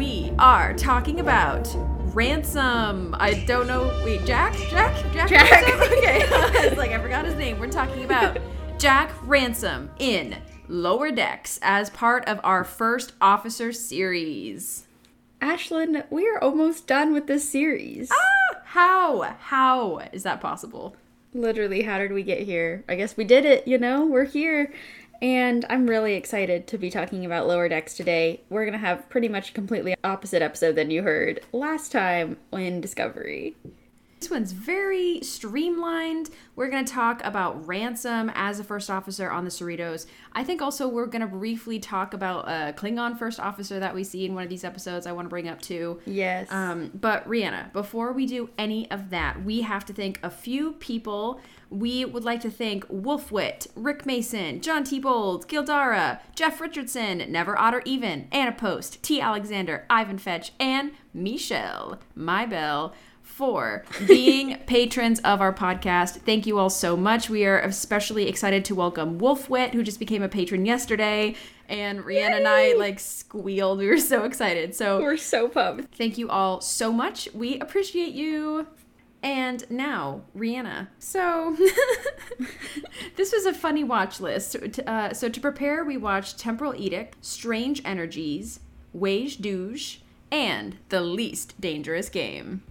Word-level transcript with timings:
we 0.00 0.32
are 0.38 0.72
talking 0.72 1.20
about 1.20 1.68
ransom. 2.14 3.14
I 3.18 3.44
don't 3.46 3.66
know. 3.66 4.00
Wait, 4.02 4.24
Jack? 4.24 4.54
Jack? 4.70 4.96
Jack? 5.12 5.28
Jack. 5.28 5.50
Ransom? 5.50 5.98
Okay. 5.98 6.26
I 6.30 6.68
was 6.70 6.78
like, 6.78 6.92
I 6.92 6.98
forgot 7.02 7.26
his 7.26 7.34
name. 7.34 7.58
We're 7.60 7.68
talking 7.68 8.02
about 8.06 8.38
Jack 8.78 9.12
Ransom 9.24 9.90
in 9.98 10.38
Lower 10.68 11.10
Decks 11.10 11.58
as 11.60 11.90
part 11.90 12.24
of 12.24 12.40
our 12.42 12.64
first 12.64 13.12
officer 13.20 13.74
series. 13.74 14.86
Ashlyn, 15.42 16.06
we 16.08 16.26
are 16.26 16.42
almost 16.42 16.86
done 16.86 17.12
with 17.12 17.26
this 17.26 17.46
series. 17.46 18.10
Ah, 18.10 18.60
how? 18.64 19.36
How 19.38 19.98
is 20.14 20.22
that 20.22 20.40
possible? 20.40 20.96
Literally, 21.34 21.82
how 21.82 21.98
did 21.98 22.12
we 22.12 22.22
get 22.22 22.40
here? 22.40 22.84
I 22.88 22.94
guess 22.94 23.18
we 23.18 23.24
did 23.24 23.44
it, 23.44 23.68
you 23.68 23.76
know? 23.76 24.06
We're 24.06 24.24
here. 24.24 24.72
And 25.22 25.66
I'm 25.68 25.86
really 25.86 26.14
excited 26.14 26.66
to 26.68 26.78
be 26.78 26.90
talking 26.90 27.26
about 27.26 27.46
Lower 27.46 27.68
Decks 27.68 27.94
today. 27.94 28.40
We're 28.48 28.64
going 28.64 28.72
to 28.72 28.78
have 28.78 29.08
pretty 29.10 29.28
much 29.28 29.50
a 29.50 29.52
completely 29.52 29.94
opposite 30.02 30.42
episode 30.42 30.76
than 30.76 30.90
you 30.90 31.02
heard 31.02 31.40
last 31.52 31.92
time 31.92 32.38
in 32.52 32.80
Discovery. 32.80 33.54
This 34.18 34.30
one's 34.30 34.52
very 34.52 35.20
streamlined. 35.22 36.28
We're 36.54 36.68
going 36.68 36.84
to 36.84 36.92
talk 36.92 37.24
about 37.24 37.66
Ransom 37.66 38.30
as 38.34 38.60
a 38.60 38.64
first 38.64 38.90
officer 38.90 39.30
on 39.30 39.44
the 39.44 39.50
Cerritos. 39.50 40.04
I 40.34 40.44
think 40.44 40.60
also 40.60 40.86
we're 40.88 41.06
going 41.06 41.22
to 41.22 41.26
briefly 41.26 41.78
talk 41.78 42.12
about 42.12 42.46
a 42.46 42.74
Klingon 42.74 43.18
first 43.18 43.40
officer 43.40 43.80
that 43.80 43.94
we 43.94 44.04
see 44.04 44.26
in 44.26 44.34
one 44.34 44.42
of 44.42 44.50
these 44.50 44.62
episodes 44.62 45.06
I 45.06 45.12
want 45.12 45.24
to 45.24 45.30
bring 45.30 45.48
up 45.48 45.62
too. 45.62 46.00
Yes. 46.04 46.52
Um, 46.52 46.90
but 46.94 47.26
Rhianna, 47.26 47.72
before 47.72 48.12
we 48.12 48.26
do 48.26 48.50
any 48.58 48.90
of 48.90 49.08
that, 49.08 49.42
we 49.42 49.62
have 49.62 49.86
to 49.86 49.94
thank 49.94 50.20
a 50.22 50.30
few 50.30 50.72
people. 50.72 51.40
We 51.70 52.04
would 52.04 52.24
like 52.24 52.40
to 52.40 52.50
thank 52.50 52.84
Wolfwit, 52.88 53.68
Rick 53.76 54.04
Mason, 54.04 54.60
John 54.60 54.82
T. 54.82 54.98
Bold, 54.98 55.46
Gildara, 55.46 56.18
Jeff 56.34 56.60
Richardson, 56.60 57.24
Never 57.30 57.56
Otter 57.56 57.80
Even, 57.84 58.26
Anna 58.32 58.50
Post, 58.50 59.00
T. 59.04 59.20
Alexander, 59.20 59.86
Ivan 59.88 60.18
Fetch, 60.18 60.50
and 60.58 60.90
Michelle, 61.14 62.00
my 62.16 62.44
bell 62.44 62.92
for 63.22 63.84
being 64.08 64.56
patrons 64.66 65.20
of 65.20 65.40
our 65.40 65.52
podcast. 65.54 66.16
Thank 66.22 66.44
you 66.44 66.58
all 66.58 66.70
so 66.70 66.96
much. 66.96 67.30
We 67.30 67.44
are 67.46 67.60
especially 67.60 68.28
excited 68.28 68.64
to 68.64 68.74
welcome 68.74 69.20
Wolfwit, 69.20 69.70
who 69.72 69.84
just 69.84 70.00
became 70.00 70.24
a 70.24 70.28
patron 70.28 70.66
yesterday. 70.66 71.36
And 71.68 72.00
Rhianna 72.00 72.38
and 72.38 72.48
I 72.48 72.72
like 72.74 72.98
squealed. 72.98 73.78
We 73.78 73.86
were 73.86 73.96
so 73.98 74.24
excited. 74.24 74.74
So 74.74 75.00
We're 75.00 75.16
so 75.16 75.46
pumped. 75.48 75.94
thank 75.94 76.18
you 76.18 76.28
all 76.28 76.60
so 76.60 76.92
much. 76.92 77.28
We 77.32 77.60
appreciate 77.60 78.12
you. 78.12 78.66
And 79.22 79.70
now, 79.70 80.22
Rhianna. 80.36 80.88
So, 80.98 81.56
this 83.16 83.32
was 83.32 83.44
a 83.44 83.52
funny 83.52 83.84
watch 83.84 84.18
list. 84.18 84.56
Uh, 84.86 85.12
so, 85.12 85.28
to 85.28 85.40
prepare, 85.40 85.84
we 85.84 85.96
watched 85.98 86.38
Temporal 86.38 86.74
Edict, 86.74 87.22
Strange 87.24 87.82
Energies, 87.84 88.60
Wej 88.96 89.36
Duj, 89.36 89.98
and 90.32 90.78
The 90.88 91.02
Least 91.02 91.60
Dangerous 91.60 92.08
Game. 92.08 92.62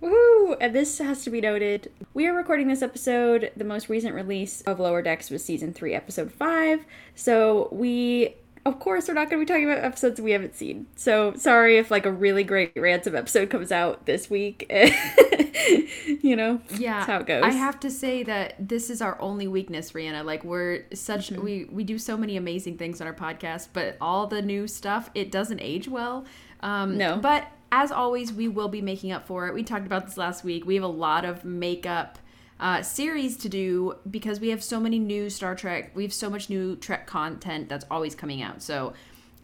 Woohoo! 0.00 0.56
And 0.60 0.74
this 0.74 0.98
has 0.98 1.24
to 1.24 1.30
be 1.30 1.40
noted. 1.40 1.90
We 2.12 2.26
are 2.26 2.34
recording 2.34 2.68
this 2.68 2.82
episode. 2.82 3.50
The 3.56 3.64
most 3.64 3.88
recent 3.88 4.14
release 4.14 4.60
of 4.62 4.78
Lower 4.78 5.00
Decks 5.00 5.30
was 5.30 5.42
season 5.42 5.72
3, 5.72 5.94
episode 5.94 6.30
5. 6.30 6.84
So 7.14 7.68
we, 7.72 8.34
of 8.64 8.78
course, 8.80 9.08
we're 9.08 9.14
not 9.14 9.28
going 9.30 9.40
to 9.40 9.46
be 9.46 9.52
talking 9.52 9.70
about 9.70 9.84
episodes 9.84 10.20
we 10.20 10.30
haven't 10.32 10.54
seen. 10.56 10.86
So 10.96 11.34
sorry 11.36 11.76
if 11.78 11.90
like 11.90 12.06
a 12.06 12.12
really 12.12 12.44
great 12.44 12.72
Ransom 12.76 13.14
episode 13.14 13.50
comes 13.50 13.70
out 13.72 14.06
this 14.06 14.30
week. 14.30 14.66
you 16.22 16.36
know? 16.36 16.60
Yeah, 16.76 16.94
That's 16.94 17.06
how 17.06 17.18
it 17.20 17.26
goes. 17.26 17.42
I 17.44 17.50
have 17.50 17.80
to 17.80 17.90
say 17.90 18.22
that 18.24 18.54
this 18.58 18.90
is 18.90 19.00
our 19.02 19.20
only 19.20 19.48
weakness, 19.48 19.92
Rhianna. 19.92 20.24
Like 20.24 20.44
we're 20.44 20.84
such 20.92 21.30
Mm-hmm. 21.30 21.42
we 21.44 21.64
we 21.66 21.84
do 21.84 21.98
so 21.98 22.16
many 22.16 22.36
amazing 22.36 22.76
things 22.76 23.00
on 23.00 23.06
our 23.06 23.14
podcast, 23.14 23.68
but 23.72 23.96
all 24.00 24.26
the 24.26 24.42
new 24.42 24.66
stuff 24.66 25.10
it 25.14 25.30
doesn't 25.30 25.60
age 25.60 25.88
well. 25.88 26.24
Um, 26.60 26.96
No. 26.98 27.16
but 27.18 27.46
as 27.72 27.90
always, 27.90 28.32
we 28.32 28.46
will 28.48 28.68
be 28.68 28.80
making 28.80 29.10
up 29.12 29.26
for 29.26 29.46
it. 29.48 29.54
We 29.54 29.62
talked 29.62 29.86
about 29.86 30.06
this 30.06 30.16
last 30.16 30.44
week. 30.44 30.64
We 30.64 30.74
have 30.76 30.84
a 30.84 30.88
lot 30.88 31.24
of 31.24 31.44
makeup 31.44 32.18
uh, 32.60 32.82
series 32.82 33.36
to 33.38 33.48
do 33.48 33.96
because 34.10 34.40
we 34.40 34.48
have 34.50 34.62
so 34.62 34.78
many 34.80 34.98
new 34.98 35.28
Star 35.30 35.54
Trek. 35.54 35.90
We 35.94 36.02
have 36.04 36.12
so 36.12 36.30
much 36.30 36.48
new 36.48 36.76
Trek 36.76 37.06
content 37.06 37.68
that's 37.68 37.84
always 37.90 38.14
coming 38.14 38.42
out. 38.42 38.62
So 38.62 38.92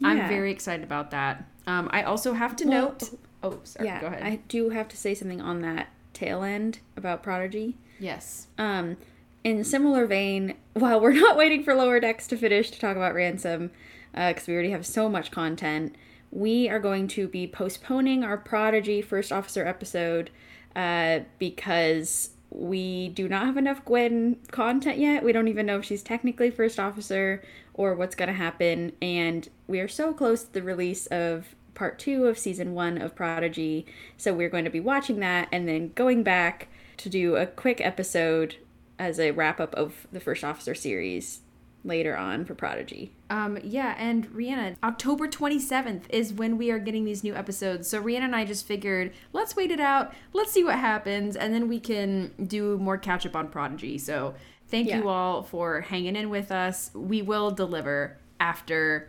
I'm 0.02 0.28
very 0.28 0.50
excited 0.50 0.84
about 0.84 1.10
that. 1.10 1.44
Um, 1.66 1.88
I 1.92 2.02
also 2.04 2.32
have 2.34 2.56
to 2.56 2.66
Well, 2.66 2.82
note. 2.82 3.10
Oh, 3.42 3.58
sorry. 3.64 3.86
yeah, 3.88 4.00
go 4.00 4.06
ahead. 4.06 4.22
I 4.22 4.36
do 4.48 4.70
have 4.70 4.88
to 4.88 4.96
say 4.96 5.14
something 5.14 5.40
on 5.40 5.60
that 5.62 5.88
tail 6.14 6.42
end 6.42 6.78
about 6.96 7.22
Prodigy. 7.22 7.76
yes. 7.98 8.46
Um, 8.58 8.96
in 9.44 9.64
similar 9.64 10.06
vein, 10.06 10.54
while 10.74 11.00
we're 11.00 11.12
not 11.12 11.36
waiting 11.36 11.62
for 11.64 11.74
Lower 11.74 11.98
Decks 12.00 12.26
to 12.28 12.36
finish 12.36 12.70
to 12.70 12.78
talk 12.80 12.96
about 12.96 13.14
Ransom, 13.14 13.70
because 14.12 14.46
we 14.46 14.54
already 14.54 14.70
have 14.70 14.84
so 14.86 15.08
much 15.08 15.30
content, 15.30 15.96
we 16.30 16.68
are 16.68 16.78
going 16.78 17.08
to 17.08 17.26
be 17.28 17.46
postponing 17.46 18.22
our 18.24 18.36
Prodigy 18.36 19.00
First 19.02 19.32
Officer 19.32 19.66
episode 19.66 20.30
uh, 20.76 21.20
because 21.38 22.30
we 22.60 23.08
do 23.08 23.26
not 23.26 23.46
have 23.46 23.56
enough 23.56 23.84
Gwen 23.84 24.36
content 24.50 24.98
yet. 24.98 25.24
We 25.24 25.32
don't 25.32 25.48
even 25.48 25.64
know 25.64 25.78
if 25.78 25.84
she's 25.86 26.02
technically 26.02 26.50
First 26.50 26.78
Officer 26.78 27.42
or 27.72 27.94
what's 27.94 28.14
going 28.14 28.28
to 28.28 28.34
happen. 28.34 28.92
And 29.00 29.48
we 29.66 29.80
are 29.80 29.88
so 29.88 30.12
close 30.12 30.44
to 30.44 30.52
the 30.52 30.62
release 30.62 31.06
of 31.06 31.54
part 31.74 31.98
two 31.98 32.26
of 32.26 32.38
season 32.38 32.74
one 32.74 33.00
of 33.00 33.16
Prodigy. 33.16 33.86
So 34.18 34.34
we're 34.34 34.50
going 34.50 34.64
to 34.64 34.70
be 34.70 34.80
watching 34.80 35.20
that 35.20 35.48
and 35.50 35.66
then 35.66 35.92
going 35.94 36.22
back 36.22 36.68
to 36.98 37.08
do 37.08 37.36
a 37.36 37.46
quick 37.46 37.80
episode 37.80 38.56
as 38.98 39.18
a 39.18 39.30
wrap 39.30 39.58
up 39.58 39.74
of 39.74 40.06
the 40.12 40.20
First 40.20 40.44
Officer 40.44 40.74
series 40.74 41.40
later 41.84 42.16
on 42.16 42.44
for 42.44 42.54
Prodigy. 42.54 43.12
Um, 43.30 43.58
yeah, 43.62 43.94
and 43.98 44.28
Rhianna, 44.32 44.76
October 44.82 45.26
27th 45.28 46.02
is 46.10 46.32
when 46.32 46.58
we 46.58 46.70
are 46.70 46.78
getting 46.78 47.04
these 47.04 47.24
new 47.24 47.34
episodes. 47.34 47.88
So 47.88 48.02
Rhianna 48.02 48.24
and 48.24 48.36
I 48.36 48.44
just 48.44 48.66
figured, 48.66 49.12
let's 49.32 49.56
wait 49.56 49.70
it 49.70 49.80
out, 49.80 50.12
let's 50.32 50.52
see 50.52 50.62
what 50.64 50.78
happens, 50.78 51.36
and 51.36 51.54
then 51.54 51.68
we 51.68 51.80
can 51.80 52.32
do 52.46 52.76
more 52.78 52.98
catch 52.98 53.24
up 53.24 53.34
on 53.34 53.48
Prodigy. 53.48 53.96
So 53.98 54.34
thank 54.68 54.88
Yeah. 54.88 54.98
you 54.98 55.08
all 55.08 55.42
for 55.42 55.80
hanging 55.80 56.16
in 56.16 56.28
with 56.30 56.52
us. 56.52 56.90
We 56.94 57.22
will 57.22 57.50
deliver 57.50 58.18
after 58.38 59.08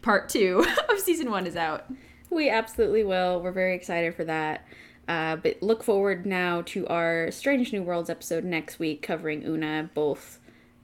part 0.00 0.28
two 0.28 0.64
of 0.88 0.98
season 1.00 1.30
one 1.30 1.46
is 1.46 1.56
out. 1.56 1.86
We 2.30 2.48
absolutely 2.50 3.04
will. 3.04 3.40
We're 3.42 3.52
very 3.52 3.74
excited 3.74 4.14
for 4.14 4.24
that. 4.24 4.66
Uh, 5.08 5.36
but 5.36 5.60
look 5.62 5.82
forward 5.82 6.24
now 6.24 6.62
to 6.62 6.86
our 6.86 7.30
Strange 7.32 7.72
New 7.72 7.82
Worlds 7.82 8.08
episode 8.08 8.44
next 8.44 8.78
week 8.78 9.02
covering 9.02 9.44
Una 9.44 9.90
both 9.94 10.38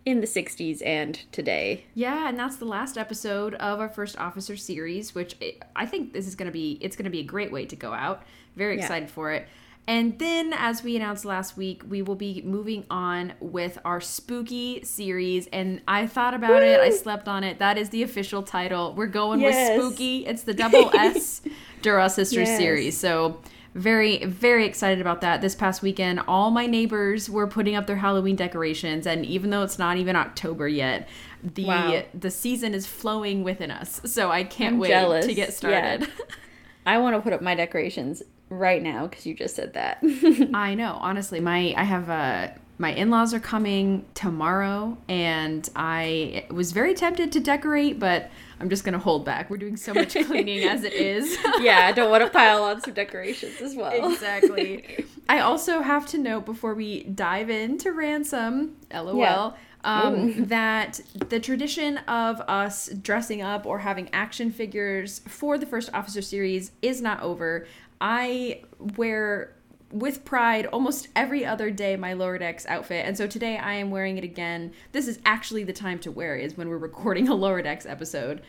in 0.09 0.21
the 0.21 0.27
60s 0.27 0.81
and 0.85 1.21
today. 1.33 1.85
Yeah, 1.95 2.29
and 2.29 2.39
that's 2.39 2.57
the 2.57 2.65
last 2.65 2.97
episode 2.97 3.55
of 3.55 3.79
our 3.81 3.89
first 3.89 4.19
officer 4.19 4.57
series, 4.57 5.15
which 5.15 5.37
I- 5.77 5.87
think 5.87 6.13
this 6.15 6.27
is 6.27 6.35
going 6.35 6.47
to 6.47 6.53
be 6.53 6.79
it's 6.81 6.97
going 6.97 7.05
to 7.05 7.11
be 7.11 7.21
a 7.21 7.25
great 7.25 7.53
way 7.53 7.67
to 7.67 7.77
go 7.77 7.93
out. 7.93 8.23
Very 8.57 8.77
Yeah. 8.77 8.83
excited 8.83 9.11
for 9.11 9.33
it. 9.33 9.47
And 9.87 10.19
then 10.19 10.53
as 10.53 10.83
we 10.83 10.97
announced 10.97 11.25
last 11.25 11.57
week, 11.57 11.83
we 11.89 12.03
will 12.03 12.15
be 12.15 12.43
moving 12.45 12.85
on 12.91 13.33
with 13.41 13.79
our 13.87 14.01
spooky 14.03 14.83
series 14.85 15.47
and 15.49 15.81
I 15.89 16.07
thought 16.07 16.35
about 16.35 16.63
it, 16.63 16.79
I 16.81 16.91
slept 16.91 17.27
on 17.29 17.43
it. 17.45 17.59
That 17.59 17.79
is 17.79 17.89
the 17.91 18.03
official 18.03 18.43
title. 18.43 18.93
We're 18.95 19.07
going 19.07 19.41
Yes. 19.41 19.77
with 19.79 19.87
spooky. 19.87 20.27
It's 20.27 20.43
the 20.43 20.53
double 20.63 20.91
S 20.95 21.41
Dura 21.83 22.09
Sisters 22.11 22.49
Yes. 22.49 22.59
series. 22.59 22.97
So 22.99 23.41
very 23.75 24.25
very 24.25 24.65
excited 24.67 25.01
about 25.01 25.21
that 25.21 25.41
this 25.41 25.55
past 25.55 25.83
weekend 25.83 26.21
all 26.27 26.51
my 26.51 26.67
neighbors 26.67 27.29
were 27.31 27.47
putting 27.47 27.75
up 27.77 27.87
their 27.87 27.97
halloween 27.97 28.35
decorations 28.35 29.07
and 29.07 29.25
even 29.27 29.51
though 29.51 29.63
it's 29.63 29.79
not 29.79 29.97
even 29.97 30.17
october 30.17 30.67
yet 30.67 31.09
the 31.43 31.65
Wow. 31.67 32.03
the 32.15 32.31
season 32.31 32.75
is 32.75 32.87
flowing 32.87 33.45
within 33.45 33.71
us 33.71 34.01
so 34.05 34.31
i 34.31 34.43
can't 34.43 34.75
I'm 34.75 34.79
wait 34.81 34.89
jealous. 34.89 35.27
to 35.27 35.35
get 35.35 35.49
Yeah. 35.49 35.55
started 35.55 36.09
I 36.87 36.97
want 36.99 37.15
to 37.17 37.21
put 37.21 37.35
up 37.35 37.43
my 37.43 37.55
decorations 37.55 38.23
right 38.49 38.83
now 38.83 39.07
because 39.07 39.27
you 39.27 39.35
just 39.35 39.55
said 39.55 39.75
that. 39.75 40.03
i 40.55 40.75
know 40.75 40.97
honestly 41.01 41.39
my 41.39 41.75
i 41.77 41.85
have 41.85 42.09
uh 42.09 42.49
my 42.81 42.93
in-laws 42.93 43.35
are 43.35 43.41
coming 43.41 44.05
tomorrow 44.15 44.97
and 45.09 45.69
i 45.77 46.47
was 46.51 46.73
very 46.73 46.95
tempted 46.95 47.33
to 47.33 47.41
decorate 47.41 47.99
but 47.99 48.31
i'm 48.61 48.71
just 48.71 48.85
gonna 48.85 48.99
hold 48.99 49.25
back 49.25 49.51
we're 49.51 49.57
doing 49.57 49.77
so 49.77 49.93
much 49.93 50.15
cleaning 50.27 50.63
as 50.65 50.85
it 50.85 50.93
is 50.93 51.37
yeah, 51.61 51.87
I 51.87 51.93
don't 51.93 52.11
want 52.11 52.25
to 52.25 52.31
pile 52.31 52.63
on 52.63 52.81
some 52.81 52.95
decorations 52.95 53.61
as 53.61 53.75
well. 53.75 54.13
exactly. 54.13 55.05
I 55.29 55.41
also 55.41 55.83
have 55.83 56.07
to 56.09 56.19
note 56.19 56.45
before 56.47 56.75
we 56.75 57.03
dive 57.03 57.51
into 57.51 57.93
ransom, 57.93 58.77
lol, 58.95 59.19
Yeah. 59.19 59.51
um, 59.85 60.45
that 60.47 61.01
the 61.29 61.41
tradition 61.41 61.99
of 62.07 62.41
us 62.43 62.89
dressing 63.03 63.43
up 63.43 63.67
or 63.67 63.81
having 63.81 64.09
action 64.13 64.53
figures 64.53 65.19
for 65.27 65.59
the 65.59 65.67
first 65.67 65.91
officer 65.93 66.23
series 66.23 66.71
is 66.81 67.03
not 67.03 67.21
over. 67.23 67.67
I 68.01 68.63
wear 68.97 69.55
with 69.91 70.25
pride 70.25 70.67
almost 70.67 71.09
every 71.17 71.45
other 71.47 71.71
day 71.71 71.97
my 71.97 72.13
lower 72.13 72.37
decks 72.39 72.67
outfit 72.67 73.07
and 73.07 73.17
so 73.17 73.27
today 73.27 73.57
i 73.57 73.73
am 73.73 73.91
wearing 73.91 74.19
it 74.19 74.25
again 74.25 74.71
this 74.93 75.09
is 75.09 75.19
actually 75.25 75.65
the 75.65 75.73
time 75.73 75.99
to 75.99 76.11
wear 76.11 76.37
it 76.37 76.45
is 76.45 76.57
when 76.57 76.69
we're 76.69 76.77
recording 76.91 77.27
a 77.29 77.35
lower 77.35 77.63
decks 77.63 77.87
episode 77.87 78.43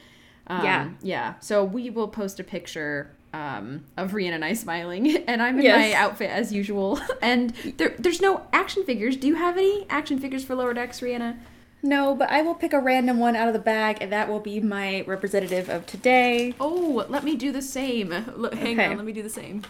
um, 0.48 0.64
Yeah. 0.66 0.90
yeah 1.02 1.34
so 1.40 1.64
we 1.64 1.90
will 1.90 2.08
post 2.10 2.40
a 2.40 2.44
picture 2.44 3.12
um, 3.32 3.86
of 3.96 4.14
Rian 4.14 4.32
and 4.34 4.44
I 4.44 4.54
smiling, 4.54 5.16
and 5.28 5.40
I'm 5.40 5.60
in 5.60 5.66
Yes. 5.66 5.78
my 5.78 5.94
outfit 5.94 6.32
as 6.32 6.52
usual. 6.52 7.00
And 7.22 7.52
there, 7.78 7.94
there's 8.00 8.22
no 8.22 8.48
action 8.52 8.84
figures. 8.86 9.16
Do 9.18 9.28
you 9.28 9.36
have 9.36 9.56
any 9.56 9.86
action 9.88 10.18
figures 10.18 10.44
for 10.44 10.56
Lower 10.56 10.74
Decks, 10.74 11.00
Rhianna? 11.02 11.38
No, 11.84 12.16
but 12.16 12.32
I 12.32 12.42
will 12.42 12.56
pick 12.56 12.74
a 12.74 12.80
random 12.80 13.20
one 13.20 13.36
out 13.36 13.48
of 13.48 13.54
the 13.54 13.60
bag, 13.60 14.00
and 14.02 14.12
that 14.12 14.30
will 14.30 14.40
be 14.40 14.60
my 14.60 15.02
representative 15.06 15.70
of 15.70 15.86
today. 15.86 16.56
Oh, 16.60 17.06
let 17.08 17.24
me 17.24 17.36
do 17.36 17.52
the 17.52 17.62
same. 17.62 18.10
Look, 18.36 18.56
hang 18.56 18.80
Okay. 18.80 18.88
on, 18.88 18.98
let 18.98 19.06
me 19.06 19.14
do 19.14 19.22
the 19.22 19.30
same. 19.30 19.62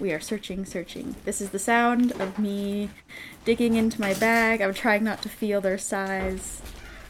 We 0.00 0.12
are 0.12 0.20
searching, 0.20 0.64
searching. 0.64 1.14
This 1.26 1.40
is 1.42 1.50
the 1.50 1.58
sound 1.58 2.12
of 2.12 2.38
me 2.38 2.88
digging 3.44 3.74
into 3.74 4.00
my 4.00 4.14
bag. 4.14 4.62
I'm 4.62 4.72
trying 4.72 5.04
not 5.04 5.20
to 5.22 5.28
feel 5.28 5.60
their 5.60 5.76
size. 5.78 6.62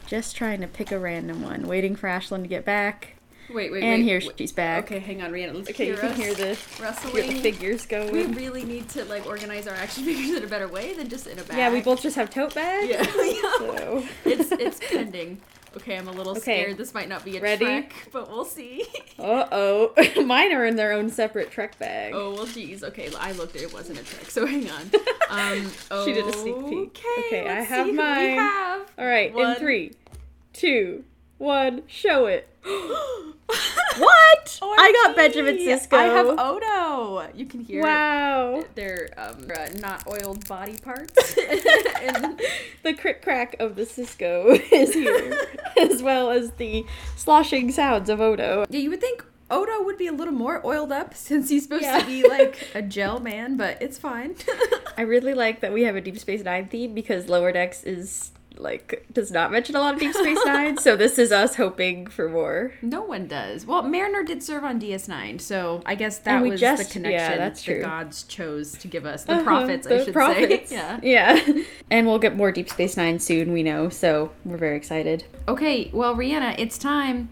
Just 0.07 0.35
trying 0.35 0.59
to 0.59 0.67
pick 0.67 0.91
a 0.91 0.99
random 0.99 1.41
one. 1.41 1.63
Waiting 1.67 1.95
for 1.95 2.07
Ashlyn 2.09 2.41
to 2.41 2.49
get 2.49 2.65
back. 2.65 3.15
Wait, 3.47 3.55
wait, 3.55 3.71
wait. 3.71 3.83
And 3.83 4.01
wait. 4.01 4.09
here 4.09 4.21
wait. 4.25 4.37
she's 4.37 4.51
back. 4.51 4.85
Okay, 4.85 4.99
hang 4.99 5.21
on, 5.21 5.31
Rhianna. 5.31 5.53
Let's 5.55 5.69
Okay, 5.69 5.85
hear 5.85 5.95
you 5.95 5.99
can 5.99 6.15
hear 6.15 6.33
the, 6.33 6.55
hear 6.55 6.57
wrestling. 6.81 7.27
the 7.29 7.39
figures 7.39 7.85
going. 7.85 8.11
We 8.11 8.25
really 8.25 8.63
need 8.63 8.89
to 8.89 9.05
like 9.05 9.25
organize 9.25 9.67
our 9.67 9.73
action 9.75 10.03
figures 10.05 10.37
in 10.37 10.43
a 10.43 10.47
better 10.47 10.67
way 10.67 10.93
than 10.93 11.07
just 11.07 11.27
in 11.27 11.39
a 11.39 11.43
bag. 11.43 11.57
yeah, 11.57 11.71
we 11.71 11.79
both 11.81 12.01
just 12.01 12.15
have 12.17 12.29
tote 12.29 12.53
bags. 12.55 12.89
Yeah. 12.89 13.05
So. 13.57 14.03
it's 14.25 14.51
it's 14.51 14.79
pending. 14.89 15.39
Okay, 15.77 15.97
I'm 15.97 16.07
a 16.07 16.11
little 16.11 16.33
Okay. 16.33 16.41
scared. 16.41 16.77
This 16.77 16.93
might 16.93 17.07
not 17.07 17.23
be 17.23 17.37
a 17.37 17.41
Ready? 17.41 17.63
trek, 17.65 17.93
but 18.11 18.29
we'll 18.29 18.45
see. 18.45 18.85
Uh 19.19 19.47
oh. 19.51 19.93
Mine 20.25 20.51
are 20.51 20.65
in 20.65 20.75
their 20.75 20.93
own 20.93 21.09
separate 21.09 21.51
Trek 21.51 21.77
bag. 21.77 22.13
oh 22.15 22.33
well, 22.33 22.45
geez. 22.47 22.83
Okay, 22.83 23.09
I 23.19 23.33
looked. 23.33 23.55
It 23.55 23.71
wasn't 23.71 23.99
a 23.99 24.03
trek, 24.03 24.29
so 24.31 24.45
hang 24.45 24.69
on. 24.69 24.89
Um, 25.31 25.71
She 26.03 26.11
did 26.11 26.25
a 26.27 26.33
sneak 26.33 26.55
peek. 26.69 26.99
Okay, 27.19 27.41
Okay, 27.43 27.49
I 27.49 27.61
have 27.61 27.85
see 27.85 27.91
who 27.91 27.97
we 27.97 28.03
mine. 28.03 28.37
have. 28.37 28.81
All 28.97 29.05
right, 29.05 29.33
One. 29.33 29.51
in 29.53 29.55
three, 29.59 29.91
two, 30.53 31.05
one, 31.37 31.83
show 31.87 32.25
it. 32.25 32.49
what? 33.97 34.59
I 34.63 34.91
got 35.03 35.15
Benjamin 35.15 35.57
Sisko. 35.57 35.93
I 35.97 36.03
have 36.05 36.27
Odo. 36.27 37.27
You 37.35 37.45
can 37.45 37.61
hear. 37.61 37.83
Wow. 37.83 38.63
Their 38.75 39.09
um, 39.17 39.47
uh, 39.55 39.67
not 39.79 40.07
oiled 40.07 40.47
body 40.47 40.77
parts. 40.77 41.35
and 41.37 42.39
The 42.83 42.93
crick 42.93 43.21
crack 43.21 43.55
of 43.59 43.75
the 43.75 43.83
Sisko 43.83 44.59
is 44.71 44.93
here, 44.93 45.37
as 45.79 46.01
well 46.01 46.31
as 46.31 46.51
the 46.53 46.85
sloshing 47.15 47.71
sounds 47.71 48.09
of 48.09 48.19
Odo. 48.19 48.65
Yeah, 48.69 48.79
you 48.79 48.89
would 48.89 49.01
think 49.01 49.23
Odo 49.51 49.83
would 49.83 49.97
be 49.97 50.07
a 50.07 50.11
little 50.13 50.33
more 50.33 50.65
oiled 50.65 50.91
up 50.91 51.13
since 51.13 51.49
he's 51.49 51.63
supposed 51.63 51.83
Yeah. 51.83 51.99
to 51.99 52.05
be 52.05 52.27
like 52.27 52.69
a 52.73 52.81
gel 52.81 53.19
man, 53.19 53.57
but 53.57 53.81
it's 53.81 53.97
fine. 53.99 54.35
I 54.97 55.01
really 55.03 55.33
like 55.33 55.59
that 55.59 55.73
we 55.73 55.83
have 55.83 55.95
a 55.95 56.01
Deep 56.01 56.17
Space 56.17 56.43
Nine 56.43 56.67
theme 56.69 56.93
because 56.93 57.27
Lower 57.27 57.51
Decks 57.51 57.83
is 57.83 58.31
like 58.57 59.05
does 59.11 59.31
not 59.31 59.51
mention 59.51 59.75
a 59.75 59.79
lot 59.79 59.93
of 59.95 59.99
Deep 59.99 60.13
Space 60.13 60.37
Nine, 60.45 60.77
so 60.77 60.95
this 60.95 61.17
is 61.17 61.31
us 61.31 61.55
hoping 61.55 62.05
for 62.07 62.29
more. 62.29 62.73
no 62.81 63.01
one 63.01 63.27
does. 63.27 63.65
Well, 63.65 63.81
Mariner 63.83 64.23
did 64.23 64.43
serve 64.43 64.63
on 64.63 64.79
DS9, 64.79 65.39
so 65.41 65.81
I 65.85 65.95
guess 65.95 66.19
that 66.19 66.41
was 66.43 66.59
just- 66.59 66.93
the 66.93 66.99
yeah, 66.99 67.03
connection 67.29 67.37
that's 67.39 67.63
the 67.65 67.73
true. 67.73 67.81
gods 67.81 68.23
chose 68.23 68.73
to 68.73 68.87
give 68.87 69.05
us. 69.05 69.23
The 69.23 69.33
Uh-huh, 69.33 69.43
prophets, 69.43 69.87
I 69.87 70.03
should 70.03 70.13
prophets. 70.13 70.69
say. 70.69 70.75
Yeah. 70.75 70.99
Yeah. 71.01 71.63
And 71.89 72.07
we'll 72.07 72.19
get 72.19 72.35
more 72.35 72.51
Deep 72.51 72.69
Space 72.69 72.95
Nine 72.97 73.19
soon, 73.19 73.51
we 73.53 73.63
know, 73.63 73.89
so 73.89 74.31
we're 74.45 74.57
very 74.57 74.77
excited. 74.77 75.23
Okay, 75.47 75.89
well, 75.93 76.15
Rhianna, 76.15 76.55
it's 76.57 76.77
time. 76.77 77.29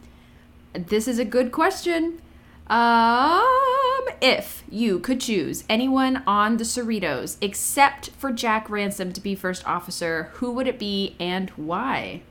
This 0.74 1.08
is 1.08 1.20
a 1.20 1.26
good 1.26 1.52
question. 1.52 2.22
Um, 2.70 4.06
if 4.22 4.64
you 4.70 5.00
could 5.00 5.20
choose 5.20 5.64
anyone 5.68 6.24
on 6.28 6.58
the 6.58 6.64
Cerritos 6.64 7.38
except 7.42 8.12
for 8.12 8.32
Jack 8.32 8.70
Ransom 8.70 9.12
to 9.14 9.22
be 9.22 9.34
first 9.34 9.66
officer, 9.68 10.30
who 10.34 10.52
would 10.52 10.68
it 10.68 10.78
be 10.78 11.16
and 11.20 11.50
why? 11.52 12.22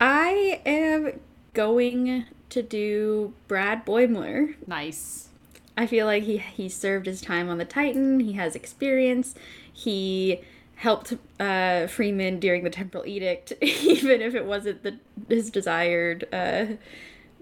I 0.00 0.60
am 0.66 1.20
going 1.54 2.26
to 2.50 2.62
do 2.62 3.32
Brad 3.48 3.86
Boimler. 3.86 4.54
Nice. 4.66 5.28
I 5.76 5.86
feel 5.86 6.04
like 6.04 6.24
he 6.24 6.36
he 6.36 6.68
served 6.68 7.06
his 7.06 7.22
time 7.22 7.48
on 7.48 7.58
the 7.58 7.64
Titan. 7.64 8.20
He 8.20 8.34
has 8.34 8.54
experience. 8.54 9.34
He 9.72 10.40
helped 10.76 11.14
uh, 11.40 11.86
Freeman 11.86 12.40
during 12.40 12.64
the 12.64 12.70
Temporal 12.70 13.06
Edict, 13.06 13.52
even 13.62 14.20
if 14.20 14.34
it 14.34 14.44
wasn't 14.44 14.82
the 14.82 14.98
his 15.28 15.50
desired. 15.50 16.28
Uh, 16.30 16.66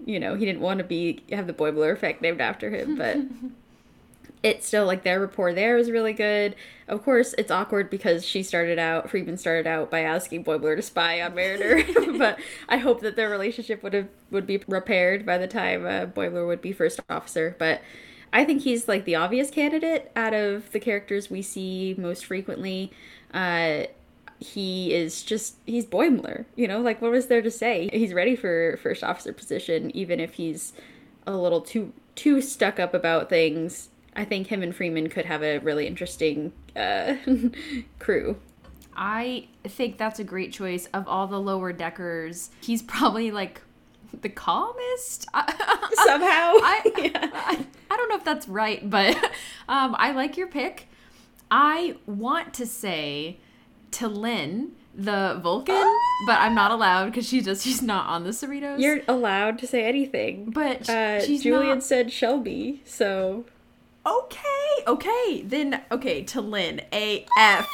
you 0.05 0.19
know, 0.19 0.35
he 0.35 0.45
didn't 0.45 0.61
want 0.61 0.79
to 0.79 0.83
be 0.83 1.23
have 1.31 1.47
the 1.47 1.53
Boimler 1.53 1.93
effect 1.93 2.21
named 2.21 2.41
after 2.41 2.69
him, 2.69 2.95
but 2.95 3.17
it's 4.43 4.67
still 4.67 4.85
like 4.85 5.03
their 5.03 5.19
rapport 5.19 5.53
there 5.53 5.77
is 5.77 5.91
really 5.91 6.13
good. 6.13 6.55
Of 6.87 7.03
course, 7.03 7.35
it's 7.37 7.51
awkward 7.51 7.89
because 7.89 8.25
she 8.25 8.43
started 8.43 8.79
out, 8.79 9.09
Freeman 9.09 9.37
started 9.37 9.67
out 9.67 9.91
by 9.91 10.01
asking 10.01 10.43
Boimler 10.43 10.75
to 10.75 10.81
spy 10.81 11.21
on 11.21 11.35
Mariner, 11.35 11.83
but 12.17 12.39
I 12.67 12.77
hope 12.77 13.01
that 13.01 13.15
their 13.15 13.29
relationship 13.29 13.83
would 13.83 13.93
have 13.93 14.07
would 14.31 14.47
be 14.47 14.61
repaired 14.67 15.25
by 15.25 15.37
the 15.37 15.47
time 15.47 15.85
uh, 15.85 16.05
Boimler 16.05 16.47
would 16.47 16.61
be 16.61 16.71
first 16.71 16.99
officer. 17.09 17.55
But 17.59 17.81
I 18.33 18.45
think 18.45 18.63
he's 18.63 18.87
like 18.87 19.05
the 19.05 19.15
obvious 19.15 19.51
candidate 19.51 20.11
out 20.15 20.33
of 20.33 20.71
the 20.71 20.79
characters 20.79 21.29
we 21.29 21.41
see 21.41 21.95
most 21.97 22.25
frequently. 22.25 22.91
Uh, 23.33 23.83
he 24.41 24.91
is 24.91 25.21
just 25.21 25.55
he's 25.65 25.85
Boimler, 25.85 26.45
you 26.55 26.67
know. 26.67 26.81
Like 26.81 27.01
what 27.01 27.11
was 27.11 27.27
there 27.27 27.43
to 27.43 27.51
say? 27.51 27.89
He's 27.93 28.13
ready 28.13 28.35
for 28.35 28.77
first 28.81 29.03
officer 29.03 29.31
position, 29.31 29.95
even 29.95 30.19
if 30.19 30.33
he's 30.33 30.73
a 31.27 31.35
little 31.37 31.61
too 31.61 31.93
too 32.15 32.41
stuck 32.41 32.79
up 32.79 32.93
about 32.93 33.29
things. 33.29 33.89
I 34.15 34.25
think 34.25 34.47
him 34.47 34.61
and 34.61 34.75
Freeman 34.75 35.09
could 35.09 35.25
have 35.25 35.41
a 35.43 35.59
really 35.59 35.87
interesting 35.87 36.51
uh, 36.75 37.15
crew. 37.99 38.37
I 38.95 39.47
think 39.63 39.97
that's 39.97 40.19
a 40.19 40.23
great 40.23 40.51
choice. 40.51 40.87
Of 40.87 41.07
all 41.07 41.27
the 41.27 41.39
lower 41.39 41.71
deckers, 41.71 42.49
he's 42.61 42.81
probably 42.81 43.31
like 43.31 43.61
the 44.21 44.27
calmest. 44.29 45.27
Somehow, 45.33 46.27
I, 46.63 46.91
Yeah. 46.97 47.29
I, 47.31 47.65
I 47.89 47.97
don't 47.97 48.09
know 48.09 48.17
if 48.17 48.25
that's 48.25 48.47
right, 48.47 48.89
but 48.89 49.15
um, 49.69 49.95
I 49.97 50.11
like 50.11 50.35
your 50.35 50.47
pick. 50.47 50.87
I 51.49 51.97
want 52.05 52.53
to 52.55 52.65
say 52.65 53.37
T'Lyn, 53.91 54.69
the 54.95 55.39
Vulcan, 55.43 55.83
but 56.25 56.39
I'm 56.39 56.55
not 56.55 56.71
allowed 56.71 57.05
because 57.05 57.27
she 57.27 57.41
just 57.41 57.63
she's 57.63 57.81
not 57.81 58.07
on 58.07 58.23
the 58.23 58.29
Cerritos. 58.31 58.79
You're 58.79 59.01
allowed 59.07 59.57
to 59.59 59.67
say 59.67 59.83
anything. 59.85 60.51
but 60.51 60.89
Uh, 60.89 61.21
she's 61.23 61.43
Julian 61.43 61.75
not. 61.75 61.83
said 61.83 62.11
Shelby, 62.11 62.81
so 62.85 63.45
Okay, 64.05 64.83
okay, 64.87 65.43
then 65.45 65.81
okay 65.91 66.23
T'Lyn. 66.23 66.81
AF 66.91 67.67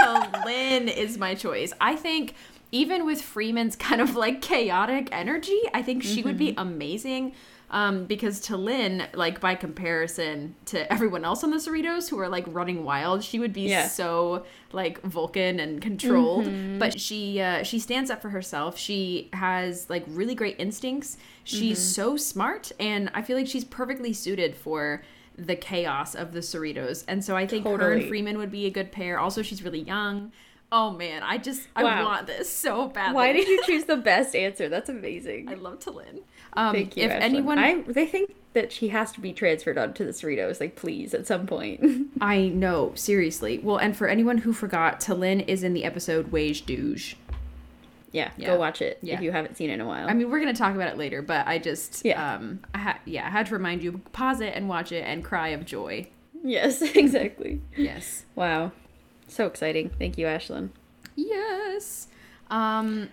to 0.00 0.42
Lynn 0.46 0.88
is 0.88 1.18
my 1.18 1.34
choice. 1.34 1.72
I 1.80 1.94
think 1.96 2.34
even 2.72 3.04
with 3.06 3.20
Freeman's 3.20 3.76
kind 3.76 4.00
of 4.00 4.16
like 4.16 4.40
chaotic 4.40 5.08
energy, 5.12 5.60
I 5.74 5.82
think 5.82 6.02
she 6.02 6.22
would 6.22 6.36
Mm-hmm. 6.36 6.38
be 6.38 6.54
amazing. 6.56 7.34
Um, 7.74 8.04
because 8.06 8.40
T'Lyn, 8.40 9.08
like 9.16 9.40
by 9.40 9.56
comparison 9.56 10.54
to 10.66 10.90
everyone 10.92 11.24
else 11.24 11.42
on 11.42 11.50
the 11.50 11.56
Cerritos 11.56 12.08
who 12.08 12.20
are 12.20 12.28
like 12.28 12.44
running 12.46 12.84
wild, 12.84 13.24
she 13.24 13.40
would 13.40 13.52
be 13.52 13.62
Yeah. 13.62 13.88
so 13.88 14.44
like 14.72 15.02
Vulcan 15.02 15.58
and 15.58 15.82
controlled. 15.82 16.46
Mm-hmm. 16.46 16.78
But 16.78 17.00
she 17.00 17.40
uh, 17.40 17.64
she 17.64 17.80
stands 17.80 18.10
up 18.12 18.22
for 18.22 18.28
herself. 18.28 18.78
She 18.78 19.28
has 19.32 19.90
like 19.90 20.04
really 20.06 20.36
great 20.36 20.54
instincts. 20.60 21.16
She's 21.42 21.78
Mm-hmm. 21.80 21.92
so 22.00 22.16
smart, 22.16 22.70
and 22.78 23.10
I 23.12 23.22
feel 23.22 23.36
like 23.36 23.48
she's 23.48 23.64
perfectly 23.64 24.12
suited 24.12 24.54
for 24.54 25.02
the 25.36 25.56
chaos 25.56 26.14
of 26.14 26.32
the 26.32 26.38
Cerritos. 26.40 27.02
And 27.08 27.24
so 27.24 27.36
I 27.36 27.44
think 27.44 27.66
her 27.66 27.92
and 27.92 28.06
Freeman 28.06 28.38
would 28.38 28.52
be 28.52 28.66
a 28.66 28.70
good 28.70 28.92
pair. 28.92 29.18
Also, 29.18 29.42
she's 29.42 29.64
really 29.64 29.80
young. 29.80 30.30
Oh 30.76 30.90
man, 30.90 31.22
I 31.22 31.38
just 31.38 31.68
I 31.76 31.84
want 32.02 32.26
this 32.26 32.50
so 32.50 32.88
badly. 32.88 33.14
why 33.14 33.32
did 33.32 33.46
you 33.46 33.62
choose 33.66 33.84
the 33.84 33.96
best 33.96 34.34
answer? 34.34 34.68
That's 34.68 34.88
amazing. 34.88 35.48
I 35.48 35.54
love 35.54 35.78
T'Lyn. 35.78 36.22
Um, 36.54 36.74
Thank 36.74 36.96
you. 36.96 37.04
if 37.04 37.12
Ashlyn. 37.12 37.20
anyone, 37.20 37.58
I 37.60 37.82
they 37.82 38.06
think 38.06 38.34
that 38.54 38.72
she 38.72 38.88
has 38.88 39.12
to 39.12 39.20
be 39.20 39.32
transferred 39.32 39.78
onto 39.78 40.04
the 40.04 40.10
Cerritos. 40.10 40.58
Like, 40.60 40.74
please, 40.74 41.14
at 41.14 41.28
some 41.28 41.46
point. 41.46 42.08
I 42.20 42.48
know 42.48 42.90
seriously. 42.96 43.58
Well, 43.58 43.76
and 43.76 43.96
for 43.96 44.08
anyone 44.08 44.38
who 44.38 44.52
forgot, 44.52 44.98
T'Lyn 45.00 45.46
is 45.46 45.62
in 45.62 45.74
the 45.74 45.84
episode 45.84 46.32
Wej 46.32 46.64
Duj. 46.64 47.14
yeah, 48.10 48.30
Yeah. 48.36 48.46
go 48.48 48.58
watch 48.58 48.82
it 48.82 48.98
Yeah. 49.00 49.14
if 49.14 49.20
you 49.22 49.30
haven't 49.30 49.56
seen 49.56 49.70
it 49.70 49.74
in 49.74 49.80
a 49.80 49.86
while. 49.86 50.08
I 50.08 50.14
mean, 50.14 50.28
we're 50.28 50.40
gonna 50.40 50.54
talk 50.54 50.74
about 50.74 50.88
it 50.88 50.98
later, 50.98 51.22
but 51.22 51.46
I 51.46 51.58
just 51.58 52.04
Yeah. 52.04 52.34
um 52.34 52.60
I 52.74 52.78
ha- 52.78 52.98
yeah 53.04 53.26
I 53.26 53.30
had 53.30 53.46
to 53.46 53.52
remind 53.54 53.84
you 53.84 54.00
pause 54.12 54.40
it 54.40 54.54
and 54.56 54.68
watch 54.68 54.90
it 54.90 55.04
and 55.06 55.22
cry 55.24 55.48
of 55.50 55.64
joy. 55.64 56.08
yes, 56.42 56.82
exactly. 56.96 57.60
Yes. 57.76 58.24
Wow, 58.34 58.72
so 59.28 59.46
exciting. 59.46 59.90
Thank 59.98 60.18
you, 60.18 60.26
Ashlyn. 60.26 60.70
Yes. 61.16 62.08
Um 62.50 63.08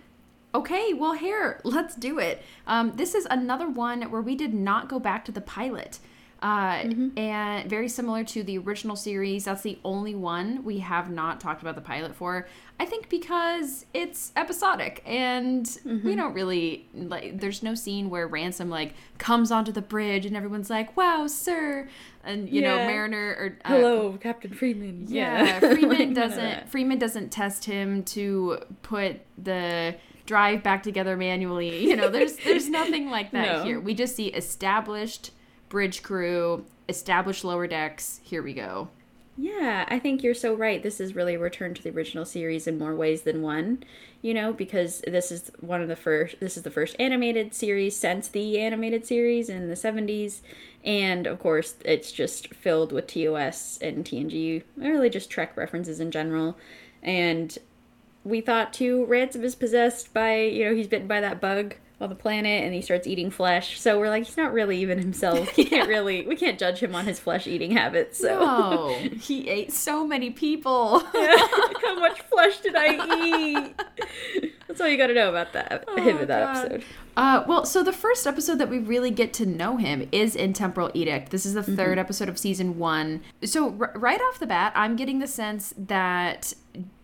okay, 0.54 0.92
well 0.92 1.14
here, 1.14 1.60
let's 1.64 1.94
do 1.94 2.18
it. 2.18 2.42
Um 2.66 2.92
this 2.96 3.14
is 3.14 3.26
another 3.30 3.68
one 3.68 4.02
where 4.10 4.22
we 4.22 4.36
did 4.36 4.54
not 4.54 4.88
go 4.88 4.98
back 4.98 5.24
to 5.26 5.32
the 5.32 5.40
pilot. 5.40 5.98
Uh, 6.42 6.90
And 7.16 7.70
very 7.70 7.88
similar 7.88 8.24
to 8.24 8.42
the 8.42 8.58
original 8.58 8.96
series, 8.96 9.44
that's 9.44 9.62
the 9.62 9.78
only 9.84 10.14
one 10.14 10.64
we 10.64 10.78
have 10.80 11.08
not 11.10 11.40
talked 11.40 11.62
about 11.62 11.76
the 11.76 11.80
pilot 11.80 12.14
for. 12.16 12.48
I 12.80 12.84
think 12.84 13.08
because 13.08 13.86
it's 13.94 14.32
episodic 14.34 15.02
and 15.06 15.68
we 16.04 16.16
don't 16.16 16.34
really 16.34 16.88
like. 16.94 17.38
There's 17.40 17.62
no 17.62 17.74
scene 17.76 18.10
where 18.10 18.26
Ransom 18.26 18.70
like 18.70 18.94
comes 19.18 19.52
onto 19.52 19.70
the 19.70 19.82
bridge 19.82 20.26
and 20.26 20.36
everyone's 20.36 20.68
like, 20.68 20.96
"Wow, 20.96 21.28
sir," 21.28 21.88
and 22.24 22.48
you 22.50 22.60
know 22.62 22.76
Mariner 22.78 23.36
or 23.38 23.58
uh, 23.64 23.68
Hello, 23.68 24.18
Captain 24.20 24.52
Freeman. 24.52 25.04
yeah, 25.08 25.58
None 25.62 25.76
Freeman 25.76 26.12
doesn't. 26.14 26.68
Freeman 26.70 26.98
doesn't 26.98 27.30
test 27.30 27.66
him 27.66 28.02
to 28.04 28.58
put 28.82 29.20
the 29.38 29.94
drive 30.26 30.64
back 30.64 30.82
together 30.82 31.16
manually. 31.16 31.84
You 31.84 31.94
know, 31.94 32.08
there's 32.10 32.36
there's 32.38 32.68
nothing 32.68 33.10
like 33.10 33.30
that 33.30 33.58
No. 33.58 33.64
here. 33.64 33.78
We 33.78 33.94
just 33.94 34.16
see 34.16 34.26
established 34.28 35.30
bridge 35.72 36.02
crew, 36.02 36.66
established 36.86 37.44
lower 37.44 37.66
decks. 37.66 38.20
Here 38.22 38.42
we 38.42 38.52
go. 38.52 38.90
Yeah, 39.38 39.86
I 39.88 39.98
think 39.98 40.22
you're 40.22 40.34
so 40.34 40.52
right. 40.52 40.82
This 40.82 41.00
is 41.00 41.16
really 41.16 41.36
a 41.36 41.38
return 41.38 41.72
to 41.72 41.82
the 41.82 41.88
original 41.88 42.26
series 42.26 42.66
in 42.66 42.78
more 42.78 42.94
ways 42.94 43.22
than 43.22 43.40
one, 43.40 43.82
you 44.20 44.34
know, 44.34 44.52
because 44.52 45.00
this 45.08 45.32
is 45.32 45.50
one 45.60 45.80
of 45.80 45.88
the 45.88 45.96
first 45.96 46.38
this 46.40 46.58
is 46.58 46.64
the 46.64 46.70
first 46.70 46.94
animated 46.98 47.54
series 47.54 47.96
since 47.96 48.28
the 48.28 48.60
animated 48.60 49.06
series 49.06 49.48
in 49.48 49.70
the 49.70 49.74
70s 49.74 50.42
and 50.84 51.26
of 51.26 51.38
course 51.38 51.76
it's 51.86 52.12
just 52.12 52.52
filled 52.52 52.92
with 52.92 53.06
TOS 53.06 53.78
and 53.80 54.04
TNG, 54.04 54.64
really 54.76 55.08
just 55.08 55.30
Trek 55.30 55.56
references 55.56 56.00
in 56.00 56.10
general. 56.10 56.58
And 57.02 57.56
we 58.24 58.42
thought 58.42 58.74
too 58.74 59.06
Ransom 59.06 59.42
is 59.42 59.54
possessed 59.54 60.12
by, 60.12 60.42
you 60.42 60.66
know, 60.66 60.74
he's 60.74 60.86
bitten 60.86 61.08
by 61.08 61.22
that 61.22 61.40
bug 61.40 61.76
on 62.02 62.08
the 62.08 62.14
planet 62.14 62.64
and 62.64 62.74
he 62.74 62.82
starts 62.82 63.06
eating 63.06 63.30
flesh. 63.30 63.80
So 63.80 63.98
we're 63.98 64.08
like 64.08 64.24
he's 64.24 64.36
not 64.36 64.52
really 64.52 64.78
even 64.78 64.98
himself. 64.98 65.48
He 65.62 65.64
can't 65.64 65.88
really 65.88 66.26
we 66.26 66.36
can't 66.36 66.58
judge 66.58 66.80
him 66.80 66.94
on 66.94 67.06
his 67.06 67.20
flesh 67.20 67.46
eating 67.46 67.70
habits. 67.70 68.18
So 68.18 68.38
Oh, 68.40 68.88
he 69.20 69.48
ate 69.48 69.72
so 69.72 70.06
many 70.06 70.30
people. 70.30 70.98
How 71.12 71.98
much 71.98 72.20
flesh 72.22 72.58
did 72.60 72.74
I 72.76 73.26
eat? 73.26 74.52
That's 74.68 74.80
all 74.80 74.88
you 74.88 74.96
got 74.96 75.08
to 75.08 75.14
know 75.14 75.28
about 75.28 75.52
that 75.54 75.84
him 75.98 76.18
in 76.18 76.28
that 76.28 76.42
Oh, 76.42 76.52
God. 76.54 76.64
episode. 76.72 76.84
Uh, 77.16 77.44
well, 77.46 77.66
so 77.66 77.82
the 77.82 77.92
first 77.92 78.26
episode 78.26 78.56
that 78.56 78.70
we 78.70 78.78
really 78.78 79.10
get 79.10 79.32
to 79.34 79.44
know 79.46 79.76
him 79.76 80.08
is 80.12 80.34
in 80.34 80.52
Temporal 80.54 80.90
Edict. 80.94 81.30
This 81.30 81.44
is 81.44 81.52
the 81.54 81.60
3rd 81.62 81.98
episode 81.98 82.28
of 82.28 82.38
season 82.38 82.78
one. 82.78 83.20
So 83.44 83.76
r- 83.78 83.92
right 83.96 84.20
off 84.20 84.38
the 84.38 84.46
bat, 84.46 84.72
I'm 84.74 84.96
getting 84.96 85.18
the 85.18 85.26
sense 85.26 85.74
that 85.76 86.54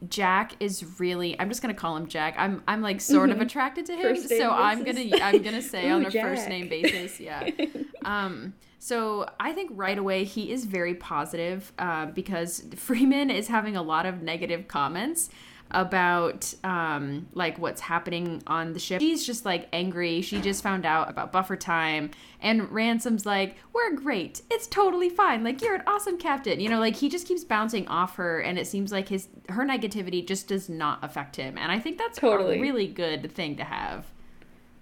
Jack 0.09 0.53
is 0.61 0.99
really. 0.99 1.39
I'm 1.39 1.49
just 1.49 1.61
gonna 1.61 1.75
call 1.75 1.95
him 1.97 2.07
Jack. 2.07 2.37
I'm 2.39 2.63
I'm 2.67 2.81
like 2.81 3.01
sort 3.03 3.29
of 3.31 3.41
attracted 3.43 3.85
to 3.87 3.97
him, 3.97 4.17
so 4.17 4.51
I'm 4.51 4.83
gonna 4.83 5.11
I'm 5.21 5.43
gonna 5.43 5.61
say 5.61 5.91
on 5.91 6.05
Ooh, 6.05 6.09
a 6.09 6.11
first 6.11 6.49
name 6.49 6.69
basis. 6.69 7.21
Yeah. 7.21 7.49
Um, 8.05 8.55
so 8.79 9.29
I 9.39 9.53
think 9.53 9.71
right 9.75 9.99
away 9.99 10.25
he 10.25 10.51
is 10.51 10.65
very 10.65 10.95
positive 10.95 11.73
uh, 11.79 12.07
because 12.07 12.65
Freeman 12.77 13.29
is 13.29 13.49
having 13.49 13.77
a 13.77 13.83
lot 13.83 14.07
of 14.07 14.23
negative 14.23 14.67
comments 14.67 15.29
about 15.71 16.53
um, 16.65 17.29
like 17.35 17.59
what's 17.59 17.81
happening 17.81 18.43
on 18.47 18.73
the 18.73 18.79
ship. 18.79 19.01
She's 19.01 19.25
just 19.27 19.45
like 19.45 19.69
angry. 19.73 20.23
She 20.23 20.41
just 20.41 20.63
found 20.63 20.87
out 20.87 21.11
about 21.11 21.33
buffer 21.33 21.57
time, 21.57 22.11
and 22.41 22.71
Ransom's 22.71 23.27
like, 23.27 23.57
"We're 23.73 23.95
great. 23.95 24.43
It's 24.51 24.67
totally 24.67 25.09
fine. 25.11 25.45
Like 25.45 25.61
you're 25.63 25.75
an 25.75 25.83
awesome 25.87 26.19
captain." 26.19 26.61
You 26.61 26.69
know, 26.69 26.81
like 26.81 26.97
he 26.97 27.09
just 27.09 27.27
keeps 27.27 27.45
bouncing 27.45 27.87
off 27.89 28.17
her, 28.17 28.41
and 28.41 28.59
it 28.59 28.67
seems 28.67 28.93
like 28.93 29.09
his 29.09 29.29
her 29.51 29.65
negativity 29.65 30.27
just 30.27 30.49
does 30.49 30.69
not 30.69 30.99
affect 31.03 31.37
him. 31.37 31.59
And 31.59 31.71
I 31.71 31.79
think 31.79 31.99
that's 31.99 32.19
Totally. 32.19 32.59
a 32.59 32.61
really 32.61 32.87
good 32.87 33.33
thing 33.33 33.57
to 33.57 33.65
have. 33.65 34.07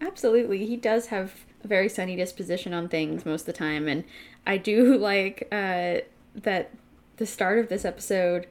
Absolutely. 0.01 0.67
He 0.67 0.77
does 0.77 1.07
have 1.07 1.33
a 1.65 1.69
very 1.69 1.89
sunny 1.89 2.17
disposition 2.17 2.75
on 2.75 2.89
things 2.89 3.25
most 3.25 3.43
of 3.43 3.47
the 3.47 3.53
time. 3.53 3.89
And 3.89 4.05
I 4.47 4.57
do 4.59 4.97
like 4.99 5.49
uh, 5.51 5.99
that 6.35 6.71
the 7.17 7.27
start 7.27 7.59
of 7.59 7.69
this 7.69 7.85
episode, 7.85 8.47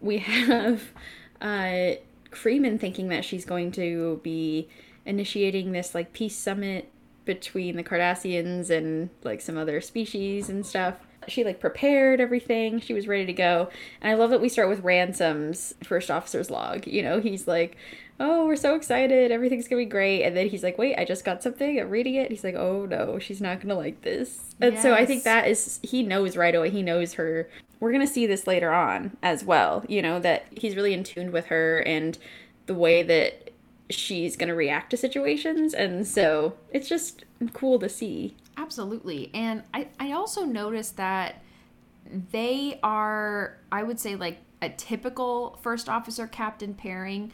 we 0.00 0.18
have 0.18 0.90
uh, 1.40 1.92
Freeman 2.30 2.78
thinking 2.78 3.08
that 3.08 3.24
she's 3.24 3.44
going 3.44 3.72
to 3.72 4.20
be 4.22 4.68
initiating 5.04 5.72
this 5.72 5.94
like 5.94 6.12
peace 6.12 6.36
summit 6.36 6.90
between 7.24 7.76
the 7.76 7.84
Cardassians 7.84 8.70
and 8.70 9.10
like 9.22 9.40
some 9.40 9.56
other 9.56 9.80
species 9.80 10.48
and 10.48 10.64
stuff. 10.64 10.96
She 11.28 11.44
like 11.44 11.60
prepared 11.60 12.20
everything. 12.20 12.80
She 12.80 12.94
was 12.94 13.06
ready 13.06 13.26
to 13.26 13.32
go. 13.32 13.68
And 14.00 14.10
I 14.10 14.14
love 14.14 14.30
that 14.30 14.40
we 14.40 14.48
start 14.48 14.68
with 14.68 14.82
Ransom's 14.82 15.74
first 15.82 16.10
officer's 16.10 16.50
log. 16.50 16.86
You 16.86 17.02
know, 17.02 17.20
he's 17.20 17.46
like, 17.46 17.76
"Oh, 18.20 18.46
we're 18.46 18.54
so 18.54 18.76
excited. 18.76 19.32
Everything's 19.32 19.66
going 19.66 19.82
to 19.82 19.86
be 19.86 19.90
great." 19.90 20.22
And 20.22 20.36
then 20.36 20.48
he's 20.48 20.62
like, 20.62 20.78
"Wait, 20.78 20.96
I 20.96 21.04
just 21.04 21.24
got 21.24 21.42
something. 21.42 21.80
I'm 21.80 21.90
reading 21.90 22.14
it." 22.14 22.30
He's 22.30 22.44
like, 22.44 22.54
"Oh 22.54 22.86
no, 22.86 23.18
she's 23.18 23.40
not 23.40 23.56
going 23.56 23.68
to 23.68 23.74
like 23.74 24.02
this." 24.02 24.54
And 24.60 24.78
so 24.78 24.94
I 24.94 25.04
think 25.06 25.24
that 25.24 25.48
is 25.48 25.80
he 25.82 26.02
knows 26.04 26.36
right 26.36 26.54
away. 26.54 26.70
He 26.70 26.82
knows 26.82 27.14
her. 27.14 27.50
We're 27.80 27.92
going 27.92 28.06
to 28.06 28.12
see 28.12 28.26
this 28.26 28.46
later 28.46 28.72
on 28.72 29.16
as 29.22 29.42
well, 29.42 29.84
you 29.88 30.02
know, 30.02 30.20
that 30.20 30.44
he's 30.56 30.76
really 30.76 30.92
in 30.92 31.02
tune 31.02 31.32
with 31.32 31.46
her 31.46 31.78
and 31.80 32.18
the 32.66 32.74
way 32.74 33.02
that 33.02 33.50
she's 33.90 34.36
going 34.36 34.48
to 34.48 34.54
react 34.54 34.90
to 34.90 34.96
situations. 34.96 35.74
And 35.74 36.06
so 36.06 36.54
it's 36.70 36.88
just 36.88 37.24
cool 37.52 37.78
to 37.78 37.88
see. 37.88 38.36
Absolutely. 38.56 39.30
And 39.34 39.62
I, 39.72 39.88
I 39.98 40.12
also 40.12 40.44
noticed 40.44 40.96
that 40.96 41.42
they 42.30 42.78
are, 42.82 43.58
I 43.72 43.82
would 43.82 43.98
say, 43.98 44.14
like 44.14 44.38
a 44.62 44.68
typical 44.68 45.58
first 45.62 45.88
officer 45.88 46.26
captain 46.26 46.74
pairing 46.74 47.32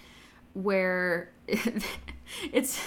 where 0.57 1.31
it's 2.53 2.81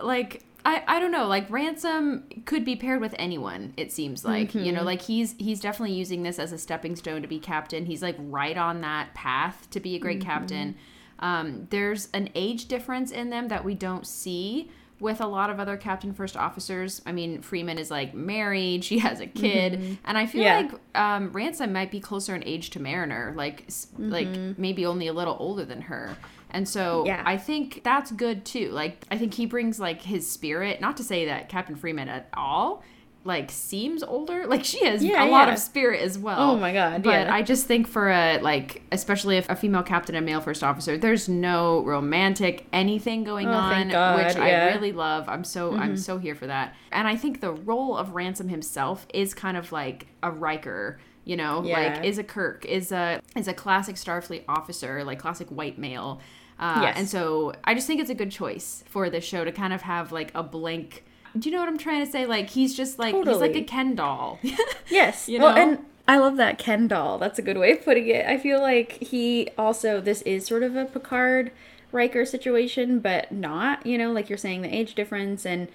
like. 0.00 0.44
I, 0.64 0.82
I 0.88 0.98
don't 1.00 1.12
know 1.12 1.28
like 1.28 1.48
ransom 1.50 2.24
could 2.44 2.64
be 2.64 2.74
paired 2.74 3.00
with 3.00 3.14
anyone 3.16 3.72
it 3.76 3.92
seems 3.92 4.24
like 4.24 4.54
you 4.56 4.72
know 4.72 4.82
like 4.82 5.00
he's 5.02 5.36
he's 5.38 5.60
definitely 5.60 5.94
using 5.94 6.24
this 6.24 6.38
as 6.40 6.50
a 6.50 6.58
stepping 6.58 6.96
stone 6.96 7.22
to 7.22 7.28
be 7.28 7.38
captain 7.38 7.86
he's 7.86 8.02
like 8.02 8.16
right 8.18 8.56
on 8.58 8.80
that 8.80 9.14
path 9.14 9.68
to 9.70 9.78
be 9.78 9.94
a 9.94 10.00
great 10.00 10.20
captain 10.20 10.74
um, 11.20 11.68
there's 11.70 12.08
an 12.12 12.28
age 12.34 12.66
difference 12.66 13.12
in 13.12 13.30
them 13.30 13.48
that 13.48 13.64
we 13.64 13.74
don't 13.74 14.04
see 14.06 14.68
with 15.00 15.20
a 15.20 15.26
lot 15.26 15.48
of 15.48 15.60
other 15.60 15.76
captain 15.76 16.12
first 16.12 16.36
officers. 16.36 17.00
I 17.06 17.12
mean, 17.12 17.40
Freeman 17.40 17.78
is 17.78 17.88
like 17.90 18.14
married, 18.14 18.84
she 18.84 18.98
has 18.98 19.20
a 19.20 19.26
kid, 19.26 19.98
and 20.04 20.18
I 20.18 20.26
feel 20.26 20.42
Yeah. 20.42 20.56
like 20.56 20.72
um, 21.00 21.30
Ransom 21.32 21.72
might 21.72 21.90
be 21.92 22.00
closer 22.00 22.34
in 22.34 22.42
age 22.44 22.70
to 22.70 22.80
Mariner, 22.80 23.32
like 23.36 23.64
s 23.68 23.86
like 23.96 24.28
maybe 24.58 24.84
only 24.86 25.06
a 25.06 25.12
little 25.12 25.36
older 25.38 25.64
than 25.64 25.82
her. 25.82 26.16
And 26.50 26.68
so 26.68 27.04
Yeah. 27.06 27.22
I 27.24 27.36
think 27.36 27.82
that's 27.84 28.10
good 28.12 28.44
too. 28.44 28.70
Like 28.70 29.04
I 29.10 29.18
think 29.18 29.34
he 29.34 29.46
brings 29.46 29.78
like 29.78 30.02
his 30.02 30.30
spirit. 30.30 30.80
Not 30.80 30.96
to 30.98 31.04
say 31.04 31.26
that 31.26 31.48
Captain 31.48 31.76
Freeman 31.76 32.08
at 32.08 32.28
all 32.34 32.82
like 33.24 33.50
seems 33.50 34.02
older. 34.02 34.46
Like 34.48 34.64
she 34.64 34.82
has 34.86 35.04
Yeah, 35.04 35.24
a 35.24 35.28
lot 35.28 35.52
of 35.52 35.58
spirit 35.58 36.00
as 36.00 36.16
well. 36.18 36.52
Oh 36.52 36.56
my 36.56 36.72
God, 36.72 37.02
But 37.02 37.26
yeah. 37.26 37.34
I 37.34 37.42
just 37.42 37.66
think 37.66 37.86
for 37.86 38.08
a 38.08 38.38
like 38.40 38.82
especially 38.92 39.36
if 39.36 39.48
a 39.50 39.56
female 39.56 39.82
captain 39.82 40.14
and 40.14 40.24
male 40.24 40.40
first 40.40 40.64
officer, 40.64 40.96
there's 40.96 41.28
no 41.28 41.84
romantic 41.84 42.66
anything 42.72 43.24
going 43.24 43.48
Oh, 43.48 43.52
on, 43.52 43.88
God, 43.90 44.16
which 44.24 44.36
yeah. 44.36 44.40
Mm-hmm. 44.68 44.68
I 44.70 44.74
really 44.74 44.92
love. 44.92 45.28
I'm 45.28 45.44
so 45.44 45.74
I'm 45.74 45.96
so 45.98 46.16
here 46.16 46.34
for 46.34 46.46
that. 46.46 46.74
And 46.92 47.06
I 47.06 47.16
think 47.16 47.40
the 47.42 47.52
role 47.52 47.96
of 47.96 48.12
Ransom 48.14 48.48
himself 48.48 49.06
is 49.12 49.34
kind 49.34 49.56
of 49.58 49.70
like 49.72 50.06
a 50.22 50.30
Riker, 50.30 50.98
you 51.28 51.36
know, 51.36 51.62
Yeah. 51.62 51.78
like 51.94 52.04
is 52.04 52.16
a 52.18 52.24
Kirk, 52.24 52.64
is 52.64 52.90
a 52.90 53.20
is 53.36 53.46
a 53.48 53.52
classic 53.54 53.96
Starfleet 53.96 54.44
officer, 54.48 55.04
like 55.04 55.18
classic 55.18 55.48
white 55.48 55.78
male. 55.78 56.20
Uh, 56.58 56.80
Yes. 56.82 56.94
And 56.98 57.08
so 57.08 57.52
I 57.64 57.74
just 57.74 57.86
think 57.86 58.00
it's 58.00 58.10
a 58.10 58.14
good 58.14 58.30
choice 58.32 58.82
for 58.88 59.10
this 59.10 59.24
show 59.24 59.44
to 59.44 59.52
kind 59.52 59.72
of 59.72 59.82
have 59.82 60.10
like 60.10 60.32
a 60.34 60.42
blank. 60.42 61.04
Do 61.38 61.48
you 61.48 61.54
know 61.54 61.60
what 61.60 61.68
I'm 61.68 61.78
trying 61.78 62.04
to 62.04 62.10
say? 62.10 62.24
Like 62.26 62.48
he's 62.50 62.74
just 62.74 62.98
like 62.98 63.14
he's 63.14 63.26
like 63.26 63.50
a 63.50 63.60
Totally. 63.60 63.64
Ken 63.64 63.94
doll. 63.94 64.40
Yes. 64.90 65.28
You 65.28 65.38
well, 65.40 65.54
know? 65.54 65.60
and 65.62 65.78
I 66.08 66.16
love 66.16 66.36
that 66.38 66.56
Ken 66.58 66.88
doll. 66.88 67.18
That's 67.18 67.38
a 67.38 67.42
good 67.42 67.58
way 67.58 67.72
of 67.72 67.84
putting 67.84 68.08
it. 68.08 68.24
I 68.26 68.38
feel 68.38 68.60
like 68.62 68.92
he 69.02 69.50
also 69.58 70.00
this 70.00 70.22
is 70.22 70.46
sort 70.46 70.62
of 70.62 70.74
a 70.76 70.86
Picard 70.86 71.52
Riker 71.92 72.24
situation, 72.24 72.98
but 73.00 73.30
not, 73.30 73.84
you 73.86 73.98
know, 73.98 74.12
like 74.12 74.28
you're 74.30 74.38
saying 74.38 74.62
the 74.62 74.74
age 74.74 74.94
difference 74.94 75.44
and 75.44 75.68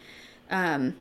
um 0.49 0.95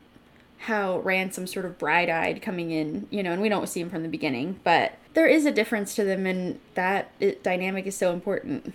how 0.66 1.00
Ransom 1.00 1.46
sort 1.46 1.64
of 1.64 1.76
bright-eyed 1.78 2.40
coming 2.40 2.70
in, 2.70 3.06
you 3.10 3.22
know, 3.22 3.32
and 3.32 3.42
we 3.42 3.48
don't 3.48 3.68
see 3.68 3.80
him 3.80 3.90
from 3.90 4.02
the 4.04 4.08
beginning, 4.08 4.60
but 4.62 4.92
there 5.14 5.26
is 5.26 5.44
a 5.44 5.50
difference 5.50 5.94
to 5.96 6.04
them 6.04 6.24
and 6.24 6.60
that 6.74 7.10
it, 7.18 7.42
dynamic 7.42 7.84
is 7.86 7.96
so 7.96 8.12
important. 8.12 8.72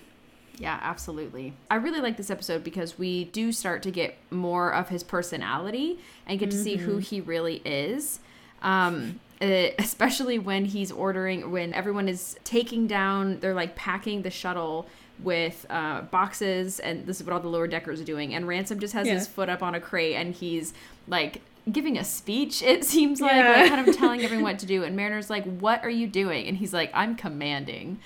Yeah, 0.57 0.79
absolutely. 0.81 1.53
I 1.71 1.75
really 1.75 2.01
like 2.01 2.17
this 2.17 2.29
episode 2.29 2.63
because 2.63 2.97
we 2.97 3.25
do 3.25 3.51
start 3.53 3.83
to 3.83 3.91
get 3.91 4.17
more 4.31 4.73
of 4.73 4.89
his 4.89 5.01
personality 5.03 5.99
and 6.25 6.37
get 6.39 6.51
to 6.51 6.57
see 6.61 6.75
who 6.77 6.97
he 6.97 7.21
really 7.21 7.61
is. 7.63 8.19
Um, 8.61 9.19
especially 9.39 10.39
when 10.39 10.65
he's 10.65 10.91
ordering, 10.91 11.51
when 11.51 11.73
everyone 11.73 12.09
is 12.09 12.37
taking 12.43 12.87
down, 12.87 13.39
they're 13.39 13.53
like 13.53 13.75
packing 13.75 14.23
the 14.23 14.31
shuttle 14.31 14.87
with 15.19 15.65
uh, 15.69 16.01
boxes, 16.01 16.79
and 16.79 17.05
this 17.05 17.21
is 17.21 17.25
what 17.25 17.33
all 17.33 17.39
the 17.39 17.47
lower 17.47 17.67
deckers 17.67 18.01
are 18.01 18.03
doing. 18.05 18.33
And 18.33 18.47
Ransom 18.47 18.79
just 18.79 18.93
has 18.93 19.07
Yeah. 19.07 19.13
his 19.13 19.27
foot 19.27 19.47
up 19.49 19.63
on 19.63 19.73
a 19.75 19.79
crate 19.79 20.15
and 20.15 20.33
he's 20.33 20.73
like 21.07 21.41
giving 21.71 21.97
a 21.97 22.03
speech, 22.03 22.61
it 22.61 22.83
seems 22.85 23.21
like, 23.21 23.33
Yeah. 23.33 23.61
like 23.61 23.69
kind 23.69 23.87
of 23.87 23.95
telling 23.97 24.23
everyone 24.23 24.43
what 24.43 24.59
to 24.59 24.65
do. 24.75 24.83
And 24.83 24.95
Mariner's 24.95 25.29
like, 25.29 25.45
What 25.45 25.83
are 25.83 25.89
you 25.89 26.07
doing? 26.07 26.47
And 26.47 26.57
he's 26.57 26.73
like, 26.73 26.91
I'm 26.93 27.15
commanding. 27.15 27.99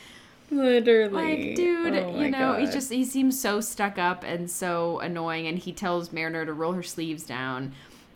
Literally. 0.49 1.13
Like, 1.47 1.55
dude, 1.55 1.95
Oh 1.95 2.19
you 2.19 2.29
know, 2.29 2.57
he's 2.57 2.69
God. 2.69 2.73
just 2.73 2.91
he 2.91 3.05
seems 3.05 3.39
so 3.39 3.61
stuck 3.61 3.97
up 3.97 4.23
and 4.23 4.51
so 4.51 4.99
annoying 4.99 5.47
and 5.47 5.57
he 5.57 5.71
tells 5.71 6.11
Mariner 6.11 6.45
to 6.45 6.53
roll 6.53 6.73
her 6.73 6.83
sleeves 6.83 7.23
down. 7.23 7.73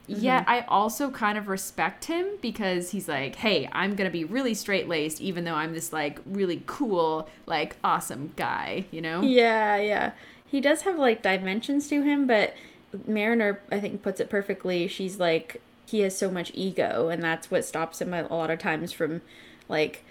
Yet 0.08 0.44
mm-hmm. 0.44 0.52
I 0.52 0.66
also 0.68 1.10
kind 1.10 1.38
of 1.38 1.48
respect 1.48 2.06
him 2.06 2.28
because 2.42 2.92
he's 2.92 3.08
like, 3.08 3.38
hey, 3.38 3.68
I'm 3.72 3.96
going 3.96 4.08
to 4.08 4.14
be 4.14 4.24
really 4.24 4.54
straight 4.54 4.88
laced, 4.88 5.20
even 5.20 5.46
though 5.46 5.56
I'm 5.56 5.74
this 5.74 5.92
like 5.92 6.20
really 6.26 6.62
cool, 6.68 7.28
like 7.48 7.78
awesome 7.84 8.32
guy, 8.36 8.86
you 8.92 9.02
know? 9.02 9.22
Yeah, 9.22 9.78
yeah. 9.78 10.12
He 10.46 10.62
does 10.62 10.84
have 10.84 10.98
like 11.00 11.24
dimensions 11.24 11.88
to 11.88 12.04
him, 12.04 12.28
but 12.28 12.54
Mariner, 13.08 13.62
I 13.72 13.80
think, 13.80 14.02
puts 14.02 14.20
it 14.20 14.30
perfectly. 14.30 14.88
She's 14.88 15.20
like, 15.20 15.62
he 15.86 16.02
has 16.02 16.18
so 16.18 16.32
much 16.32 16.52
ego, 16.54 17.10
and 17.10 17.24
that's 17.24 17.52
what 17.52 17.66
stops 17.66 18.02
him 18.02 18.14
a 18.14 18.24
lot 18.24 18.50
of 18.50 18.60
times 18.60 18.92
from 18.92 19.22
like 19.70 20.04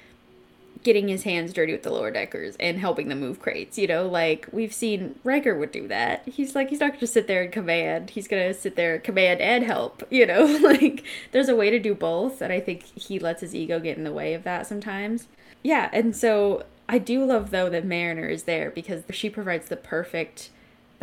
getting 0.82 1.08
his 1.08 1.22
hands 1.22 1.52
dirty 1.52 1.72
with 1.72 1.82
the 1.82 1.90
lower 1.90 2.10
deckers 2.10 2.56
and 2.60 2.78
helping 2.78 3.08
them 3.08 3.20
move 3.20 3.40
crates. 3.40 3.78
You 3.78 3.86
know, 3.86 4.06
like 4.06 4.46
we've 4.52 4.72
seen 4.72 5.18
Riker 5.24 5.58
would 5.58 5.72
do 5.72 5.88
that. 5.88 6.22
He's 6.28 6.54
like, 6.54 6.70
he's 6.70 6.80
not 6.80 6.92
gonna 6.92 7.06
sit 7.06 7.26
there 7.26 7.42
and 7.42 7.52
command. 7.52 8.10
He's 8.10 8.28
gonna 8.28 8.54
sit 8.54 8.76
there, 8.76 8.98
command, 8.98 9.40
and 9.40 9.64
help. 9.64 10.02
You 10.14 10.26
know, 10.26 10.44
like 10.62 11.04
there's 11.32 11.48
a 11.48 11.56
way 11.56 11.70
to 11.70 11.80
do 11.80 11.94
both, 11.94 12.40
and 12.40 12.52
I 12.52 12.60
think 12.60 12.84
he 12.84 13.18
lets 13.18 13.40
his 13.40 13.54
ego 13.54 13.80
get 13.80 13.96
in 13.96 14.04
the 14.04 14.12
way 14.12 14.34
of 14.34 14.44
that 14.44 14.66
sometimes. 14.66 15.26
Yeah, 15.62 15.90
and 15.92 16.14
so 16.14 16.64
I 16.88 16.98
do 16.98 17.24
love 17.24 17.50
though 17.50 17.68
that 17.70 17.84
Mariner 17.84 18.28
is 18.28 18.44
there 18.44 18.70
because 18.70 19.02
she 19.10 19.28
provides 19.28 19.68
the 19.68 19.76
perfect 19.76 20.50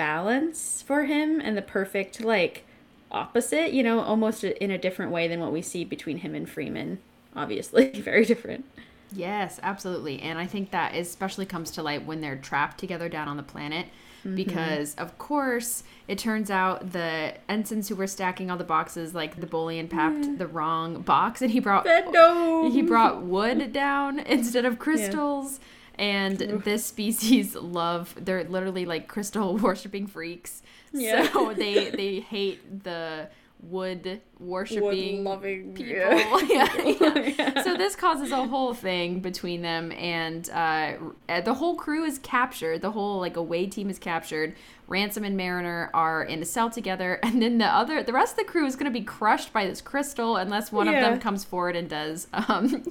balance 0.02 0.82
for 0.82 1.04
him 1.04 1.40
and 1.40 1.56
the 1.56 1.62
perfect 1.62 2.24
like 2.24 2.66
opposite, 3.12 3.72
you 3.72 3.84
know, 3.84 4.00
almost 4.00 4.44
in 4.44 4.72
a 4.72 4.78
different 4.80 5.12
way 5.12 5.28
than 5.28 5.40
what 5.40 5.52
we 5.52 5.62
see 5.62 5.84
between 5.86 6.18
him 6.18 6.34
and 6.34 6.50
Freeman. 6.50 6.98
Obviously, 7.36 7.92
very 8.02 8.26
different. 8.26 8.66
Yes, 9.12 9.60
absolutely. 9.62 10.20
And 10.20 10.40
I 10.40 10.48
think 10.48 10.72
that 10.72 10.96
especially 10.96 11.46
comes 11.46 11.70
to 11.72 11.84
light 11.84 12.04
when 12.04 12.20
they're 12.20 12.36
trapped 12.36 12.80
together 12.80 13.10
down 13.10 13.28
on 13.28 13.38
the 13.38 13.44
planet. 13.44 13.86
Mm-hmm. 14.26 14.36
Because 14.36 14.96
of 14.96 15.20
course, 15.20 15.84
it 16.08 16.18
turns 16.18 16.50
out 16.50 16.94
the 16.94 17.36
ensigns 17.48 17.88
who 17.88 17.96
were 17.96 18.08
stacking 18.08 18.50
all 18.50 18.58
the 18.58 18.64
boxes, 18.64 19.14
like 19.14 19.40
the 19.40 19.46
Bolian 19.46 19.88
papped 19.88 20.40
the 20.40 20.48
wrong 20.48 21.04
box, 21.04 21.44
and 21.44 21.52
he 21.52 21.60
brought 21.60 21.86
No. 21.86 22.72
he 22.72 22.82
brought 22.82 23.22
wood 23.36 23.72
down 23.72 24.18
instead 24.18 24.66
of 24.66 24.80
crystals. 24.80 25.60
And 25.96 26.38
this 26.64 26.86
species 26.86 27.56
love 27.56 28.16
they're 28.18 28.44
literally 28.44 28.86
like 28.86 29.08
crystal 29.08 29.58
worshipping 29.58 30.08
freaks. 30.08 30.62
Yeah. 30.94 31.32
So 31.32 31.54
they 31.54 31.90
they 31.90 32.20
hate 32.20 32.84
the 32.84 33.30
wood 33.62 34.22
worshipping 34.42 35.24
Wood-loving, 35.24 35.74
people. 35.74 35.94
yeah. 35.94 36.68
Yeah, 36.82 37.34
yeah. 37.38 37.64
So 37.64 37.78
this 37.78 37.96
causes 37.96 38.32
a 38.32 38.46
whole 38.48 38.74
thing 38.74 39.20
between 39.20 39.62
them, 39.62 39.92
and 39.94 40.50
uh, 40.50 40.94
the 41.42 41.54
whole 41.54 41.76
crew 41.76 42.04
is 42.04 42.20
captured. 42.20 42.82
The 42.82 42.92
whole 42.92 43.20
like 43.20 43.38
away 43.38 43.68
team 43.68 43.90
is 43.90 44.00
captured. 44.00 44.56
Ransom 44.88 45.24
and 45.24 45.38
Mariner 45.38 45.90
are 45.94 46.22
in 46.22 46.42
a 46.42 46.46
cell 46.46 46.70
together, 46.70 47.18
and 47.24 47.42
then 47.42 47.60
the 47.60 47.66
other, 47.66 48.04
the 48.04 48.12
rest 48.12 48.34
of 48.34 48.40
the 48.40 48.52
crew 48.52 48.66
is 48.66 48.76
going 48.76 48.92
to 48.92 49.00
be 49.00 49.06
crushed 49.06 49.54
by 49.54 49.66
this 49.66 49.80
crystal 49.80 50.36
unless 50.36 50.72
one 50.72 50.88
of 50.90 50.94
them 50.96 51.18
comes 51.20 51.46
forward 51.46 51.78
and 51.78 51.88
does 51.90 52.28
um, 52.34 52.84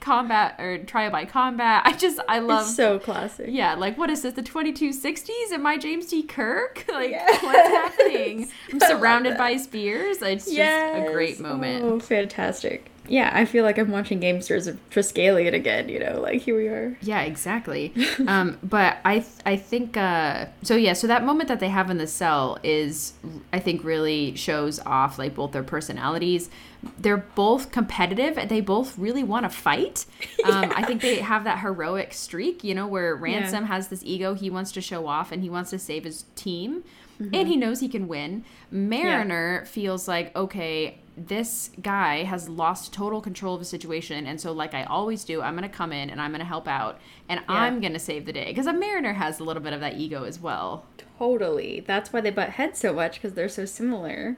combat 0.00 0.56
or 0.58 0.78
trial 0.78 1.10
by 1.12 1.24
combat. 1.24 1.82
I 1.84 1.92
just 1.92 2.18
I 2.28 2.40
love 2.40 2.66
It's 2.66 2.74
so 2.76 2.98
classic. 2.98 3.46
yeah, 3.48 3.74
like 3.74 3.96
what 3.96 4.10
is 4.10 4.22
this? 4.22 4.34
The 4.34 4.42
2260s? 4.42 5.52
Am 5.52 5.66
I 5.66 5.76
James 5.78 6.06
T. 6.06 6.22
Kirk? 6.24 6.84
Like 6.88 7.10
Yes. 7.10 7.42
what's 7.42 7.68
happening? 7.68 8.50
I'm 8.72 8.80
surrounded 8.80 9.36
by 9.36 9.56
spears. 9.58 10.22
It's 10.22 10.46
just 10.46 10.56
a 10.94 11.12
great 11.12 11.40
moment. 11.40 11.84
Oh, 11.84 11.98
fantastic. 12.00 12.90
Yeah, 13.08 13.30
I 13.32 13.44
feel 13.44 13.62
like 13.64 13.78
I'm 13.78 13.92
watching 13.92 14.20
Gamesters 14.20 14.66
of 14.66 14.80
Triskelion 14.90 15.54
again, 15.54 15.88
you 15.88 16.00
know, 16.00 16.20
like 16.20 16.42
here 16.42 16.56
we 16.56 16.66
are. 16.66 16.98
Yeah, 17.02 17.22
exactly. 17.22 17.92
um, 18.26 18.58
but 18.64 18.96
I 19.04 19.20
th- 19.20 19.30
I 19.44 19.56
think 19.56 19.96
uh, 19.96 20.46
so. 20.62 20.74
Yeah, 20.74 20.92
so 20.92 21.06
that 21.06 21.24
moment 21.24 21.48
that 21.48 21.60
they 21.60 21.68
have 21.68 21.88
in 21.88 21.98
the 21.98 22.06
cell 22.08 22.58
is 22.64 23.12
I 23.52 23.60
think 23.60 23.84
really 23.84 24.34
shows 24.34 24.80
off 24.80 25.18
like 25.20 25.36
both 25.36 25.52
their 25.52 25.62
personalities. 25.62 26.50
They're 26.98 27.16
both 27.16 27.70
competitive. 27.72 28.38
and 28.38 28.48
They 28.50 28.60
both 28.60 28.98
really 28.98 29.24
want 29.24 29.44
to 29.44 29.50
fight. 29.50 30.04
Um, 30.46 30.72
I 30.76 30.84
think 30.84 31.02
they 31.02 31.16
have 31.16 31.42
that 31.42 31.58
heroic 31.58 32.12
streak, 32.12 32.62
you 32.62 32.72
know, 32.72 32.86
where 32.86 33.16
Ransom 33.16 33.64
has 33.64 33.88
this 33.88 34.02
ego. 34.04 34.34
He 34.34 34.48
wants 34.48 34.70
to 34.72 34.80
show 34.80 35.08
off 35.08 35.32
and 35.32 35.42
he 35.42 35.50
wants 35.50 35.70
to 35.70 35.78
save 35.78 36.04
his 36.04 36.24
team, 36.36 36.84
and 37.18 37.34
he 37.34 37.54
mm-hmm. 37.54 37.60
knows 37.60 37.80
he 37.80 37.88
can 37.88 38.08
win. 38.08 38.44
Mariner 38.70 39.64
feels 39.66 40.08
like 40.08 40.34
okay. 40.36 40.98
This 41.18 41.70
guy 41.80 42.24
has 42.24 42.46
lost 42.46 42.92
total 42.92 43.22
control 43.22 43.54
of 43.54 43.60
the 43.60 43.64
situation, 43.64 44.26
and 44.26 44.38
so, 44.38 44.52
like 44.52 44.74
I 44.74 44.84
always 44.84 45.24
do, 45.24 45.40
I'm 45.40 45.54
gonna 45.54 45.66
come 45.66 45.90
in 45.90 46.10
and 46.10 46.20
I'm 46.20 46.30
gonna 46.30 46.44
help 46.44 46.68
out, 46.68 47.00
and 47.26 47.40
I'm 47.48 47.80
gonna 47.80 47.98
save 47.98 48.26
the 48.26 48.34
day 48.34 48.48
because 48.48 48.66
a 48.66 48.72
Mariner 48.74 49.14
has 49.14 49.40
a 49.40 49.44
little 49.44 49.62
bit 49.62 49.72
of 49.72 49.80
that 49.80 49.94
ego 49.94 50.24
as 50.24 50.38
well. 50.38 50.84
Totally. 51.18 51.80
That's 51.80 52.12
why 52.12 52.20
they 52.20 52.30
butt 52.30 52.50
heads 52.50 52.78
so 52.78 52.92
much 52.92 53.14
because 53.14 53.32
they're 53.32 53.48
so 53.48 53.64
similar. 53.64 54.36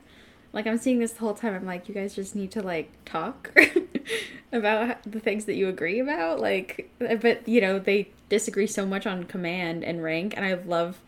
Like 0.53 0.67
I'm 0.67 0.79
seeing 0.79 0.99
this 0.99 1.13
the 1.13 1.21
whole 1.21 1.35
time. 1.35 1.55
I'm 1.55 1.67
like, 1.67 1.89
you 1.89 1.95
guys 1.95 2.15
just 2.15 2.35
need 2.35 2.51
to 2.53 2.63
like 2.63 2.91
talk 3.05 3.53
about 4.53 5.03
the 5.11 5.21
things 5.21 5.45
that 5.45 5.55
you 5.55 5.69
agree 5.69 5.99
about. 5.99 6.41
Like, 6.41 6.91
uh, 7.07 7.17
but 7.17 7.47
you 7.49 7.61
know 7.61 7.79
they 7.79 8.11
disagree 8.29 8.67
so 8.67 8.87
much 8.87 9.07
on 9.07 9.25
command 9.25 9.85
and 9.85 10.03
rank, 10.03 10.35
and 10.37 10.45
I 10.45 10.55
love 10.55 11.01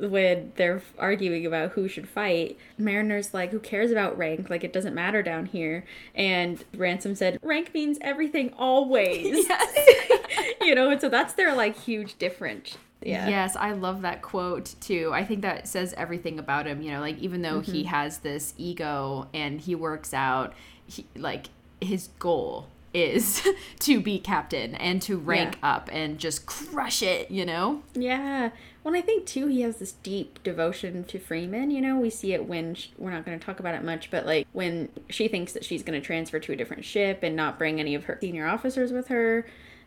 when 0.00 0.52
they're 0.56 0.82
arguing 0.98 1.46
about 1.46 1.72
who 1.72 1.88
should 1.88 2.08
fight. 2.08 2.58
Mariner's 2.78 3.34
like, 3.34 3.50
who 3.50 3.60
cares 3.60 3.90
about 3.90 4.16
rank? 4.16 4.50
Like 4.50 4.64
it 4.64 4.72
doesn't 4.72 4.94
matter 4.94 5.22
down 5.22 5.46
here. 5.46 5.84
And 6.14 6.64
Ransom 6.74 7.14
said, 7.14 7.38
rank 7.42 7.74
means 7.74 7.98
everything 8.00 8.52
always. 8.58 9.46
you 10.60 10.74
know, 10.74 10.90
and 10.90 11.00
so 11.00 11.08
that's 11.08 11.34
their 11.34 11.54
like 11.54 11.76
huge 11.76 12.18
difference. 12.18 12.76
Yeah. 13.02 13.28
Yes, 13.28 13.56
I 13.56 13.72
love 13.72 14.02
that 14.02 14.22
quote 14.22 14.74
too. 14.80 15.10
I 15.12 15.24
think 15.24 15.42
that 15.42 15.66
says 15.66 15.94
everything 15.96 16.38
about 16.38 16.66
him. 16.66 16.82
You 16.82 16.92
know, 16.92 17.00
like 17.00 17.18
even 17.18 17.42
though 17.42 17.60
he 17.60 17.80
mm-hmm. 17.80 17.88
has 17.88 18.18
this 18.18 18.54
ego 18.56 19.28
and 19.32 19.60
he 19.60 19.74
works 19.74 20.12
out, 20.12 20.54
he, 20.86 21.06
like 21.16 21.46
his 21.80 22.08
goal 22.18 22.68
is 22.92 23.46
to 23.80 24.00
be 24.00 24.18
captain 24.18 24.74
and 24.74 25.00
to 25.02 25.16
rank 25.16 25.56
up 25.62 25.88
and 25.92 26.18
just 26.18 26.44
crush 26.44 27.02
it. 27.02 27.30
You 27.30 27.46
know. 27.46 27.82
Yeah. 27.94 28.50
Well, 28.82 28.96
I 28.96 29.02
think 29.02 29.26
too 29.26 29.46
he 29.46 29.60
has 29.60 29.76
this 29.76 29.92
deep 29.92 30.42
devotion 30.42 31.04
to 31.04 31.18
Freeman. 31.18 31.70
You 31.70 31.82
know, 31.82 31.98
we 31.98 32.08
see 32.08 32.32
it 32.32 32.46
when 32.48 32.74
sh 32.74 32.88
we're 32.96 33.10
not 33.10 33.26
going 33.26 33.38
to 33.38 33.44
talk 33.44 33.60
about 33.60 33.74
it 33.74 33.84
much, 33.84 34.10
but 34.10 34.24
like 34.24 34.46
when 34.52 34.88
she 35.10 35.28
thinks 35.28 35.52
that 35.52 35.64
she's 35.64 35.82
going 35.82 36.00
to 36.00 36.04
transfer 36.04 36.38
to 36.38 36.52
a 36.52 36.56
different 36.56 36.84
ship 36.84 37.22
and 37.22 37.36
not 37.36 37.58
bring 37.58 37.78
any 37.78 37.94
of 37.94 38.04
her 38.04 38.18
senior 38.20 38.46
officers 38.46 38.90
with 38.90 39.08
her, 39.08 39.46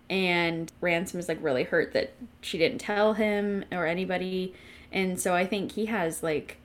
and 0.10 0.72
Ransom 0.80 1.20
is 1.20 1.28
like 1.28 1.40
really 1.42 1.64
hurt 1.64 1.94
that 1.94 2.14
she 2.42 2.58
didn't 2.60 2.80
tell 2.80 3.14
him 3.14 3.66
or 3.72 3.88
anybody, 3.88 4.54
and 4.92 5.20
so 5.20 5.34
I 5.34 5.46
think 5.46 5.72
he 5.72 5.88
has 5.88 6.22
like 6.22 6.58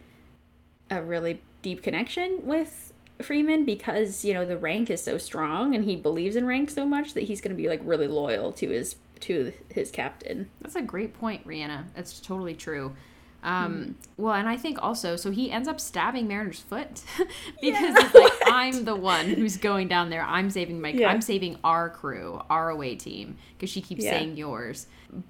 a 0.91 1.03
really 1.03 1.41
deep 1.63 1.83
connection 1.83 2.41
with 2.43 2.93
Freeman 3.23 3.65
because 3.65 4.25
you 4.25 4.35
know 4.35 4.45
the 4.45 4.59
rank 4.59 4.91
is 4.91 5.03
so 5.03 5.19
strong 5.19 5.75
and 5.75 5.85
he 5.85 5.97
believes 5.97 6.37
in 6.37 6.47
rank 6.47 6.71
so 6.71 6.87
much 6.87 7.15
that 7.15 7.25
he's 7.25 7.41
going 7.41 7.57
to 7.57 7.61
be 7.61 7.69
like 7.69 7.81
really 7.85 8.07
loyal 8.07 8.53
to 8.53 8.69
his 8.69 8.97
to 9.23 9.53
his 9.73 9.91
captain. 9.91 10.49
That's 10.61 10.77
a 10.77 10.83
great 10.83 11.15
point, 11.15 11.47
Rhianna. 11.47 11.85
That's 11.95 12.21
totally 12.21 12.55
true. 12.55 12.95
Um, 13.43 13.95
Well, 14.17 14.35
and 14.35 14.49
I 14.49 14.57
think 14.57 14.83
also, 14.83 15.15
so 15.15 15.31
he 15.31 15.51
ends 15.53 15.69
up 15.69 15.79
stabbing 15.79 16.27
Mariner's 16.27 16.59
foot 16.59 17.03
because 17.61 17.95
it's 17.97 18.15
like, 18.15 18.33
I'm 18.47 18.85
the 18.85 18.97
one 18.97 19.27
who's 19.27 19.57
going 19.57 19.87
down 19.87 20.11
there. 20.11 20.23
I'm 20.23 20.51
saving 20.51 20.81
my, 20.81 20.89
Yeah. 20.89 21.09
I'm 21.09 21.21
saving 21.21 21.57
our 21.63 21.89
crew, 21.89 22.43
our 22.51 22.69
away 22.71 22.97
team, 22.97 23.37
because 23.57 23.71
she 23.71 23.81
keeps 23.81 24.03
Yeah. 24.05 24.11
saying 24.19 24.37
yours. 24.37 24.89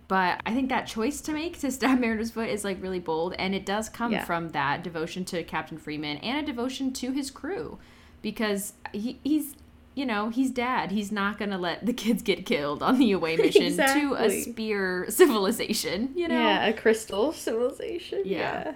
But 0.09 0.41
I 0.47 0.55
think 0.55 0.71
that 0.71 0.87
choice 0.87 1.21
to 1.23 1.33
make 1.33 1.59
to 1.61 1.71
stab 1.71 2.01
Mariner's 2.01 2.31
foot 2.31 2.49
is 2.49 2.65
like 2.65 2.81
really 2.83 2.99
bold, 2.99 3.35
and 3.39 3.55
it 3.55 3.67
does 3.67 3.91
come 3.91 4.13
Yeah. 4.13 4.25
from 4.25 4.49
that 4.51 4.83
devotion 4.83 5.27
to 5.27 5.45
Captain 5.45 5.77
Freeman 5.77 6.17
and 6.19 6.39
a 6.39 6.43
devotion 6.47 6.95
to 6.95 7.13
his 7.13 7.31
crew, 7.31 7.79
because 8.23 8.73
he, 8.93 9.21
he's. 9.23 9.55
You 9.99 10.07
know, 10.07 10.29
he's 10.29 10.53
dad. 10.53 10.93
He's 10.93 11.11
not 11.11 11.39
gonna 11.39 11.59
let 11.59 11.85
the 11.85 11.93
kids 11.93 12.23
get 12.23 12.47
killed 12.47 12.85
on 12.85 13.01
the 13.01 13.11
away 13.11 13.37
mission 13.45 13.77
to 13.77 14.15
a 14.17 14.31
spear 14.43 15.07
civilization. 15.09 16.13
You 16.15 16.29
know, 16.29 16.39
Yeah, 16.41 16.67
a 16.67 16.73
crystal 16.73 17.33
civilization. 17.33 18.23
Yeah. 18.25 18.39
Yeah. 18.65 18.73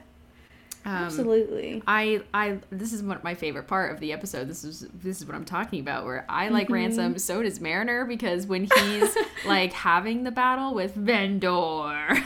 Um, 0.85 0.93
Absolutely. 1.05 1.81
I 1.87 2.23
I 2.35 2.59
this 2.71 2.93
is 2.93 3.05
what 3.05 3.23
my 3.23 3.37
favorite 3.37 3.69
part 3.69 3.93
of 3.93 4.01
the 4.01 4.13
episode. 4.13 4.49
This 4.49 4.65
is 4.65 4.85
this 4.93 5.21
is 5.21 5.27
what 5.29 5.37
I'm 5.37 5.45
talking 5.45 5.79
about. 5.79 6.05
Where 6.05 6.27
I 6.29 6.49
like 6.49 6.65
Mm-hmm. 6.65 6.75
Ransom, 6.75 7.19
so 7.19 7.41
does 7.41 7.61
Mariner 7.61 8.05
because 8.05 8.49
when 8.49 8.65
he's 8.65 9.17
like 9.47 9.73
having 9.73 10.25
the 10.25 10.33
battle 10.33 10.75
with 10.75 10.93
Vendor, 10.97 12.09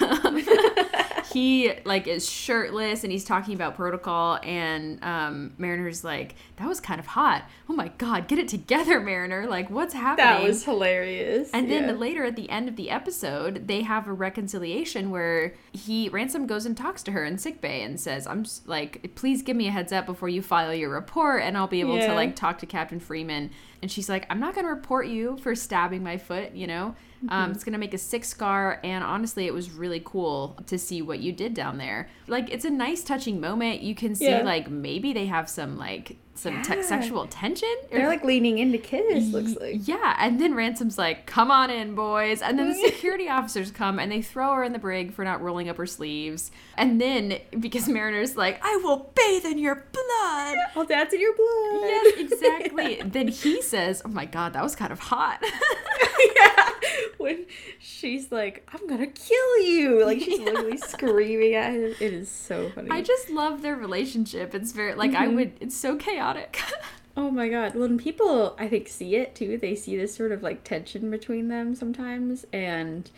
he 1.37 1.71
like 1.85 2.07
is 2.07 2.27
shirtless 2.27 3.05
and 3.05 3.13
he's 3.13 3.23
talking 3.23 3.53
about 3.53 3.75
protocol, 3.75 4.39
and 4.43 5.05
um, 5.05 5.53
Mariner's 5.59 6.03
like, 6.03 6.35
"That 6.57 6.67
was 6.67 6.81
kind 6.81 6.99
of 6.99 7.05
hot. 7.05 7.45
Oh 7.69 7.75
my 7.75 7.89
god, 7.99 8.27
get 8.27 8.39
it 8.39 8.49
together, 8.49 9.01
Mariner! 9.01 9.47
Like, 9.47 9.69
what's 9.69 9.93
happening?" 9.93 10.27
That 10.27 10.43
was 10.43 10.65
hilarious. 10.65 11.51
And 11.53 11.71
then 11.71 11.89
yeah. 11.89 11.93
later 11.93 12.25
at 12.25 12.37
the 12.37 12.49
end 12.49 12.71
of 12.71 12.77
the 12.77 12.89
episode, 12.89 13.69
they 13.69 13.83
have 13.83 14.09
a 14.09 14.15
reconciliation 14.15 15.11
where 15.11 15.53
he 15.75 16.09
ransom 16.09 16.47
goes 16.47 16.65
and 16.65 16.75
talks 16.75 17.03
to 17.03 17.11
her 17.11 17.23
in 17.23 17.37
sickbay 17.37 17.83
and 17.83 18.01
says, 18.01 18.27
"I'm 18.27 18.47
like, 18.65 19.15
please 19.15 19.43
give 19.43 19.59
me 19.59 19.69
a 19.69 19.73
heads 19.73 19.93
up 19.93 20.07
before 20.07 20.31
you 20.31 20.41
file 20.41 20.73
your 20.73 20.89
report, 20.89 21.43
and 21.43 21.59
I'll 21.59 21.67
be 21.67 21.81
able 21.81 21.99
to 21.99 22.15
like 22.15 22.35
talk 22.35 22.61
to 22.61 22.67
Captain 22.67 22.99
Freeman." 22.99 23.51
And 23.83 23.91
she's 23.91 24.09
like, 24.09 24.27
"I'm 24.31 24.41
not 24.41 24.55
going 24.55 24.65
to 24.67 24.73
report 24.73 25.07
you 25.07 25.37
for 25.39 25.55
stabbing 25.55 26.03
my 26.03 26.17
foot. 26.19 26.53
You 26.55 26.67
know, 26.67 26.95
Mm-hmm. 27.19 27.29
um, 27.33 27.51
it's 27.53 27.65
going 27.65 27.73
to 27.73 27.79
make 27.79 27.95
a 27.95 27.99
sick 27.99 28.25
scar." 28.25 28.81
And 28.85 29.03
honestly, 29.05 29.47
it 29.47 29.55
was 29.55 29.71
really 29.71 30.03
cool 30.05 30.59
to 30.67 30.79
see 30.79 31.03
what 31.03 31.21
you 31.21 31.33
did 31.33 31.55
down 31.55 31.79
there. 31.79 32.09
Like, 32.27 32.51
it's 32.51 32.65
a 32.65 32.71
nice, 32.71 33.03
touching 33.05 33.41
moment. 33.41 33.81
You 33.83 33.95
can 33.95 34.15
see 34.15 34.27
Yeah. 34.29 34.43
like 34.43 34.71
maybe 34.71 35.13
they 35.13 35.27
have 35.27 35.49
some 35.49 35.77
like 35.79 36.17
some 36.37 36.63
te- 36.63 36.83
sexual 36.83 37.27
tension. 37.27 37.75
They're 37.91 38.09
like 38.09 38.25
leaning 38.25 38.59
in 38.59 38.73
to 38.73 38.79
kiss, 38.79 39.33
looks 39.33 39.57
like. 39.57 39.87
Yeah, 39.87 40.17
and 40.19 40.41
then 40.41 40.55
Ransom's 40.55 40.99
like, 40.99 41.27
"Come 41.27 41.51
on 41.51 41.71
in, 41.71 41.95
boys." 41.95 42.43
And 42.43 42.59
then 42.59 42.69
the 42.69 42.75
security 42.87 43.29
officers 43.29 43.71
come 43.71 43.99
and 43.99 44.11
they 44.11 44.23
throw 44.23 44.55
her 44.55 44.65
in 44.65 44.73
the 44.73 44.79
brig 44.79 45.13
for 45.13 45.25
not 45.25 45.41
rolling 45.41 45.69
up 45.69 45.77
her 45.77 45.87
sleeves. 45.87 46.51
And 46.77 47.01
then 47.01 47.39
because 47.59 47.89
Mariner's 47.89 48.37
like, 48.37 48.59
"I 48.63 48.77
will 48.77 49.13
bathe 49.15 49.45
in 49.45 49.59
your 49.59 49.87
blood." 49.93 50.57
I'll 50.75 50.85
dance 50.85 51.13
in 51.13 51.21
your 51.21 51.35
blood. 51.35 51.81
Yes, 51.83 52.15
exactly. 52.33 53.03
then 53.05 53.29
he 53.29 53.63
says, 53.63 54.03
"Oh 54.05 54.09
my 54.09 54.27
god, 54.27 54.53
that 54.53 54.63
was 54.63 54.77
kind 54.77 54.93
of 54.93 55.01
hot." 55.01 55.43
yeah. 56.37 56.71
When 57.19 57.47
she's 57.79 58.31
like, 58.31 58.69
I'm 58.73 58.87
gonna 58.87 59.07
kill 59.07 59.63
you. 59.63 60.05
Like 60.05 60.21
she's 60.21 60.39
literally 60.39 60.77
screaming 60.77 61.55
at 61.55 61.73
him. 61.73 61.95
It 62.01 62.13
is 62.13 62.31
so 62.31 62.71
funny. 62.71 62.91
I 62.91 63.01
just 63.03 63.31
love 63.31 63.63
their 63.63 63.77
relationship. 63.77 64.55
It's 64.55 64.73
very 64.73 64.95
like 64.95 65.15
I 65.15 65.27
mm-hmm. 65.27 65.37
would. 65.37 65.53
It's 65.61 65.77
so 65.77 65.97
chaotic. 65.97 66.26
Oh 67.19 67.31
my 67.31 67.49
god. 67.49 67.75
When 67.75 67.97
people 67.97 68.55
I 68.59 68.69
think 68.69 68.89
see 68.89 69.17
it 69.17 69.35
too, 69.35 69.57
they 69.57 69.75
see 69.75 69.97
this 69.97 70.15
sort 70.15 70.33
of 70.33 70.43
like 70.43 70.65
tension 70.65 71.11
between 71.11 71.49
them 71.49 71.75
sometimes 71.75 72.45
and 72.53 73.11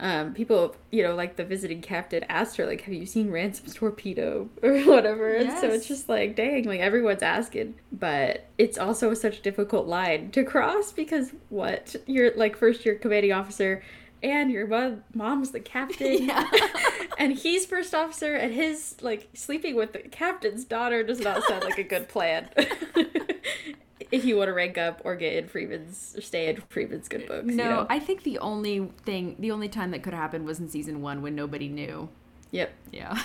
um, 0.00 0.34
people, 0.34 0.74
you 0.90 1.02
know, 1.02 1.14
like 1.14 1.36
the 1.36 1.44
visiting 1.44 1.80
captain 1.80 2.24
asked 2.28 2.56
her, 2.56 2.66
like, 2.66 2.80
have 2.80 2.94
you 2.94 3.06
seen 3.06 3.30
Ransom's 3.30 3.74
torpedo 3.74 4.48
or 4.62 4.80
whatever? 4.80 5.34
And 5.34 5.56
so 5.58 5.68
it's 5.68 5.86
just 5.86 6.08
like, 6.08 6.34
dang, 6.34 6.64
like 6.64 6.80
everyone's 6.80 7.22
asking. 7.22 7.74
But 7.92 8.48
it's 8.58 8.78
also 8.78 9.14
such 9.14 9.38
a 9.38 9.42
difficult 9.42 9.86
line 9.86 10.30
to 10.32 10.42
cross 10.42 10.92
because 10.92 11.32
what? 11.48 11.94
You're 12.06 12.34
like 12.34 12.56
first 12.56 12.84
year 12.84 12.96
commanding 12.96 13.32
officer 13.32 13.82
and 14.24 14.50
your 14.50 14.66
mom's 15.14 15.50
the 15.50 15.60
captain. 15.60 16.14
Yeah. 16.24 16.44
and 17.18 17.32
he's 17.32 17.66
first 17.66 17.94
officer 17.94 18.34
and 18.34 18.52
his 18.52 18.96
like 19.02 19.28
sleeping 19.34 19.76
with 19.76 19.92
the 19.92 19.98
captain's 19.98 20.64
daughter 20.64 21.02
does 21.02 21.20
not 21.20 21.42
sound 21.44 21.64
like 21.64 21.78
a 21.78 21.82
good 21.82 22.08
plan. 22.08 22.48
if 24.10 24.24
you 24.24 24.36
want 24.36 24.48
to 24.48 24.54
rank 24.54 24.78
up 24.78 25.02
or 25.04 25.16
get 25.16 25.34
in 25.34 25.48
Freeman's 25.48 26.14
or 26.16 26.22
stay 26.22 26.48
in 26.48 26.62
Freeman's 26.68 27.08
good 27.08 27.26
books. 27.28 27.46
no, 27.46 27.52
you 27.52 27.70
know? 27.70 27.86
I 27.90 27.98
think 27.98 28.22
the 28.22 28.38
only 28.38 28.90
thing, 29.02 29.36
the 29.38 29.50
only 29.50 29.68
time 29.68 29.90
that 29.90 30.02
could 30.02 30.14
happen 30.14 30.44
was 30.44 30.58
in 30.60 30.68
season 30.68 31.02
one 31.02 31.20
when 31.20 31.34
nobody 31.34 31.68
knew. 31.68 32.08
Yep. 32.52 32.72
Yeah. 32.92 33.20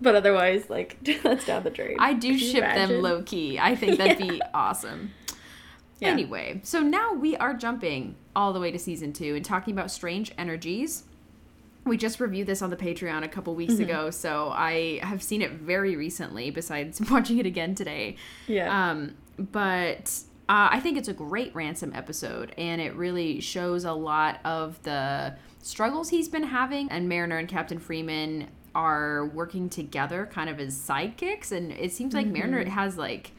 But 0.00 0.14
otherwise, 0.14 0.68
like 0.68 0.98
that's 1.22 1.46
down 1.46 1.64
the 1.64 1.70
drain. 1.70 1.96
I 1.98 2.12
do 2.12 2.38
ship 2.38 2.62
them 2.62 3.02
low 3.02 3.22
key. 3.22 3.58
I 3.58 3.74
think 3.74 3.98
that'd 3.98 4.18
be 4.18 4.40
awesome. 4.54 5.12
Yeah. 5.98 6.08
Anyway, 6.08 6.60
so 6.62 6.80
now 6.80 7.14
we 7.14 7.36
are 7.36 7.54
jumping 7.54 8.16
all 8.36 8.52
the 8.52 8.60
way 8.60 8.70
to 8.70 8.78
season 8.78 9.12
two 9.12 9.34
and 9.34 9.44
talking 9.44 9.72
about 9.74 9.90
strange 9.90 10.30
energies. 10.38 11.02
We 11.84 11.96
just 11.96 12.18
reviewed 12.20 12.46
this 12.48 12.62
on 12.62 12.70
the 12.70 12.76
Patreon 12.76 13.22
a 13.24 13.28
couple 13.28 13.54
weeks 13.54 13.74
Mm-hmm. 13.74 13.82
ago, 13.84 14.10
so 14.10 14.50
I 14.54 15.00
have 15.02 15.22
seen 15.22 15.40
it 15.42 15.52
very 15.52 15.96
recently, 15.96 16.50
besides 16.50 17.00
watching 17.10 17.38
it 17.38 17.46
again 17.46 17.74
today. 17.74 18.16
Yeah. 18.48 18.90
Um, 18.90 19.14
but 19.38 20.12
uh, 20.48 20.68
I 20.70 20.80
think 20.80 20.98
it's 20.98 21.08
a 21.08 21.12
great 21.12 21.54
ransom 21.54 21.92
episode, 21.94 22.52
and 22.58 22.80
it 22.80 22.94
really 22.94 23.40
shows 23.40 23.84
a 23.84 23.92
lot 23.92 24.40
of 24.44 24.82
the 24.82 25.34
struggles 25.62 26.08
he's 26.10 26.28
been 26.28 26.44
having. 26.44 26.88
And 26.90 27.08
Mariner 27.08 27.38
and 27.38 27.48
Captain 27.48 27.78
Freeman 27.78 28.48
are 28.74 29.26
working 29.26 29.68
together, 29.68 30.28
kind 30.32 30.50
of 30.50 30.58
as 30.60 30.76
sidekicks, 30.76 31.52
and 31.52 31.70
it 31.72 31.92
seems 31.92 32.14
like 32.14 32.26
Mariner 32.26 32.62
Mm-hmm. 32.62 32.70
has 32.70 32.98
like, 32.98 33.30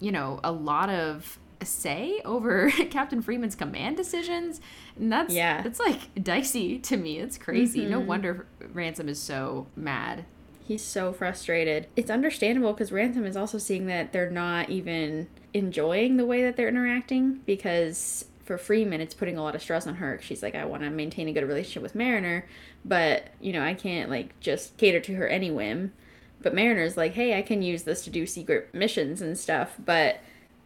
you 0.00 0.10
know, 0.12 0.40
a 0.42 0.50
lot 0.52 0.90
of 0.90 1.38
say 1.64 2.20
over 2.24 2.70
Captain 2.90 3.22
Freeman's 3.22 3.54
command 3.54 3.96
decisions, 3.96 4.60
and 4.96 5.10
that's 5.12 5.34
Yeah. 5.34 5.62
it's 5.64 5.80
like 5.80 6.00
dicey 6.22 6.78
to 6.80 6.96
me. 6.96 7.18
It's 7.18 7.38
crazy. 7.38 7.84
No 7.86 8.00
Mhm. 8.00 8.06
wonder 8.06 8.46
Ransom 8.72 9.08
is 9.08 9.18
so 9.20 9.66
mad. 9.76 10.24
He's 10.64 10.82
so 10.82 11.12
frustrated. 11.12 11.88
It's 11.96 12.10
understandable 12.10 12.72
because 12.72 12.92
Ransom 12.92 13.24
is 13.26 13.36
also 13.36 13.58
seeing 13.58 13.86
that 13.86 14.12
they're 14.12 14.30
not 14.30 14.70
even 14.70 15.26
enjoying 15.52 16.16
the 16.16 16.24
way 16.26 16.42
that 16.42 16.56
they're 16.56 16.68
interacting 16.68 17.40
because 17.46 18.26
for 18.44 18.56
Freeman, 18.58 19.00
it's 19.00 19.14
putting 19.14 19.36
a 19.36 19.42
lot 19.42 19.54
of 19.54 19.62
stress 19.62 19.86
on 19.86 19.96
her. 19.96 20.18
She's 20.22 20.42
like, 20.42 20.54
I 20.54 20.64
want 20.64 20.82
to 20.82 20.90
maintain 20.90 21.28
a 21.28 21.32
good 21.32 21.44
relationship 21.46 21.82
with 21.82 21.94
Mariner, 21.94 22.46
but, 22.84 23.28
you 23.40 23.52
know, 23.52 23.62
I 23.62 23.74
can't, 23.74 24.10
like, 24.10 24.38
just 24.40 24.76
cater 24.78 24.98
to 25.00 25.14
her 25.14 25.28
any 25.28 25.50
whim. 25.50 25.92
But 26.40 26.54
Mariner's 26.54 26.96
like, 26.96 27.12
hey, 27.14 27.38
I 27.38 27.42
can 27.42 27.62
use 27.62 27.84
this 27.84 28.02
to 28.04 28.10
do 28.10 28.26
secret 28.26 28.68
missions 28.72 29.20
and 29.22 29.38
stuff, 29.38 29.76
but 29.84 30.18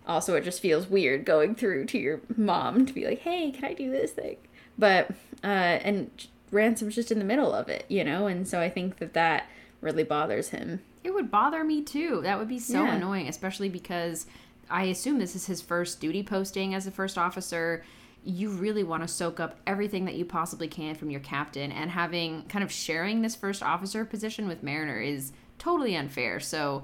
also 0.07 0.35
it 0.35 0.45
just 0.45 0.61
feels 0.61 0.89
weird 0.89 1.25
going 1.25 1.55
through 1.55 1.87
to 1.87 1.99
your 1.99 2.21
mom 2.37 2.87
to 2.87 2.93
be 2.93 3.05
like, 3.07 3.21
hey, 3.21 3.51
can 3.51 3.65
I 3.65 3.75
do 3.75 3.91
this 3.91 4.13
thing? 4.13 4.37
But, 4.79 5.11
uh, 5.43 5.47
and 5.47 6.11
Ransom's 6.51 6.95
just 6.95 7.11
in 7.11 7.19
the 7.19 7.25
middle 7.25 7.53
of 7.53 7.69
it, 7.69 7.85
you 7.89 8.05
know? 8.05 8.27
And 8.27 8.47
so 8.47 8.61
I 8.61 8.69
think 8.69 8.99
that 8.99 9.15
that 9.15 9.49
really 9.81 10.05
bothers 10.05 10.51
him. 10.51 10.81
It 11.03 11.15
would 11.15 11.31
bother 11.31 11.65
me 11.65 11.83
too. 11.83 12.21
That 12.23 12.39
would 12.39 12.49
be 12.49 12.59
so 12.59 12.85
Yeah. 12.85 12.95
annoying, 12.97 13.29
especially 13.29 13.69
because 13.69 14.27
I 14.69 14.85
assume 14.85 15.19
this 15.19 15.37
is 15.37 15.47
his 15.47 15.61
first 15.63 16.01
duty 16.01 16.23
posting 16.23 16.75
as 16.75 16.87
a 16.87 16.91
first 16.91 17.17
officer. 17.17 17.85
You 18.25 18.51
really 18.51 18.83
want 18.83 19.03
to 19.05 19.09
soak 19.09 19.39
up 19.39 19.61
everything 19.67 20.05
that 20.07 20.15
you 20.17 20.25
possibly 20.25 20.67
can 20.67 20.97
from 20.97 21.11
your 21.11 21.21
captain, 21.21 21.71
and 21.71 21.93
having 21.93 22.43
kind 22.49 22.65
of 22.65 22.73
sharing 22.73 23.23
this 23.23 23.37
first 23.37 23.63
officer 23.63 24.05
position 24.05 24.49
with 24.49 24.65
Mariner 24.65 24.99
is 25.01 25.33
totally 25.59 25.95
unfair. 25.97 26.41
So 26.41 26.83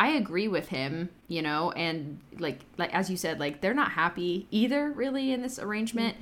I 0.00 0.12
agree 0.12 0.48
with 0.48 0.68
him, 0.68 1.10
you 1.28 1.42
know, 1.42 1.72
and 1.72 2.20
like 2.38 2.60
like 2.78 2.92
as 2.94 3.10
you 3.10 3.18
said, 3.18 3.38
like 3.38 3.60
they're 3.60 3.74
not 3.74 3.92
happy 3.92 4.46
either 4.50 4.90
really 4.92 5.30
in 5.30 5.42
this 5.42 5.58
arrangement. 5.58 6.16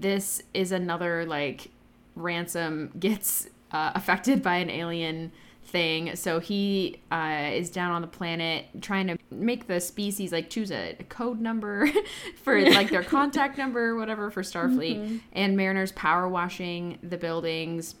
This 0.00 0.42
is 0.54 0.72
another 0.72 1.26
like 1.26 1.70
ransom 2.14 2.90
gets 2.98 3.46
uh, 3.70 3.92
affected 3.94 4.42
by 4.42 4.56
an 4.56 4.70
alien 4.70 5.30
thing. 5.62 6.16
So 6.16 6.40
he 6.40 7.02
uh, 7.12 7.50
is 7.52 7.68
down 7.68 7.90
on 7.92 8.00
the 8.00 8.08
planet 8.08 8.64
trying 8.80 9.08
to 9.08 9.18
make 9.30 9.66
the 9.66 9.78
species 9.78 10.32
like 10.32 10.48
choose 10.48 10.72
a, 10.72 10.96
a 10.98 11.04
code 11.04 11.38
number 11.38 11.90
for 12.42 12.58
like 12.70 12.88
their 12.88 13.04
contact 13.04 13.58
number 13.58 13.94
whatever 13.94 14.30
for 14.30 14.42
starfleet. 14.42 15.20
And 15.34 15.54
mariner's 15.54 15.92
power 15.92 16.26
washing 16.26 16.98
the 17.02 17.18
buildings. 17.18 17.94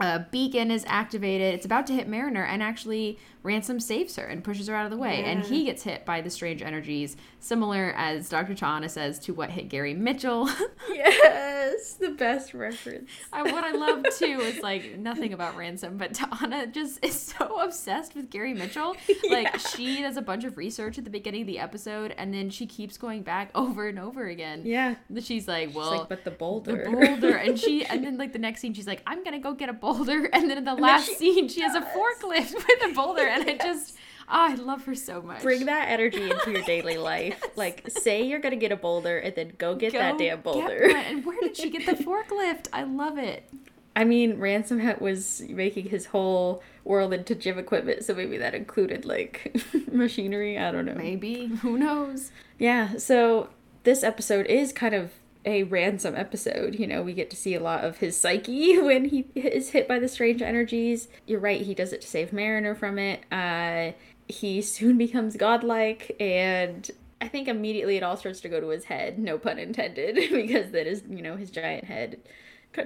A 0.00 0.20
beacon 0.30 0.70
is 0.70 0.84
activated. 0.88 1.54
It's 1.54 1.66
about 1.66 1.86
to 1.88 1.92
hit 1.92 2.08
Mariner, 2.08 2.44
and 2.44 2.64
actually, 2.64 3.16
Ransom 3.44 3.78
saves 3.78 4.16
her 4.16 4.24
and 4.24 4.42
pushes 4.42 4.66
her 4.66 4.74
out 4.74 4.86
of 4.86 4.90
the 4.90 4.96
way. 4.96 5.22
And 5.24 5.44
he 5.44 5.66
gets 5.66 5.82
hit 5.84 6.04
by 6.04 6.20
the 6.22 6.30
strange 6.30 6.62
energies, 6.62 7.16
similar 7.38 7.92
as 7.96 8.28
Dr. 8.28 8.54
T'Ana 8.54 8.90
says 8.90 9.18
to 9.20 9.34
what 9.34 9.50
hit 9.50 9.68
Gary 9.68 9.94
Mitchell. 9.94 10.48
Yes, 10.94 11.94
the 11.94 12.10
best 12.10 12.54
reference. 12.54 13.10
I, 13.32 13.42
what 13.42 13.64
I 13.64 13.72
love 13.72 14.04
too 14.16 14.40
is 14.40 14.60
like 14.62 14.96
nothing 14.98 15.32
about 15.32 15.56
Ransom, 15.56 15.96
but 15.96 16.12
T'Ana 16.12 16.72
just 16.72 17.04
is 17.04 17.18
so 17.18 17.60
obsessed 17.60 18.14
with 18.14 18.30
Gary 18.30 18.54
Mitchell. 18.54 18.96
Like 19.30 19.44
Yeah. 19.52 19.56
she 19.58 20.02
does 20.02 20.16
a 20.16 20.22
bunch 20.22 20.44
of 20.44 20.56
research 20.56 20.98
at 20.98 21.04
the 21.04 21.10
beginning 21.10 21.42
of 21.42 21.46
the 21.46 21.58
episode, 21.58 22.14
and 22.16 22.32
then 22.32 22.50
she 22.50 22.66
keeps 22.66 22.96
going 22.98 23.22
back 23.22 23.50
over 23.54 23.88
and 23.88 23.98
over 23.98 24.26
again. 24.26 24.62
Yeah. 24.64 24.94
She's 25.20 25.48
like, 25.48 25.68
She's 25.68 25.76
well, 25.76 25.98
like, 25.98 26.08
but 26.08 26.24
the 26.24 26.30
boulder, 26.30 26.84
the 26.84 26.90
boulder. 26.90 27.34
and 27.36 27.58
she 27.58 27.84
and 27.84 28.04
then 28.04 28.16
like 28.18 28.32
the 28.32 28.38
next 28.38 28.60
scene 28.60 28.74
she's 28.74 28.86
like 28.86 29.02
i'm 29.06 29.22
gonna 29.24 29.38
go 29.38 29.52
get 29.54 29.68
a 29.68 29.72
boulder 29.72 30.28
and 30.32 30.48
then 30.50 30.58
in 30.58 30.64
the 30.64 30.74
then 30.74 30.80
last 30.82 31.06
she 31.06 31.14
scene 31.14 31.48
she 31.48 31.60
has 31.60 31.74
a 31.74 31.80
forklift 31.80 32.54
with 32.54 32.90
a 32.90 32.94
boulder 32.94 33.22
and 33.34 33.50
i 33.50 33.56
just 33.56 33.96
oh, 34.22 34.26
i 34.28 34.54
love 34.54 34.84
her 34.84 34.94
so 34.94 35.20
much 35.22 35.42
Bring 35.42 35.66
that 35.66 35.88
energy 35.88 36.30
into 36.30 36.50
your 36.52 36.62
daily 36.66 36.96
life. 36.96 37.42
Like, 37.56 37.84
say 37.88 38.22
you're 38.26 38.40
gonna 38.40 38.56
get 38.56 38.72
a 38.72 38.76
boulder 38.76 39.18
and 39.18 39.34
then 39.34 39.52
go 39.58 39.74
get 39.74 39.92
that 39.92 40.18
damn 40.18 40.40
boulder. 40.40 40.80
one. 40.88 40.96
and 40.96 41.26
where 41.26 41.40
did 41.40 41.56
she 41.56 41.70
get 41.70 41.84
the 41.86 41.92
forklift 42.04 42.68
i 42.72 42.82
love 42.84 43.18
it 43.18 43.48
I 43.96 44.02
mean, 44.02 44.40
Ransom 44.40 44.80
ha- 44.80 44.96
was 44.98 45.40
making 45.48 45.88
his 45.88 46.06
whole 46.06 46.64
world 46.82 47.12
into 47.14 47.32
gym 47.36 47.60
equipment, 47.60 48.04
so 48.04 48.12
maybe 48.12 48.36
that 48.38 48.52
included 48.52 49.04
like 49.04 49.56
machinery. 49.92 50.58
I 50.58 50.72
don't 50.72 50.84
know. 50.84 50.96
maybe 50.96 51.46
who 51.46 51.78
knows 51.78 52.32
Yeah, 52.58 52.96
so 52.96 53.50
this 53.84 54.02
episode 54.02 54.46
is 54.46 54.72
kind 54.72 54.96
of 54.96 55.12
a 55.44 55.62
ransom 55.64 56.14
episode. 56.14 56.78
You 56.78 56.86
know, 56.86 57.02
we 57.02 57.12
get 57.12 57.30
to 57.30 57.36
see 57.36 57.54
a 57.54 57.60
lot 57.60 57.84
of 57.84 57.98
his 57.98 58.16
psyche 58.16 58.78
when 58.80 59.06
he 59.06 59.26
is 59.34 59.70
hit 59.70 59.88
by 59.88 59.98
the 59.98 60.08
strange 60.08 60.42
energies. 60.42 61.08
You're 61.26 61.40
right, 61.40 61.60
he 61.60 61.74
does 61.74 61.92
it 61.92 62.00
to 62.02 62.08
save 62.08 62.32
Mariner 62.32 62.74
from 62.74 62.98
it. 62.98 63.24
Uh, 63.30 63.92
he 64.28 64.62
soon 64.62 64.98
becomes 64.98 65.36
godlike, 65.36 66.16
and 66.20 66.90
I 67.20 67.28
think 67.28 67.48
immediately 67.48 67.96
it 67.96 68.02
all 68.02 68.16
starts 68.16 68.40
to 68.40 68.48
go 68.48 68.60
to 68.60 68.68
his 68.68 68.84
head, 68.84 69.18
no 69.18 69.38
pun 69.38 69.58
intended, 69.58 70.14
because 70.30 70.70
that 70.72 70.86
is, 70.86 71.02
you 71.08 71.22
know, 71.22 71.36
his 71.36 71.50
giant 71.50 71.84
head 71.84 72.20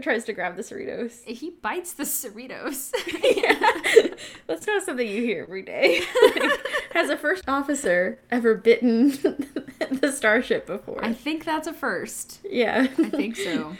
tries 0.03 0.25
to 0.25 0.33
grab 0.33 0.57
the 0.57 0.63
Cerritos. 0.63 1.25
he 1.25 1.51
bites 1.51 1.93
the 1.95 2.05
cerritos 2.05 2.93
Yeah. 3.37 4.15
That's 4.47 4.67
not 4.67 4.83
something 4.83 5.07
you 5.07 5.23
hear 5.23 5.43
every 5.43 5.63
day. 5.63 6.01
Like, 6.35 6.67
has 6.93 7.11
a 7.11 7.17
first 7.17 7.45
officer 7.49 8.19
ever 8.31 8.55
bitten 8.55 9.11
the 9.91 10.13
starship 10.15 10.67
before? 10.67 11.05
i 11.05 11.13
think 11.13 11.45
that's 11.45 11.67
a 11.67 11.73
first 11.73 12.41
yeah. 12.45 12.87
i 12.99 13.09
think 13.09 13.37
so 13.37 13.77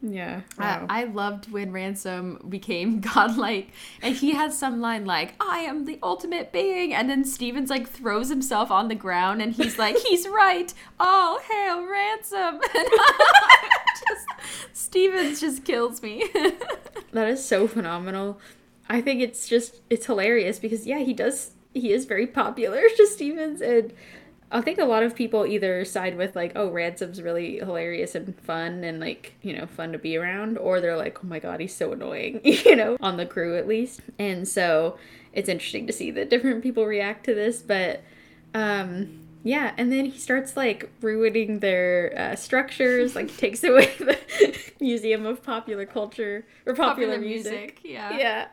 Yeah. 0.00 0.42
Uh, 0.56 0.62
Wow. 0.62 0.86
I 0.88 1.04
loved 1.04 1.50
when 1.50 1.72
Ransom 1.72 2.38
became 2.48 3.00
godlike, 3.00 3.72
and 4.00 4.14
he 4.14 4.30
has 4.30 4.56
some 4.56 4.80
line 4.80 5.04
like, 5.06 5.34
"I 5.40 5.58
am 5.60 5.86
the 5.86 5.98
ultimate 6.04 6.52
being," 6.52 6.94
and 6.94 7.10
then 7.10 7.24
Stevens 7.24 7.68
like 7.68 7.88
throws 7.88 8.28
himself 8.28 8.70
on 8.70 8.86
the 8.86 8.94
ground, 8.94 9.42
and 9.42 9.52
he's 9.52 9.76
like, 9.76 9.96
"He's 10.06 10.28
right! 10.28 10.72
All 11.00 11.40
hail 11.40 11.84
Ransom!" 11.84 12.60
Just 14.06 14.26
Stevens 14.72 15.40
just 15.40 15.64
kills 15.64 16.02
me. 16.02 16.28
that 17.12 17.28
is 17.28 17.44
so 17.44 17.66
phenomenal. 17.66 18.40
I 18.88 19.00
think 19.00 19.20
it's 19.20 19.48
just 19.48 19.80
it's 19.90 20.06
hilarious 20.06 20.58
because 20.58 20.86
yeah, 20.86 20.98
he 20.98 21.12
does 21.12 21.52
he 21.74 21.92
is 21.92 22.04
very 22.04 22.26
popular 22.26 22.82
to 22.96 23.06
Stevens 23.06 23.60
and 23.60 23.92
I 24.50 24.62
think 24.62 24.78
a 24.78 24.84
lot 24.84 25.02
of 25.02 25.14
people 25.14 25.44
either 25.44 25.84
side 25.84 26.16
with 26.16 26.34
like, 26.34 26.52
oh, 26.56 26.70
Ransom's 26.70 27.20
really 27.20 27.58
hilarious 27.58 28.14
and 28.14 28.34
fun 28.40 28.82
and 28.82 28.98
like, 28.98 29.34
you 29.42 29.54
know, 29.54 29.66
fun 29.66 29.92
to 29.92 29.98
be 29.98 30.16
around, 30.16 30.56
or 30.56 30.80
they're 30.80 30.96
like, 30.96 31.22
oh 31.22 31.26
my 31.26 31.38
god, 31.38 31.60
he's 31.60 31.76
so 31.76 31.92
annoying, 31.92 32.40
you 32.44 32.74
know, 32.74 32.96
on 33.00 33.18
the 33.18 33.26
crew 33.26 33.58
at 33.58 33.68
least. 33.68 34.00
And 34.18 34.48
so 34.48 34.98
it's 35.34 35.50
interesting 35.50 35.86
to 35.86 35.92
see 35.92 36.10
that 36.12 36.30
different 36.30 36.62
people 36.62 36.86
react 36.86 37.24
to 37.24 37.34
this, 37.34 37.60
but 37.60 38.02
um 38.54 39.27
yeah, 39.44 39.72
and 39.76 39.92
then 39.92 40.06
he 40.06 40.18
starts 40.18 40.56
like 40.56 40.90
ruining 41.00 41.60
their 41.60 42.12
uh, 42.16 42.36
structures, 42.36 43.14
like 43.14 43.34
takes 43.36 43.62
away 43.64 43.92
the 43.98 44.18
Museum 44.80 45.26
of 45.26 45.42
Popular 45.42 45.86
Culture 45.86 46.44
or 46.66 46.74
Popular, 46.74 47.14
Popular 47.14 47.18
music. 47.18 47.52
music, 47.52 47.80
yeah. 47.84 48.18
Yeah. 48.18 48.46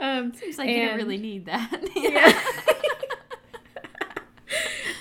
um, 0.00 0.34
Seems 0.34 0.58
like 0.58 0.68
you 0.68 0.76
didn't 0.76 0.98
really 0.98 1.18
need 1.18 1.46
that. 1.46 1.82
yeah. 1.96 2.38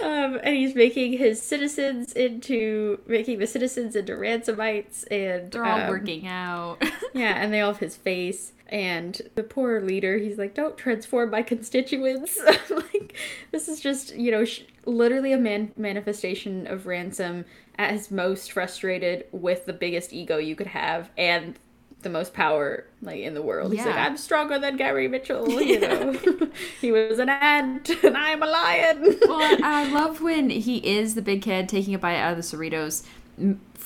um, 0.02 0.40
and 0.42 0.56
he's 0.56 0.74
making 0.74 1.14
his 1.14 1.42
citizens 1.42 2.14
into 2.14 3.00
making 3.08 3.40
the 3.40 3.48
citizens 3.48 3.96
into 3.96 4.14
ransomites, 4.14 5.04
and 5.12 5.52
They're 5.52 5.66
all 5.66 5.82
um, 5.82 5.90
working 5.90 6.28
out. 6.28 6.82
Yeah, 7.14 7.34
and 7.42 7.52
they 7.54 7.60
all 7.60 7.74
have 7.74 7.80
his 7.80 7.98
face. 7.98 8.54
And 8.72 9.22
the 9.36 9.44
poor 9.44 9.82
leader, 9.82 10.18
he's 10.18 10.38
like, 10.38 10.56
"Don't 10.56 10.78
transform 10.78 11.30
my 11.30 11.42
constituents." 11.42 12.40
like, 12.70 13.16
this 13.52 13.68
is 13.68 13.82
just 13.82 14.16
you 14.16 14.32
know, 14.32 14.46
sh- 14.46 14.62
literally 14.86 15.34
a 15.34 15.38
man- 15.38 15.74
manifestation 15.76 16.68
of 16.68 16.86
ransom 16.86 17.46
at 17.78 17.92
his 17.92 18.12
most 18.12 18.52
frustrated 18.52 19.26
with 19.32 19.66
the 19.66 19.74
biggest 19.74 20.14
ego 20.14 20.38
you 20.38 20.56
could 20.56 20.68
have 20.68 21.10
and 21.18 21.58
the 22.02 22.10
most 22.10 22.34
power 22.34 22.86
like 23.02 23.20
in 23.20 23.34
the 23.34 23.42
world. 23.42 23.74
Yeah. 23.74 23.80
He's 23.80 23.86
like, 23.88 23.96
"I'm 23.96 24.18
stronger 24.18 24.58
than 24.58 24.78
Gary 24.78 25.08
Mitchell." 25.08 25.62
You 25.62 25.80
know, 25.82 26.20
he 26.82 26.92
was 26.92 27.20
an 27.20 27.30
ant, 27.30 27.90
and 28.04 28.18
I'm 28.18 28.42
a 28.42 28.48
lion. 28.48 29.20
well, 29.28 29.58
I 29.64 29.92
love 29.92 30.22
when 30.22 30.50
he 30.50 30.78
is 30.78 31.16
the 31.16 31.22
big 31.22 31.42
kid 31.42 31.68
taking 31.70 31.94
a 31.94 32.00
bite 32.00 32.18
out 32.18 32.32
of 32.32 32.38
the 32.38 32.44
Cerritos. 32.44 33.04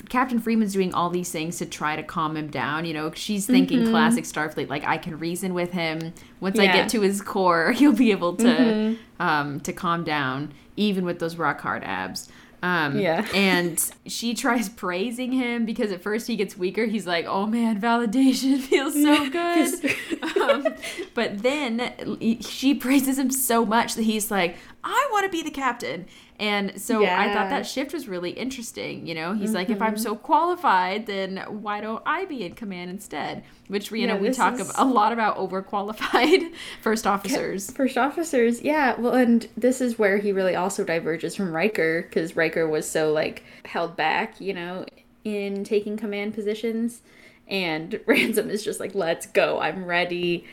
Captain 0.10 0.40
Freeman's 0.40 0.74
doing 0.74 0.94
all 0.94 1.10
these 1.10 1.32
things 1.32 1.58
to 1.60 1.66
try 1.66 1.96
to 1.96 2.04
calm 2.04 2.36
him 2.36 2.50
down. 2.50 2.86
You 2.86 2.94
know, 2.94 3.12
she's 3.14 3.46
thinking 3.46 3.88
classic 3.90 4.26
Starfleet, 4.26 4.70
like 4.70 4.84
I 4.84 4.98
can 4.98 5.18
reason 5.20 5.54
with 5.54 5.72
him. 5.72 6.14
Once 6.40 6.60
I 6.60 6.66
get 6.74 6.90
to 6.90 7.02
his 7.02 7.22
core, 7.22 7.72
he'll 7.78 7.94
be 7.94 8.12
able 8.12 8.36
to 8.38 8.98
um, 9.20 9.60
to 9.62 9.72
calm 9.74 10.04
down, 10.04 10.54
even 10.76 11.06
with 11.06 11.20
those 11.20 11.38
rock 11.38 11.62
hard 11.62 11.84
abs. 11.84 12.28
Um, 12.64 12.98
Yeah. 12.98 13.28
and 13.36 13.80
she 14.08 14.34
tries 14.34 14.70
praising 14.70 15.32
him 15.32 15.66
because 15.66 15.92
at 15.92 16.02
first 16.02 16.26
he 16.28 16.36
gets 16.36 16.58
weaker. 16.58 16.86
He's 16.86 17.06
like, 17.06 17.26
"Oh 17.28 17.46
man, 17.46 17.80
validation 17.80 18.60
feels 18.72 18.94
so 18.94 19.30
good." 19.30 19.96
um, 20.42 20.74
but 21.14 21.44
then 21.44 21.94
he- 22.20 22.42
she 22.42 22.74
praises 22.74 23.20
him 23.20 23.30
so 23.30 23.66
much 23.66 23.94
that 23.96 24.04
he's 24.04 24.32
like, 24.32 24.58
I 24.88 25.10
want 25.12 25.26
to 25.26 25.30
be 25.32 25.42
the 25.42 25.50
captain. 25.52 26.06
And 26.40 26.80
so 26.80 27.00
I 27.00 27.04
Yeah. 27.04 27.24
Mm-hmm. 27.26 27.34
thought 27.34 27.50
that 27.50 27.66
shift 27.66 27.92
was 27.94 28.08
really 28.08 28.30
interesting. 28.32 29.08
You 29.08 29.16
know, 29.16 29.34
he's 29.34 29.54
like, 29.54 29.70
if 29.70 29.82
I'm 29.82 29.98
so 29.98 30.16
qualified, 30.16 31.08
then 31.08 31.38
why 31.48 31.82
don't 31.82 32.04
I 32.06 32.26
be 32.26 32.44
in 32.46 32.54
command 32.54 32.92
instead? 32.92 33.44
Which, 33.68 33.90
you 33.92 34.06
know, 34.06 34.16
we 34.18 34.30
talk 34.32 34.60
is- 34.60 34.72
a 34.76 34.86
lot 34.86 35.12
about 35.12 35.38
overqualified 35.38 36.52
first 36.82 37.08
officers. 37.08 37.72
First 37.72 37.98
officers, 37.98 38.62
yeah. 38.62 39.00
Well, 39.00 39.14
and 39.14 39.48
this 39.58 39.82
is 39.82 39.98
where 39.98 40.18
he 40.18 40.32
really 40.32 40.56
also 40.56 40.84
diverges 40.84 41.36
from 41.36 41.52
Riker 41.52 42.04
because 42.04 42.36
Riker 42.36 42.68
was 42.68 42.88
so 42.88 43.12
like 43.12 43.44
held 43.66 43.96
back, 43.96 44.40
you 44.40 44.54
know, 44.54 44.86
in 45.24 45.64
taking 45.64 45.98
command 45.98 46.34
positions, 46.36 47.02
and 47.48 48.00
Ransom 48.08 48.50
is 48.50 48.64
just 48.64 48.80
like, 48.80 48.94
"Let's 48.94 49.26
go, 49.26 49.60
I'm 49.60 49.86
ready." 49.86 50.46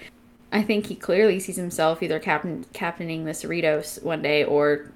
I 0.52 0.62
think 0.62 0.86
he 0.86 0.94
clearly 0.94 1.40
sees 1.40 1.56
himself 1.56 2.02
either 2.02 2.18
captain 2.18 2.66
captaining 2.72 3.24
the 3.24 3.32
Cerritos 3.32 4.02
one 4.02 4.20
day 4.22 4.44
or 4.44 4.92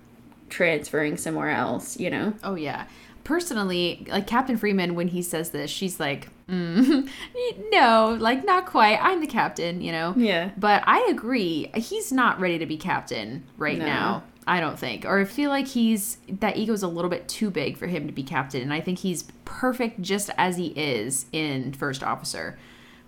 transferring 0.50 1.16
somewhere 1.16 1.50
else. 1.50 1.98
You 1.98 2.10
know, 2.10 2.34
Oh 2.44 2.54
yeah. 2.54 2.86
Personally, 3.24 4.06
like 4.08 4.28
Captain 4.28 4.56
Freeman, 4.56 4.94
when 4.94 5.08
he 5.08 5.20
says 5.20 5.50
this, 5.50 5.68
she's 5.68 5.98
like, 5.98 6.28
mm, 6.48 7.08
"No, 7.72 8.16
like 8.20 8.44
not 8.44 8.66
quite. 8.66 9.00
I'm 9.02 9.20
the 9.20 9.26
captain," 9.26 9.80
you 9.80 9.90
know. 9.90 10.14
Yeah. 10.16 10.50
But 10.56 10.84
I 10.86 11.08
agree. 11.10 11.68
He's 11.74 12.12
not 12.12 12.38
ready 12.38 12.58
to 12.58 12.66
be 12.66 12.76
captain 12.76 13.42
right 13.56 13.78
No. 13.78 13.84
now. 13.86 14.22
I 14.48 14.60
don't 14.60 14.78
think, 14.78 15.04
or 15.04 15.18
I 15.18 15.24
feel 15.24 15.50
like 15.50 15.66
he's 15.66 16.18
that 16.28 16.56
ego's 16.56 16.84
a 16.84 16.86
little 16.88 17.10
bit 17.10 17.26
too 17.26 17.50
big 17.50 17.76
for 17.76 17.88
him 17.88 18.06
to 18.06 18.12
be 18.12 18.22
captain, 18.22 18.62
and 18.62 18.72
I 18.72 18.80
think 18.80 19.00
he's 19.00 19.24
perfect 19.44 20.00
just 20.02 20.30
as 20.38 20.56
he 20.56 20.66
is 20.68 21.26
in 21.32 21.72
First 21.72 22.04
Officer. 22.04 22.56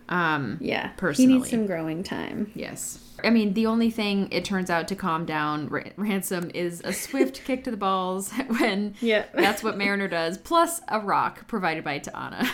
Um, 0.09 0.59
yeah. 0.61 0.89
Personally. 0.97 1.33
he 1.33 1.39
needs 1.39 1.51
some 1.51 1.67
growing 1.67 2.03
time. 2.03 2.51
Yes. 2.55 3.05
I 3.25 3.31
mean, 3.31 3.55
the 3.55 3.67
only 3.67 3.91
thing 3.91 4.29
it 4.31 4.45
turns 4.45 4.71
out 4.71 4.87
to 4.89 4.95
calm 4.95 5.25
down 5.27 5.69
Ra- 5.69 5.83
Ransom 5.97 6.51
is 6.55 6.81
a 6.85 6.93
swift 6.93 7.45
kick 7.47 7.65
to 7.65 7.71
the 7.73 7.77
balls 7.77 8.31
when 8.59 8.95
Yeah. 9.01 9.25
that's 9.35 9.63
what 9.63 9.77
Mariner 9.77 10.07
does, 10.09 10.39
plus 10.39 10.81
a 10.89 11.01
rock 11.01 11.49
provided 11.49 11.83
by 11.85 11.99
T'Ana. 11.99 12.45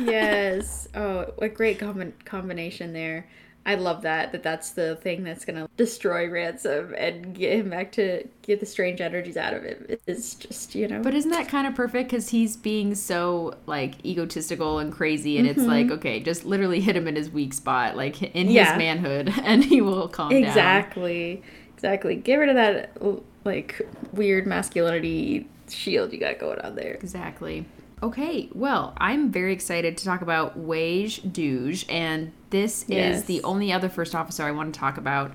yes. 0.06 0.88
Oh, 0.94 1.32
a 1.38 1.48
great 1.48 1.78
com- 1.78 2.12
combination 2.24 2.92
there. 2.92 3.26
I 3.70 3.74
love 3.76 4.02
that. 4.02 4.32
That 4.32 4.42
that's 4.42 4.70
the 4.70 4.96
thing 4.96 5.24
that's 5.24 5.44
gonna 5.44 5.68
destroy 5.76 6.28
Ransom 6.28 6.94
and 6.98 7.34
get 7.34 7.58
him 7.58 7.70
back 7.70 7.92
to 7.92 8.26
get 8.42 8.60
the 8.60 8.66
strange 8.66 9.00
energies 9.00 9.36
out 9.36 9.54
of 9.54 9.62
him. 9.62 9.86
It's 10.06 10.34
just 10.34 10.74
you 10.74 10.88
know. 10.88 11.00
but 11.02 11.14
isn't 11.14 11.30
that 11.30 11.48
kind 11.48 11.66
of 11.66 11.74
perfect? 11.74 12.10
Because 12.10 12.28
he's 12.30 12.56
being 12.56 12.94
so 12.94 13.54
like 13.66 14.04
egotistical 14.04 14.78
and 14.80 14.92
crazy, 14.92 15.38
and 15.38 15.46
it's 15.46 15.60
like 15.62 15.90
okay, 15.90 16.20
just 16.20 16.44
literally 16.44 16.80
hit 16.80 16.96
him 16.96 17.06
in 17.08 17.16
his 17.16 17.30
weak 17.30 17.52
spot, 17.54 17.96
like 17.96 18.22
in 18.22 18.30
Mm-hmm. 18.46 18.50
Yeah. 18.50 18.72
his 18.72 18.78
manhood, 18.78 19.32
and 19.44 19.64
he 19.64 19.80
will 19.80 20.08
calm 20.08 20.30
down. 20.30 20.42
exactly, 20.42 21.42
exactly. 21.74 22.16
Get 22.16 22.36
rid 22.36 22.48
of 22.48 22.56
that 22.56 22.96
like 23.44 23.80
weird 24.12 24.46
masculinity 24.46 25.48
shield 25.68 26.12
you 26.12 26.18
got 26.18 26.38
going 26.38 26.58
on 26.60 26.74
there. 26.74 26.94
Exactly. 26.94 27.64
Okay, 28.02 28.48
well, 28.54 28.94
I'm 28.96 29.30
very 29.30 29.52
excited 29.52 29.98
to 29.98 30.04
talk 30.04 30.22
about 30.22 30.58
Wej 30.58 31.20
Duj, 31.30 31.84
and 31.90 32.32
this 32.48 32.84
Yes. 32.88 33.18
is 33.18 33.24
the 33.24 33.42
only 33.44 33.72
other 33.72 33.88
first 33.90 34.14
officer 34.14 34.44
I 34.44 34.52
want 34.52 34.72
to 34.72 34.80
talk 34.80 34.96
about. 34.96 35.32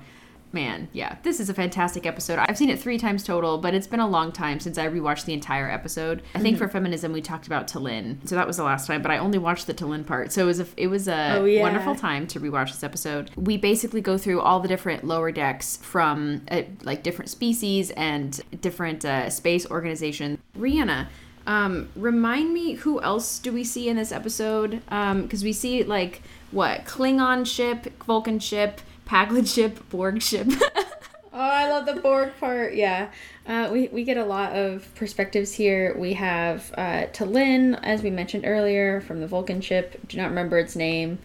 Man, 0.52 0.88
yeah, 0.92 1.16
this 1.22 1.38
is 1.38 1.50
a 1.50 1.54
fantastic 1.54 2.06
episode. 2.06 2.38
I've 2.38 2.56
seen 2.56 2.70
it 2.70 2.80
three 2.80 2.98
times 2.98 3.22
total, 3.24 3.58
but 3.58 3.74
it's 3.74 3.86
been 3.86 4.00
a 4.00 4.08
long 4.08 4.32
time 4.32 4.58
since 4.58 4.78
I 4.78 4.88
rewatched 4.88 5.26
the 5.26 5.34
entire 5.34 5.68
episode. 5.70 6.20
I 6.20 6.38
Mm-hmm. 6.38 6.42
think 6.42 6.58
for 6.58 6.68
feminism 6.68 7.12
we 7.12 7.20
talked 7.20 7.46
about 7.46 7.68
T'Lyn, 7.68 8.26
so 8.26 8.34
that 8.36 8.46
was 8.46 8.56
the 8.56 8.62
last 8.64 8.86
time. 8.86 9.02
But 9.02 9.10
I 9.10 9.18
only 9.18 9.38
watched 9.38 9.66
the 9.66 9.74
T'Lyn 9.74 10.06
part, 10.06 10.32
so 10.32 10.42
it 10.42 10.46
was 10.46 10.60
a 10.60 10.66
it 10.76 10.86
was 10.86 11.08
a 11.08 11.36
Oh, 11.38 11.44
yeah. 11.44 11.60
wonderful 11.60 11.94
time 11.94 12.26
to 12.28 12.40
rewatch 12.40 12.68
this 12.72 12.82
episode. 12.82 13.30
We 13.36 13.58
basically 13.58 14.00
go 14.00 14.16
through 14.16 14.40
all 14.40 14.60
the 14.60 14.68
different 14.68 15.04
lower 15.04 15.30
decks 15.30 15.76
from 15.82 16.42
uh, 16.50 16.62
like 16.82 17.02
different 17.02 17.28
species 17.30 17.90
and 17.90 18.40
different 18.60 19.04
uh, 19.04 19.28
space 19.30 19.66
organizations. 19.70 20.38
Rhianna, 20.58 21.08
um, 21.46 21.88
remind 21.94 22.52
me 22.52 22.74
who 22.74 23.00
else 23.00 23.38
do 23.38 23.52
we 23.52 23.64
see 23.64 23.88
in 23.88 23.96
this 23.96 24.12
episode? 24.12 24.82
Because 24.88 25.44
we 25.44 25.52
see 25.52 25.84
like 25.84 26.22
what 26.50 26.84
Klingon 26.84 27.46
ship, 27.46 27.86
Vulcan 28.04 28.38
ship, 28.38 28.80
Pakled 29.06 29.46
ship, 29.46 29.88
Borg 29.88 30.20
ship. 30.20 30.48
Oh, 31.36 31.38
I 31.38 31.68
love 31.68 31.84
the 31.84 32.00
Borg 32.00 32.32
part. 32.40 32.74
Yeah. 32.76 33.10
Uh, 33.46 33.68
we, 33.70 33.88
we 33.88 34.04
get 34.04 34.16
a 34.16 34.24
lot 34.24 34.54
of 34.54 34.88
perspectives 34.94 35.52
here. 35.52 35.94
We 35.98 36.14
have 36.14 36.72
uh, 36.78 37.08
T'Lyn, 37.12 37.78
as 37.82 38.02
we 38.02 38.08
mentioned 38.08 38.44
earlier, 38.46 39.02
from 39.02 39.20
the 39.20 39.26
Vulcan 39.26 39.60
ship. 39.60 40.00
Do 40.08 40.16
not 40.16 40.30
remember 40.30 40.58
its 40.58 40.74
name, 40.74 41.18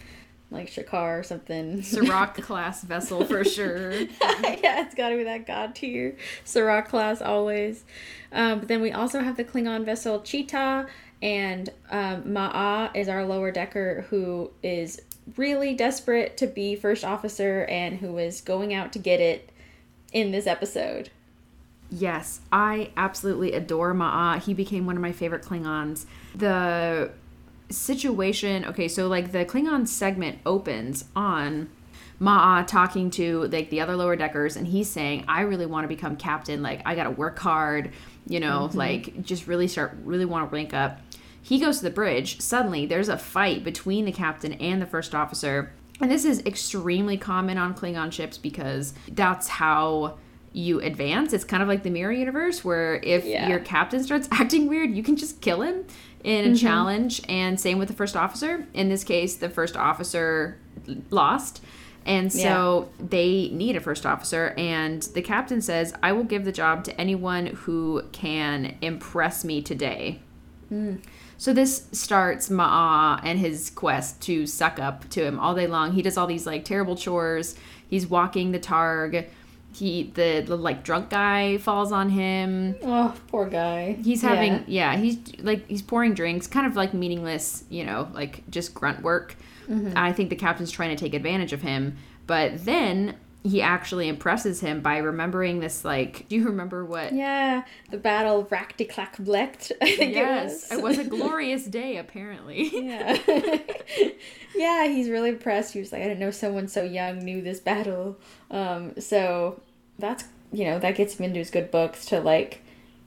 like 0.49 0.67
Shakar 0.67 1.19
or 1.19 1.23
something. 1.23 1.81
Sirach 1.81 2.35
class 2.41 2.81
vessel 2.81 3.23
for 3.23 3.45
sure. 3.45 3.91
yeah, 4.01 4.83
it's 4.83 4.95
got 4.95 5.09
to 5.09 5.15
be 5.15 5.23
that 5.23 5.47
god 5.47 5.75
tier. 5.75 6.17
Sirach 6.43 6.89
class 6.89 7.21
always. 7.21 7.85
Um, 8.31 8.59
but 8.59 8.67
then 8.67 8.81
we 8.81 8.91
also 8.91 9.21
have 9.21 9.37
the 9.37 9.43
Klingon 9.43 9.85
vessel 9.85 10.19
Che'Ta', 10.21 10.87
and 11.21 11.69
um, 11.89 12.23
Ma'a 12.23 12.95
is 12.95 13.07
our 13.07 13.25
lower 13.25 13.51
decker 13.51 14.05
who 14.09 14.51
is 14.63 15.01
really 15.37 15.73
desperate 15.73 16.37
to 16.37 16.47
be 16.47 16.75
first 16.75 17.03
officer 17.03 17.65
and 17.65 17.99
who 17.99 18.17
is 18.17 18.41
going 18.41 18.73
out 18.73 18.91
to 18.93 18.99
get 18.99 19.19
it 19.19 19.51
in 20.11 20.31
this 20.31 20.47
episode. 20.47 21.09
Yes, 21.89 22.39
I 22.51 22.91
absolutely 22.95 23.53
adore 23.53 23.93
Ma'a. 23.93 24.41
He 24.41 24.53
became 24.53 24.85
one 24.85 24.95
of 24.95 25.01
my 25.01 25.11
favorite 25.11 25.43
Klingons. 25.43 26.05
The 26.33 27.11
situation, 27.69 28.65
okay, 28.65 28.87
so 28.87 29.07
like 29.07 29.31
the 29.31 29.45
Klingon 29.45 29.87
segment 29.87 30.39
opens 30.45 31.05
on 31.15 31.69
Ma'a 32.21 32.67
talking 32.67 33.09
to 33.11 33.45
like 33.47 33.71
the 33.71 33.81
other 33.81 33.95
lower 33.95 34.15
deckers 34.15 34.55
and 34.55 34.67
he's 34.67 34.89
saying, 34.89 35.25
"I 35.27 35.41
really 35.41 35.65
want 35.65 35.85
to 35.85 35.87
become 35.87 36.15
captain. 36.15 36.61
Like 36.61 36.81
I 36.85 36.95
got 36.95 37.05
to 37.05 37.11
work 37.11 37.39
hard, 37.39 37.91
you 38.27 38.39
know, 38.39 38.67
mm-hmm. 38.67 38.77
like 38.77 39.23
just 39.23 39.47
really 39.47 39.67
start 39.67 39.97
really 40.03 40.25
want 40.25 40.49
to 40.49 40.55
rank 40.55 40.73
up." 40.73 41.01
He 41.41 41.59
goes 41.59 41.79
to 41.79 41.83
the 41.83 41.89
bridge. 41.89 42.39
Suddenly, 42.39 42.85
there's 42.85 43.09
a 43.09 43.17
fight 43.17 43.63
between 43.63 44.05
the 44.05 44.11
captain 44.11 44.53
and 44.53 44.81
the 44.81 44.85
first 44.85 45.15
officer. 45.15 45.73
And 45.99 46.11
this 46.11 46.25
is 46.25 46.39
extremely 46.45 47.17
common 47.17 47.57
on 47.57 47.73
Klingon 47.73 48.11
ships 48.11 48.37
because 48.37 48.93
that's 49.11 49.47
how 49.47 50.17
you 50.53 50.79
advance. 50.81 51.33
It's 51.33 51.43
kind 51.43 51.63
of 51.63 51.69
like 51.69 51.83
the 51.83 51.89
mirror 51.89 52.11
universe 52.11 52.63
where 52.63 52.95
if 52.95 53.25
Yeah. 53.25 53.47
your 53.47 53.59
captain 53.59 54.03
starts 54.03 54.27
acting 54.31 54.67
weird, 54.67 54.91
you 54.91 55.03
can 55.03 55.15
just 55.15 55.41
kill 55.41 55.61
him 55.61 55.85
in 56.23 56.45
a 56.45 56.47
mm-hmm. 56.49 56.55
challenge. 56.55 57.21
And 57.29 57.59
same 57.59 57.79
with 57.79 57.87
the 57.87 57.93
first 57.93 58.15
officer. 58.15 58.67
In 58.73 58.89
this 58.89 59.03
case, 59.03 59.35
the 59.35 59.49
first 59.49 59.75
officer 59.75 60.57
lost. 61.09 61.63
And 62.05 62.33
so 62.33 62.89
they 62.99 63.49
need 63.49 63.75
a 63.75 63.79
first 63.79 64.05
officer, 64.07 64.55
and 64.57 65.03
the 65.03 65.21
captain 65.21 65.61
says, 65.61 65.93
I 66.01 66.13
will 66.13 66.23
give 66.23 66.45
the 66.45 66.51
job 66.51 66.83
to 66.85 66.99
anyone 66.99 67.45
who 67.47 68.01
can 68.11 68.75
impress 68.81 69.43
me 69.45 69.61
today. 69.61 70.19
Hmm. 70.69 70.95
So 71.37 71.53
this 71.53 71.87
starts 71.91 72.49
Ma'a 72.49 73.19
and 73.23 73.39
his 73.39 73.69
quest 73.69 74.21
to 74.21 74.45
suck 74.47 74.79
up 74.79 75.09
to 75.09 75.23
him 75.23 75.39
all 75.39 75.53
day 75.55 75.67
long. 75.67 75.93
He 75.93 76.01
does 76.01 76.17
all 76.17 76.27
these 76.27 76.45
like 76.45 76.65
terrible 76.65 76.95
chores. 76.95 77.55
He's 77.87 78.07
walking 78.07 78.51
the 78.51 78.59
targ. 78.59 79.27
He 79.73 80.11
the, 80.13 80.43
the 80.45 80.55
like 80.55 80.83
drunk 80.83 81.09
guy 81.09 81.57
falls 81.57 81.91
on 81.91 82.09
him. 82.09 82.75
Oh, 82.83 83.15
poor 83.27 83.47
guy. 83.47 83.93
He's 84.03 84.21
Yeah. 84.21 84.29
having 84.29 84.63
yeah. 84.67 84.97
he's 84.97 85.17
like 85.39 85.67
he's 85.67 85.81
pouring 85.81 86.13
drinks, 86.13 86.45
kind 86.47 86.67
of 86.67 86.75
like 86.75 86.93
meaningless, 86.93 87.63
you 87.69 87.85
know, 87.85 88.09
like 88.13 88.43
just 88.49 88.73
grunt 88.73 89.01
work. 89.01 89.35
I 89.95 90.13
think 90.13 90.29
the 90.29 90.35
captain's 90.35 90.71
trying 90.71 90.89
to 90.89 90.95
take 90.95 91.13
advantage 91.13 91.53
of 91.53 91.61
him, 91.61 91.97
but 92.27 92.65
then 92.65 93.15
he 93.43 93.59
actually 93.61 94.07
impresses 94.07 94.59
him 94.61 94.81
by 94.81 94.97
remembering 94.97 95.61
this 95.61 95.83
like 95.83 96.29
do 96.29 96.35
you 96.35 96.45
remember 96.45 96.85
what 96.85 97.11
Yeah, 97.11 97.63
the 97.89 97.97
battle 97.97 98.41
of 98.41 98.49
Raktiklakblecht, 98.49 99.71
I 99.81 99.95
think 99.95 100.13
yes 100.13 100.71
it 100.71 100.75
was. 100.75 100.79
it 100.79 100.83
was 100.83 100.97
a 100.99 101.03
glorious 101.09 101.65
day 101.65 101.97
apparently 101.97 102.69
Yeah. 102.85 103.17
yeah, 104.55 104.87
he's 104.87 105.09
really 105.09 105.29
impressed. 105.29 105.73
He 105.73 105.79
was 105.79 105.91
like, 105.91 106.01
I 106.01 106.05
didn't 106.05 106.19
know 106.19 106.29
someone 106.29 106.67
so 106.67 106.83
young 106.83 107.17
knew 107.17 107.41
this 107.41 107.59
battle. 107.59 108.19
Um, 108.51 108.93
so 108.99 109.59
that's, 109.97 110.25
you 110.53 110.65
know, 110.65 110.77
that 110.77 110.95
gets 110.95 111.15
him 111.19 111.25
into 111.25 111.39
his 111.39 111.49
good 111.49 111.71
books 111.71 112.05
to, 112.07 112.19
like, 112.19 112.61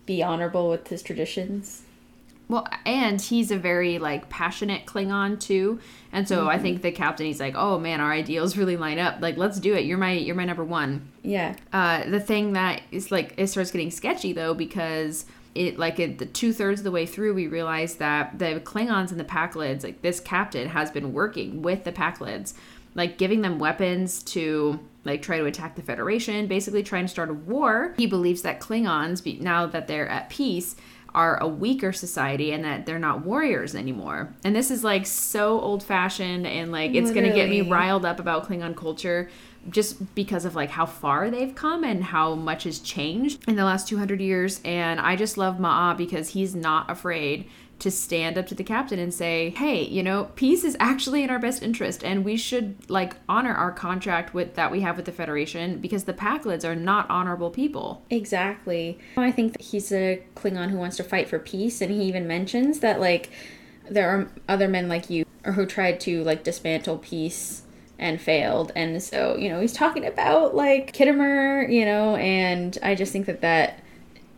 be 0.05 0.21
honorable 0.21 0.69
with 0.69 0.89
his 0.89 1.01
traditions. 1.03 1.83
Well, 2.49 2.69
and 2.85 3.21
he's 3.21 3.51
a 3.51 3.57
very 3.57 3.99
like 3.99 4.29
passionate 4.29 4.85
Klingon 4.85 5.41
too, 5.41 5.81
and 6.13 6.29
so 6.29 6.49
I 6.49 6.59
think 6.59 6.83
the 6.83 6.93
captain 6.93 7.27
he's 7.27 7.41
like, 7.41 7.55
oh 7.57 7.79
man, 7.79 8.01
our 8.01 8.13
ideals 8.13 8.57
really 8.57 8.77
line 8.77 8.99
up. 8.99 9.21
Like, 9.21 9.37
let's 9.39 9.59
do 9.59 9.75
it. 9.75 9.85
You're 9.87 9.99
my 9.99 10.13
you're 10.13 10.37
my 10.37 10.45
number 10.45 10.65
one. 10.65 11.09
Yeah. 11.23 11.57
Uh, 11.73 12.09
the 12.09 12.21
thing 12.21 12.53
that 12.53 12.83
is 12.91 13.11
like 13.11 13.35
it 13.39 13.47
starts 13.47 13.71
getting 13.71 13.91
sketchy 13.91 14.33
though 14.35 14.53
because 14.53 15.25
it 15.55 15.79
like 15.79 15.99
it, 15.99 16.19
the 16.19 16.27
two 16.27 16.53
thirds 16.53 16.81
of 16.81 16.85
the 16.85 16.91
way 16.91 17.07
through 17.07 17.33
we 17.33 17.47
realize 17.47 17.97
that 17.97 18.39
the 18.39 18.61
Klingons 18.61 19.11
and 19.11 19.19
the 19.19 19.25
Pakleds 19.25 19.83
like 19.83 20.03
this 20.03 20.21
captain 20.21 20.69
has 20.69 20.91
been 20.91 21.15
working 21.15 21.63
with 21.63 21.85
the 21.85 21.93
Pakleds, 21.93 22.53
like 22.95 23.17
giving 23.17 23.41
them 23.41 23.59
weapons 23.59 24.23
to 24.25 24.81
like 25.05 25.23
try 25.23 25.39
to 25.39 25.45
attack 25.45 25.77
the 25.77 25.83
Federation, 25.83 26.47
basically 26.47 26.83
trying 26.83 27.05
to 27.05 27.09
start 27.09 27.31
a 27.31 27.35
war. 27.35 27.95
He 27.97 28.07
believes 28.07 28.43
that 28.43 28.61
Klingons, 28.61 29.23
be- 29.23 29.39
now 29.39 29.67
that 29.67 29.87
they're 29.87 30.09
at 30.09 30.31
peace, 30.31 30.77
are 31.15 31.41
a 31.41 31.47
weaker 31.47 31.93
society 31.93 32.53
and 32.53 32.65
that 32.65 32.87
they're 32.87 32.99
not 32.99 33.25
warriors 33.25 33.75
anymore. 33.75 34.35
And 34.45 34.55
this 34.55 34.71
is 34.71 34.83
like 34.83 35.07
so 35.07 35.61
old 35.61 35.83
fashioned 35.83 36.47
and 36.47 36.73
like 36.73 36.95
it's 36.95 37.11
gonna 37.11 37.33
get 37.33 37.49
me 37.49 37.63
riled 37.63 38.05
up 38.05 38.19
about 38.19 38.49
Klingon 38.49 38.77
culture 38.77 39.31
just 39.71 40.15
because 40.15 40.45
of 40.45 40.55
like 40.55 40.71
how 40.71 40.87
far 40.87 41.31
they've 41.31 41.55
come 41.55 41.85
and 41.85 42.05
how 42.05 42.35
much 42.35 42.65
has 42.65 42.81
changed 42.81 43.49
in 43.49 43.57
the 43.57 43.65
last 43.65 43.89
200 43.89 44.21
years 44.21 44.61
and 44.65 45.01
I 45.01 45.17
just 45.17 45.39
love 45.39 45.57
Ma'a 45.57 45.97
because 45.97 46.31
he's 46.31 46.55
not 46.55 46.91
afraid 46.91 47.49
to 47.79 47.91
stand 47.91 48.39
up 48.39 48.47
to 48.47 48.55
the 48.55 48.65
captain 48.65 48.99
and 48.99 49.13
say, 49.13 49.51
"Hey, 49.51 49.83
you 49.83 50.03
know, 50.03 50.31
peace 50.37 50.65
is 50.65 50.77
actually 50.81 51.23
in 51.23 51.31
our 51.31 51.39
best 51.39 51.63
interest 51.63 52.05
and 52.05 52.25
we 52.25 52.37
should 52.37 52.77
like 52.89 53.17
honor 53.29 53.53
our 53.55 53.73
contract 53.73 54.33
with 54.33 54.55
that 54.55 54.71
we 54.71 54.81
have 54.81 54.97
with 54.97 55.07
the 55.07 55.13
Federation 55.13 55.79
because 55.79 56.05
the 56.05 56.13
Pakleds 56.13 56.65
are 56.65 56.77
not 56.77 57.09
honorable 57.11 57.51
people." 57.51 58.03
Exactly. 58.11 58.99
I 59.17 59.31
think 59.31 59.61
he's 59.61 59.93
a 59.93 60.23
Klingon 60.37 60.71
who 60.71 60.79
wants 60.79 60.97
to 60.99 61.05
fight 61.05 61.29
for 61.29 61.39
peace, 61.39 61.81
and 61.81 61.91
he 61.91 62.03
even 62.05 62.27
mentions 62.27 62.81
that, 62.81 63.01
like, 63.01 63.31
there 63.91 64.09
are 64.09 64.29
other 64.49 64.69
men 64.69 64.89
like 64.89 65.11
you 65.11 65.25
or 65.45 65.53
who 65.53 65.67
tried 65.67 66.01
to, 66.01 66.25
like, 66.25 66.43
dismantle 66.43 66.99
peace 66.99 67.63
and 67.99 68.21
failed. 68.21 68.73
And 68.75 69.03
so, 69.03 69.37
you 69.37 69.49
know, 69.49 69.61
he's 69.61 69.73
talking 69.73 70.07
about, 70.07 70.55
like, 70.55 70.93
Khitomer, 70.93 71.71
you 71.71 71.85
know, 71.85 72.17
and 72.17 72.77
I 72.83 72.95
just 72.95 73.13
think 73.13 73.27
that 73.27 73.41
that 73.43 73.81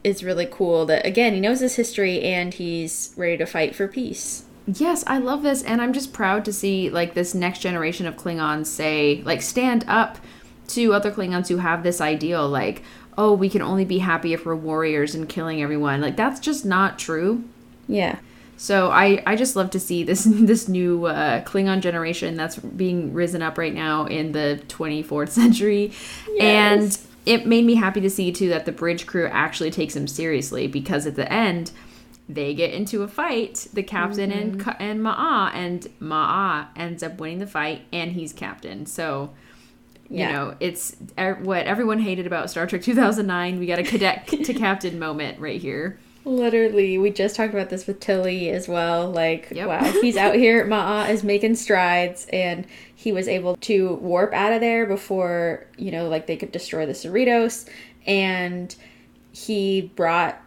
is 0.07 0.23
really 0.23 0.47
cool 0.47 0.87
that, 0.87 1.05
again, 1.05 1.35
he 1.35 1.41
knows 1.41 1.59
his 1.59 1.75
history 1.75 2.23
and 2.23 2.55
he's 2.55 3.13
ready 3.17 3.37
to 3.37 3.45
fight 3.45 3.75
for 3.75 3.89
peace. 3.89 4.45
Yes, 4.65 5.03
I 5.07 5.19
love 5.19 5.43
this, 5.43 5.65
and 5.65 5.83
I'm 5.83 5.93
just 5.93 6.13
proud 6.13 6.45
to 6.45 6.53
see 6.53 6.91
like 6.91 7.15
this 7.15 7.35
next 7.35 7.59
generation 7.59 8.07
of 8.07 8.17
Klingons 8.17 8.67
say 8.67 9.23
like 9.25 9.43
stand 9.43 9.85
up 9.89 10.19
to 10.69 10.93
other 10.93 11.11
Klingons 11.11 11.49
who 11.49 11.59
have 11.59 11.83
this 11.83 12.01
ideal 12.01 12.49
like, 12.49 12.83
oh, 13.19 13.33
we 13.33 13.49
can 13.49 13.63
only 13.63 13.85
be 13.85 13.99
happy 13.99 14.33
if 14.33 14.47
we're 14.47 14.57
warriors 14.57 15.15
and 15.15 15.29
killing 15.29 15.61
everyone. 15.61 16.01
Like 16.01 16.17
that's 16.17 16.41
just 16.41 16.65
not 16.65 16.99
true. 16.99 17.45
Yeah. 17.89 18.19
So 18.57 18.91
I 18.91 19.23
I 19.27 19.37
just 19.37 19.57
love 19.57 19.71
to 19.71 19.81
see 19.81 20.03
this 20.05 20.25
this 20.31 20.69
new 20.69 21.07
uh, 21.07 21.43
Klingon 21.43 21.81
generation 21.81 22.37
that's 22.37 22.57
being 22.57 23.13
risen 23.13 23.43
up 23.43 23.59
right 23.59 23.75
now 23.75 24.07
in 24.07 24.33
the 24.33 24.61
24th 24.69 25.31
century, 25.31 25.93
and 26.41 26.97
it 27.27 27.47
made 27.47 27.65
me 27.65 27.75
happy 27.75 28.01
to 28.01 28.09
see 28.11 28.33
too 28.33 28.49
that 28.49 28.65
the 28.65 28.73
bridge 28.73 29.07
crew 29.07 29.27
actually 29.27 29.71
takes 29.71 29.95
him 29.95 30.07
seriously 30.07 30.67
because 30.69 31.07
at 31.07 31.17
the 31.17 31.31
end 31.33 31.73
they 32.29 32.55
get 32.55 32.73
into 32.73 33.03
a 33.03 33.09
fight, 33.09 33.69
the 33.73 33.83
captain 33.83 34.33
and 34.33 34.61
and 34.81 35.01
Ma'a, 35.01 35.53
and 35.55 35.89
Ma'a 36.01 36.69
ends 36.77 37.03
up 37.03 37.19
winning 37.19 37.39
the 37.39 37.47
fight, 37.47 37.83
and 37.93 38.13
he's 38.13 38.33
captain. 38.33 38.87
So. 38.87 39.31
You 40.09 40.19
Yeah. 40.19 40.33
know, 40.33 40.57
it's 40.61 40.95
er, 41.19 41.35
what 41.43 41.67
everyone 41.67 41.99
hated 41.99 42.29
about 42.29 42.49
Star 42.49 42.65
Trek 42.69 42.81
2009. 42.81 43.59
We 43.59 43.67
got 43.67 43.81
a 43.81 43.83
cadet 43.83 44.29
to 44.29 44.55
captain 44.55 45.01
moment 45.01 45.41
right 45.41 45.61
here. 45.61 45.99
Literally, 46.27 46.99
we 46.99 47.11
just 47.11 47.37
talked 47.37 47.55
about 47.55 47.71
this 47.71 47.87
with 47.87 48.01
Tilly 48.01 48.51
as 48.51 48.67
well. 48.67 49.09
Like, 49.11 49.49
Yep. 49.53 49.69
wow, 49.69 49.85
he's 50.03 50.17
out 50.17 50.35
here. 50.35 50.65
Ma'a 50.69 51.09
is 51.09 51.23
making 51.23 51.55
strides, 51.55 52.27
and 52.33 52.67
he 52.95 53.13
was 53.13 53.29
able 53.29 53.55
to 53.59 53.95
warp 53.95 54.35
out 54.35 54.53
of 54.53 54.61
there 54.61 54.87
before 54.87 55.67
you 55.79 55.93
know, 55.93 56.09
like 56.09 56.27
they 56.27 56.37
could 56.37 56.51
destroy 56.51 56.85
the 56.85 56.93
Cerritos, 56.95 57.69
and 58.07 58.75
he 59.33 59.93
brought 59.95 60.41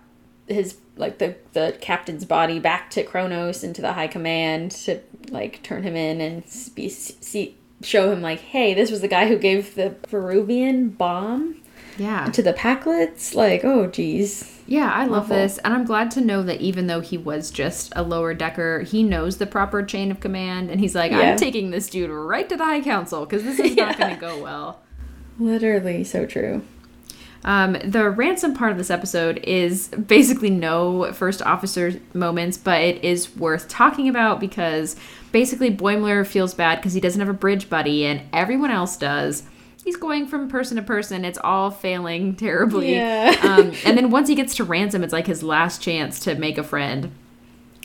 his 0.47 0.75
like 0.97 1.17
the 1.19 1.35
the 1.53 1.77
captain's 1.79 2.25
body 2.25 2.59
back 2.59 2.89
to 2.91 3.03
Kronos 3.03 3.63
into 3.63 3.81
the 3.81 3.93
High 3.93 4.07
Command 4.07 4.71
to 4.71 4.99
like 5.29 5.63
turn 5.63 5.83
him 5.83 5.95
in 5.95 6.19
and 6.19 6.43
be 6.75 6.89
see 6.89 7.55
show 7.81 8.11
him 8.11 8.21
like, 8.21 8.39
hey, 8.41 8.73
this 8.73 8.91
was 8.91 8.99
the 8.99 9.07
guy 9.07 9.29
who 9.29 9.37
gave 9.37 9.75
the 9.75 9.91
Peruvian 10.01 10.89
bomb 10.89 11.61
Yeah. 11.97 12.25
to 12.31 12.41
the 12.43 12.51
Pakleds. 12.51 13.33
Like, 13.33 13.63
oh, 13.63 13.87
geez. 13.87 14.58
Yeah, 14.69 14.91
I 14.93 15.05
love 15.05 15.23
Awful. 15.23 15.35
this. 15.37 15.57
And 15.59 15.73
I'm 15.73 15.83
glad 15.83 16.11
to 16.11 16.21
know 16.21 16.43
that 16.43 16.61
even 16.61 16.85
though 16.85 16.99
he 16.99 17.17
was 17.17 17.49
just 17.49 17.91
a 17.95 18.03
lower 18.03 18.35
decker, 18.35 18.81
he 18.81 19.01
knows 19.01 19.37
the 19.37 19.47
proper 19.47 19.81
chain 19.81 20.11
of 20.11 20.19
command. 20.19 20.69
And 20.69 20.79
he's 20.79 20.93
like, 20.93 21.11
Yeah. 21.11 21.31
I'm 21.31 21.37
taking 21.37 21.71
this 21.71 21.89
dude 21.89 22.11
right 22.11 22.47
to 22.47 22.55
the 22.55 22.63
High 22.65 22.81
Council 22.81 23.25
because 23.25 23.43
this 23.43 23.59
is 23.59 23.75
not 23.75 23.97
going 23.97 24.13
to 24.15 24.19
go 24.21 24.37
well. 24.37 24.79
Literally, 25.39 26.03
so 26.03 26.27
true. 26.27 26.61
Um, 27.43 27.77
the 27.83 28.09
ransom 28.11 28.53
part 28.53 28.71
of 28.71 28.77
this 28.77 28.91
episode 28.91 29.37
is 29.43 29.87
basically 29.87 30.49
no 30.51 31.13
first 31.13 31.41
officer 31.41 31.99
moments, 32.13 32.57
but 32.57 32.81
it 32.81 33.03
is 33.03 33.35
worth 33.37 33.69
talking 33.69 34.07
about 34.07 34.39
because 34.39 34.95
basically 35.31 35.73
Boimler 35.75 36.27
feels 36.27 36.53
bad 36.53 36.75
because 36.75 36.93
he 36.93 36.99
doesn't 36.99 37.19
have 37.19 37.29
a 37.29 37.33
bridge 37.33 37.69
buddy 37.69 38.05
and 38.05 38.21
everyone 38.33 38.69
else 38.71 38.97
does. 38.97 39.43
He's 39.89 39.97
going 39.97 40.27
from 40.27 40.49
person 40.49 40.77
to 40.77 40.83
person. 40.83 41.25
It's 41.25 41.39
all 41.43 41.71
failing 41.71 42.35
terribly. 42.35 42.93
Yeah. 42.93 43.35
um, 43.41 43.73
and 43.83 43.97
then 43.97 44.11
once 44.11 44.29
he 44.29 44.35
gets 44.35 44.55
to 44.57 44.63
ransom, 44.63 45.03
it's 45.03 45.11
like 45.11 45.25
his 45.25 45.41
last 45.41 45.81
chance 45.81 46.19
to 46.19 46.35
make 46.35 46.59
a 46.59 46.63
friend. 46.63 47.11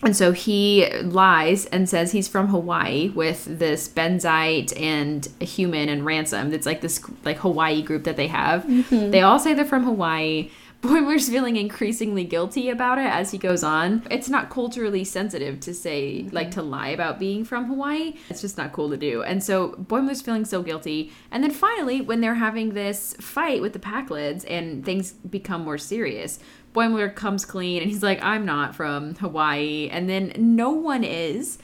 And 0.02 0.14
so 0.14 0.32
he 0.32 0.86
lies 1.00 1.64
and 1.64 1.88
says 1.88 2.12
he's 2.12 2.28
from 2.28 2.48
Hawaii 2.48 3.08
with 3.08 3.46
this 3.58 3.88
Benzite 3.88 4.78
and 4.78 5.26
a 5.40 5.46
human 5.46 5.88
and 5.88 6.04
ransom. 6.04 6.52
It's 6.52 6.66
like 6.66 6.82
this 6.82 7.00
like 7.24 7.38
Hawaii 7.38 7.80
group 7.80 8.04
that 8.04 8.16
they 8.16 8.26
have. 8.26 8.66
They 8.90 9.22
all 9.22 9.38
say 9.38 9.54
they're 9.54 9.64
from 9.64 9.84
Hawaii. 9.84 10.50
Boimler's 10.84 11.30
feeling 11.30 11.56
increasingly 11.56 12.24
guilty 12.24 12.68
about 12.68 12.98
it 12.98 13.06
as 13.06 13.30
he 13.30 13.38
goes 13.38 13.64
on. 13.64 14.02
It's 14.10 14.28
not 14.28 14.50
culturally 14.50 15.02
sensitive 15.02 15.58
to 15.60 15.72
say 15.72 16.28
like 16.30 16.50
to 16.50 16.62
lie 16.62 16.88
about 16.88 17.18
being 17.18 17.42
from 17.42 17.64
Hawaii. 17.64 18.16
It's 18.28 18.42
just 18.42 18.58
not 18.58 18.72
cool 18.72 18.90
to 18.90 18.98
do. 18.98 19.22
And 19.22 19.42
so 19.42 19.70
Boimler's 19.82 20.20
feeling 20.20 20.44
so 20.44 20.62
guilty. 20.62 21.10
And 21.30 21.42
then 21.42 21.52
finally, 21.52 22.02
when 22.02 22.20
they're 22.20 22.34
having 22.34 22.74
this 22.74 23.16
fight 23.18 23.62
with 23.62 23.72
the 23.72 23.78
Pakleds 23.78 24.44
and 24.46 24.84
things 24.84 25.12
become 25.12 25.64
more 25.64 25.78
serious, 25.78 26.38
Boimler 26.74 27.14
comes 27.14 27.46
clean 27.46 27.80
and 27.80 27.90
he's 27.90 28.02
like, 28.02 28.22
I'm 28.22 28.44
not 28.44 28.76
from 28.76 29.14
Hawaii. 29.14 29.88
And 29.90 30.06
then 30.06 30.34
no 30.36 30.68
one 30.68 31.02
is. 31.02 31.56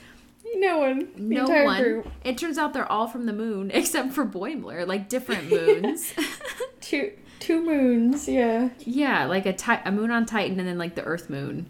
No 0.54 0.78
one. 0.78 1.08
No 1.18 1.42
entire 1.42 1.64
one. 1.66 1.82
group. 1.82 2.08
It 2.24 2.38
turns 2.38 2.56
out 2.56 2.72
they're 2.72 2.90
all 2.90 3.06
from 3.06 3.26
the 3.26 3.34
moon 3.34 3.70
except 3.74 4.14
for 4.14 4.24
Boimler, 4.24 4.86
like 4.86 5.10
different 5.10 5.50
moons. 5.50 6.14
Two 6.80 7.12
two 7.40 7.60
moons. 7.64 8.28
Yeah. 8.28 8.68
yeah, 8.80 9.24
like 9.24 9.46
a, 9.46 9.52
ti- 9.52 9.82
a 9.84 9.90
moon 9.90 10.10
on 10.12 10.24
Titan 10.26 10.58
and 10.60 10.68
then 10.68 10.78
like 10.78 10.94
the 10.94 11.02
Earth 11.04 11.28
moon. 11.28 11.66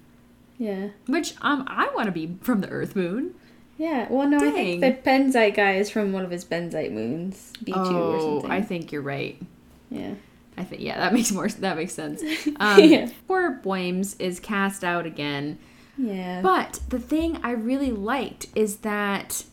Yeah. 0.59 0.89
Which 1.07 1.35
um 1.41 1.65
I 1.67 1.89
want 1.95 2.07
to 2.07 2.13
be 2.13 2.37
from 2.43 2.61
the 2.61 2.69
Earth 2.69 2.95
moon. 2.95 3.35
Yeah. 3.79 4.07
Well, 4.11 4.29
no, 4.29 4.37
I 4.39 4.51
think 4.51 4.81
the 4.83 4.93
Benzite 4.93 5.55
guy 5.55 5.77
is 5.77 5.89
from 5.89 6.13
one 6.13 6.23
of 6.25 6.31
his 6.31 6.45
Benzite 6.45 6.93
moons, 6.93 7.53
B 7.65 7.73
two 7.73 7.79
or 7.79 7.83
Oh, 8.17 8.31
something. 8.41 8.51
I 8.51 8.61
think 8.61 8.93
you're 8.93 9.01
right. 9.01 9.41
yeah. 9.91 10.15
I 10.59 10.65
think 10.65 10.83
yeah, 10.83 10.99
that 10.99 11.15
makes 11.15 11.33
more 11.33 11.49
that 11.49 11.77
makes 11.77 11.95
sense. 11.95 12.23
Um, 12.61 12.79
Yeah. 12.85 13.09
Poor 13.27 13.51
Boims 13.53 14.17
is 14.19 14.39
cast 14.41 14.85
out 14.85 15.07
again. 15.07 15.59
Yeah. 15.97 16.41
But 16.43 16.81
the 16.91 16.99
thing 16.99 17.39
I 17.43 17.53
really 17.53 17.91
liked 17.93 18.47
is 18.55 18.77
that 18.79 19.45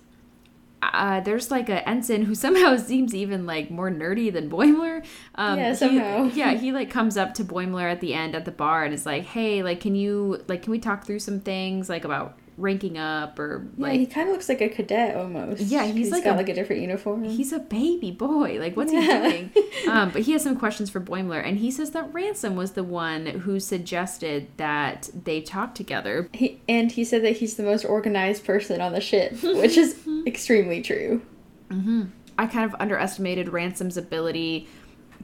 uh, 0.82 1.20
there's 1.22 1.50
like 1.52 1.70
a 1.70 1.88
ensign 1.88 2.24
who 2.24 2.36
somehow 2.46 2.78
seems 2.78 3.16
even 3.16 3.46
like 3.46 3.72
more 3.72 3.90
nerdy 3.90 4.32
than 4.32 4.50
Boimler. 4.50 5.04
Um, 5.36 5.58
Yeah, 5.58 5.70
he- 5.70 5.76
somehow. 5.76 6.24
yeah, 6.34 6.54
he 6.54 6.72
like 6.72 6.90
comes 6.90 7.18
up 7.18 7.34
to 7.36 7.44
Boimler 7.44 7.92
at 7.92 8.00
the 8.02 8.14
end 8.14 8.36
at 8.36 8.46
the 8.46 8.52
bar 8.52 8.84
and 8.84 8.94
is 8.94 9.06
like, 9.06 9.24
"Hey, 9.24 9.64
like, 9.64 9.80
can 9.80 9.96
you 9.96 10.44
like, 10.48 10.62
can 10.64 10.72
we 10.72 10.80
talk 10.80 11.06
through 11.06 11.20
some 11.20 11.40
things 11.40 11.90
like 11.90 12.06
about 12.06 12.38
ranking 12.58 12.98
up 12.98 13.38
or 13.40 13.68
Yeah, 13.78 13.88
like?" 13.88 14.00
he 14.00 14.06
kind 14.08 14.28
of 14.28 14.34
looks 14.34 14.50
like 14.50 14.62
a 14.62 14.70
cadet 14.70 15.16
almost. 15.16 15.62
Yeah, 15.62 15.86
he's 15.86 16.12
like 16.12 16.24
got 16.24 16.34
a- 16.34 16.38
like 16.38 16.50
a 16.50 16.54
different 16.54 16.82
uniform. 16.82 17.24
He's 17.24 17.54
a 17.54 17.60
baby 17.60 18.12
boy. 18.12 18.58
Like, 18.60 18.76
what's 18.76 18.92
Yeah. 18.92 19.02
he 19.30 19.30
doing? 19.32 19.52
Um, 19.88 20.10
but 20.10 20.24
he 20.24 20.34
has 20.34 20.44
some 20.44 20.58
questions 20.58 20.90
for 20.90 21.00
Boimler, 21.00 21.42
and 21.42 21.60
he 21.60 21.72
says 21.72 21.92
that 21.92 22.14
Ransom 22.14 22.58
was 22.58 22.72
the 22.74 22.84
one 22.84 23.26
who 23.26 23.58
suggested 23.60 24.48
that 24.58 25.10
they 25.24 25.40
talk 25.40 25.76
together. 25.76 26.28
He, 26.34 26.60
and 26.68 26.92
he 26.92 27.06
said 27.06 27.24
that 27.24 27.38
he's 27.38 27.56
the 27.56 27.64
most 27.64 27.86
organized 27.86 28.44
person 28.44 28.82
on 28.82 28.92
the 28.92 29.00
ship, 29.00 29.32
which 29.44 29.78
is 29.78 29.98
extremely 30.26 30.82
true. 30.82 31.22
I 32.40 32.46
kind 32.48 32.66
of 32.66 32.76
underestimated 32.80 33.50
Ransom's 33.50 33.96
ability 33.98 34.68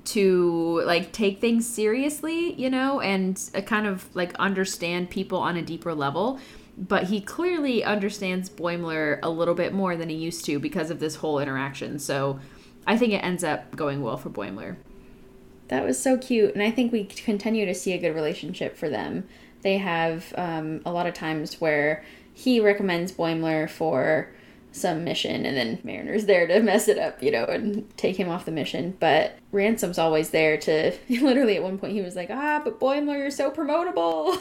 to 0.06 0.82
like 0.86 1.12
take 1.12 1.40
things 1.40 1.68
seriously, 1.68 2.54
you 2.54 2.70
know, 2.70 3.00
and 3.00 3.42
uh, 3.56 3.62
kind 3.62 3.88
of 3.88 4.14
like 4.16 4.34
understand 4.36 5.10
people 5.10 5.38
on 5.40 5.56
a 5.58 5.62
deeper 5.62 5.94
level. 5.94 6.40
But 6.78 7.06
he 7.06 7.22
clearly 7.22 7.84
understands 7.84 8.50
Boimler 8.50 9.20
a 9.22 9.30
little 9.30 9.54
bit 9.54 9.74
more 9.74 9.96
than 9.96 10.10
he 10.10 10.16
used 10.16 10.44
to 10.46 10.60
because 10.60 10.90
of 10.90 11.00
this 11.00 11.18
whole 11.18 11.40
interaction. 11.40 12.00
So 12.00 12.40
I 12.88 12.98
think 12.98 13.14
it 13.14 13.18
ends 13.18 13.44
up 13.44 13.76
going 13.76 14.02
well 14.02 14.18
for 14.18 14.30
Boimler. 14.30 14.78
That 15.68 15.86
was 15.86 16.00
so 16.00 16.18
cute, 16.18 16.54
and 16.54 16.62
I 16.62 16.72
think 16.72 16.92
we 16.92 17.06
continue 17.06 17.66
to 17.66 17.74
see 17.74 17.94
a 17.94 17.98
good 17.98 18.14
relationship 18.14 18.76
for 18.76 18.90
them. 18.90 19.28
They 19.62 19.78
have 19.78 20.34
um, 20.38 20.82
a 20.86 20.92
lot 20.92 21.08
of 21.08 21.14
times 21.14 21.62
where 21.62 22.04
he 22.34 22.60
recommends 22.60 23.12
Boimler 23.12 23.70
for 23.70 24.33
some 24.74 25.04
mission, 25.04 25.46
and 25.46 25.56
then 25.56 25.80
Mariner's 25.84 26.26
there 26.26 26.46
to 26.48 26.60
mess 26.60 26.88
it 26.88 26.98
up, 26.98 27.22
you 27.24 27.32
know, 27.32 27.46
and 27.46 27.88
take 27.98 28.18
him 28.18 28.30
off 28.30 28.46
the 28.46 28.52
mission. 28.52 28.96
But 29.00 29.38
Ransom's 29.52 29.98
always 29.98 30.32
there 30.32 30.58
to. 30.58 30.92
Literally, 31.10 31.56
at 31.56 31.64
one 31.64 31.78
point, 31.78 31.94
he 31.94 32.02
was 32.02 32.16
like, 32.16 32.30
"Ah, 32.32 32.62
but 32.64 32.80
Boimler, 32.80 33.18
you're 33.18 33.32
so 33.32 33.52
promotable." 33.52 34.34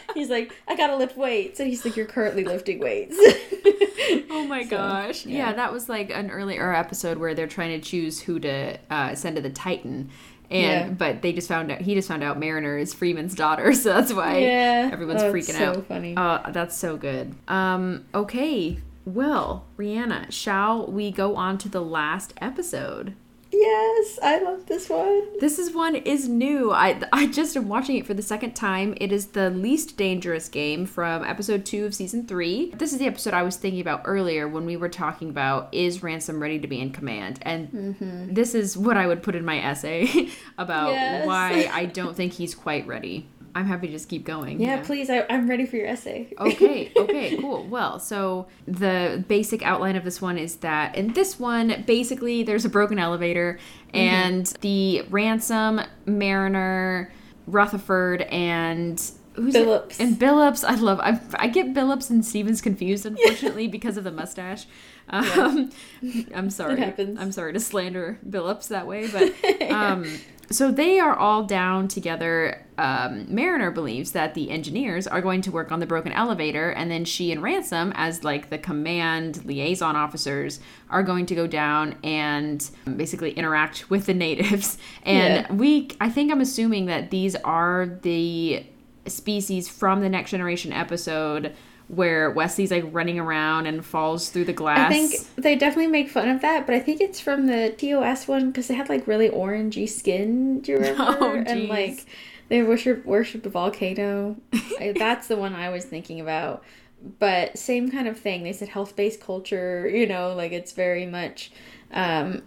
he's 0.14 0.30
like, 0.30 0.52
"I 0.66 0.76
gotta 0.76 0.96
lift 0.96 1.16
weights," 1.16 1.60
and 1.60 1.68
he's 1.68 1.84
like, 1.84 1.96
"You're 1.96 2.06
currently 2.06 2.44
lifting 2.44 2.78
weights." 2.80 3.18
Oh 4.30 4.46
my 4.46 4.64
gosh. 4.64 5.26
Yeah. 5.26 5.38
yeah. 5.38 5.52
that 5.52 5.72
was 5.72 5.88
like 5.88 6.10
an 6.10 6.30
earlier 6.30 6.72
episode 6.74 7.18
where 7.18 7.34
they're 7.34 7.46
trying 7.46 7.80
to 7.80 7.86
choose 7.86 8.20
who 8.20 8.40
to 8.40 8.78
uh, 8.90 9.14
send 9.14 9.36
to 9.36 9.42
the 9.42 9.50
Titan. 9.50 10.10
And 10.50 10.62
Yeah. 10.62 10.88
but 10.94 11.22
they 11.22 11.32
just 11.32 11.46
found 11.48 11.70
out 11.70 11.80
he 11.80 11.94
just 11.94 12.08
found 12.08 12.24
out 12.24 12.38
Mariner 12.38 12.76
is 12.76 12.92
Freeman's 12.92 13.34
daughter, 13.34 13.72
so 13.74 13.90
that's 13.94 14.12
why 14.12 14.38
Yeah. 14.38 14.90
everyone's 14.92 15.22
Oh, 15.22 15.32
freaking 15.32 15.56
so 15.56 15.64
out. 15.70 15.86
funny. 15.86 16.14
Uh, 16.16 16.50
that's 16.50 16.76
so 16.76 16.96
good. 16.96 17.34
Um, 17.48 18.04
okay. 18.14 18.78
Well, 19.06 19.64
Rhianna, 19.78 20.30
shall 20.30 20.86
we 20.86 21.10
go 21.10 21.34
on 21.36 21.56
to 21.58 21.68
the 21.68 21.80
last 21.80 22.34
episode? 22.40 23.14
Yes, 23.52 24.18
I 24.22 24.38
love 24.42 24.66
this 24.66 24.88
one. 24.88 25.22
This 25.40 25.58
is 25.58 25.74
one 25.74 25.94
is 25.96 26.28
new. 26.28 26.72
I 26.72 27.00
I 27.12 27.26
just 27.26 27.56
am 27.56 27.68
watching 27.68 27.96
it 27.96 28.06
for 28.06 28.14
the 28.14 28.22
second 28.22 28.54
time. 28.54 28.94
It 29.00 29.12
is 29.12 29.26
the 29.28 29.50
least 29.50 29.96
dangerous 29.96 30.48
game 30.48 30.86
from 30.86 31.24
episode 31.24 31.64
two 31.64 31.84
of 31.86 31.94
season 31.94 32.26
three. 32.26 32.72
This 32.76 32.92
is 32.92 32.98
the 32.98 33.06
episode 33.06 33.34
I 33.34 33.42
was 33.42 33.56
thinking 33.56 33.80
about 33.80 34.02
earlier 34.04 34.48
when 34.48 34.66
we 34.66 34.76
were 34.76 34.88
talking 34.88 35.30
about 35.30 35.68
is 35.72 36.02
Ransom 36.02 36.40
ready 36.40 36.58
to 36.58 36.68
be 36.68 36.80
in 36.80 36.90
command, 36.92 37.38
and 37.42 37.68
mm-hmm. 37.70 38.34
this 38.34 38.54
is 38.54 38.76
what 38.76 38.96
I 38.96 39.06
would 39.06 39.22
put 39.22 39.34
in 39.34 39.44
my 39.44 39.58
essay 39.58 40.28
about 40.58 40.92
Yes. 40.92 41.26
why 41.26 41.68
I 41.72 41.86
don't 41.86 42.16
think 42.16 42.32
he's 42.34 42.54
quite 42.54 42.86
ready. 42.86 43.28
I'm 43.54 43.66
happy 43.66 43.88
to 43.88 43.92
just 43.92 44.08
keep 44.08 44.24
going. 44.24 44.60
Yeah, 44.60 44.82
please. 44.82 45.10
I, 45.10 45.26
I'm 45.28 45.48
ready 45.48 45.66
for 45.66 45.76
your 45.76 45.86
essay. 45.86 46.32
okay, 46.38 46.92
okay, 46.96 47.36
cool. 47.36 47.66
Well, 47.66 47.98
so 47.98 48.46
the 48.66 49.24
basic 49.28 49.62
outline 49.62 49.96
of 49.96 50.04
this 50.04 50.20
one 50.20 50.38
is 50.38 50.56
that 50.56 50.94
in 50.96 51.12
this 51.14 51.38
one, 51.38 51.84
basically, 51.86 52.42
there's 52.42 52.64
a 52.64 52.68
broken 52.68 52.98
elevator, 52.98 53.58
and 53.92 54.46
the 54.60 55.02
ransom, 55.10 55.80
Mariner, 56.06 57.12
Rutherford, 57.46 58.22
and 58.22 59.02
who's 59.34 59.54
it? 59.54 59.66
Billups. 59.66 60.00
and 60.00 60.16
Billups. 60.16 60.64
I 60.64 60.74
love. 60.76 61.00
I, 61.00 61.20
I 61.34 61.48
get 61.48 61.74
Billups 61.74 62.10
and 62.10 62.24
Stevens 62.24 62.60
confused, 62.60 63.06
unfortunately, 63.06 63.66
because 63.68 63.96
of 63.96 64.04
the 64.04 64.12
mustache. 64.12 64.66
Um, 65.08 65.70
I'm 66.34 66.50
sorry. 66.50 66.78
happens. 66.78 67.18
I'm 67.18 67.32
sorry 67.32 67.52
to 67.52 67.60
slander 67.60 68.18
Billups 68.28 68.68
that 68.68 68.86
way, 68.86 69.08
but 69.08 69.70
um, 69.70 70.06
so 70.50 70.70
they 70.70 70.98
are 70.98 71.14
all 71.14 71.44
down 71.44 71.88
together. 71.88 72.64
Um, 72.76 73.26
Mariner 73.32 73.70
believes 73.70 74.12
that 74.12 74.34
the 74.34 74.50
engineers 74.50 75.06
are 75.06 75.20
going 75.20 75.42
to 75.42 75.50
work 75.52 75.70
on 75.70 75.80
the 75.80 75.86
broken 75.86 76.12
elevator, 76.12 76.70
and 76.70 76.90
then 76.90 77.04
she 77.04 77.30
and 77.30 77.42
Ransom, 77.42 77.92
as 77.94 78.24
like 78.24 78.50
the 78.50 78.58
command 78.58 79.44
liaison 79.44 79.96
officers, 79.96 80.60
are 80.88 81.02
going 81.02 81.26
to 81.26 81.34
go 81.34 81.46
down 81.46 81.96
and 82.02 82.68
basically 82.96 83.32
interact 83.32 83.90
with 83.90 84.06
the 84.06 84.14
natives. 84.14 84.78
And 85.04 85.46
Yeah. 85.46 85.52
we, 85.52 85.90
I 86.00 86.08
think, 86.08 86.32
I'm 86.32 86.40
assuming 86.40 86.86
that 86.86 87.10
these 87.10 87.36
are 87.36 87.98
the 88.02 88.64
species 89.06 89.68
from 89.68 90.00
the 90.00 90.08
Next 90.08 90.30
Generation 90.30 90.72
episode 90.72 91.54
where 91.94 92.30
Wesley's 92.30 92.70
like 92.70 92.84
running 92.92 93.18
around 93.18 93.66
and 93.66 93.84
falls 93.84 94.28
through 94.30 94.44
the 94.44 94.52
glass. 94.52 94.78
I 94.78 94.88
think 94.88 95.12
they 95.36 95.56
definitely 95.56 95.88
make 95.90 96.08
fun 96.08 96.28
of 96.28 96.40
that, 96.42 96.64
but 96.66 96.74
I 96.74 96.80
think 96.80 97.00
it's 97.00 97.18
from 97.20 97.46
the 97.46 97.74
TOS 97.76 98.28
one 98.28 98.50
because 98.50 98.68
they 98.68 98.74
had 98.74 98.88
like 98.88 99.06
really 99.06 99.28
orangey 99.28 99.88
skin. 99.88 100.60
Do 100.60 100.72
you 100.72 100.78
remember? 100.80 101.16
Oh, 101.20 101.42
and 101.46 101.68
like 101.68 102.06
they 102.48 102.62
worship 102.62 103.04
worship 103.04 103.42
the 103.42 103.48
volcano. 103.50 104.36
That's 104.78 105.26
the 105.28 105.36
one 105.36 105.54
I 105.54 105.68
was 105.70 105.84
thinking 105.84 106.20
about. 106.20 106.62
But 107.18 107.58
same 107.58 107.90
kind 107.90 108.06
of 108.06 108.18
thing. 108.18 108.44
They 108.44 108.52
said 108.52 108.68
health 108.68 108.94
based 108.94 109.20
culture. 109.20 109.88
You 109.88 110.06
know, 110.06 110.32
like 110.34 110.52
it's 110.52 110.72
very 110.72 111.06
much 111.06 111.50
um, 111.92 112.42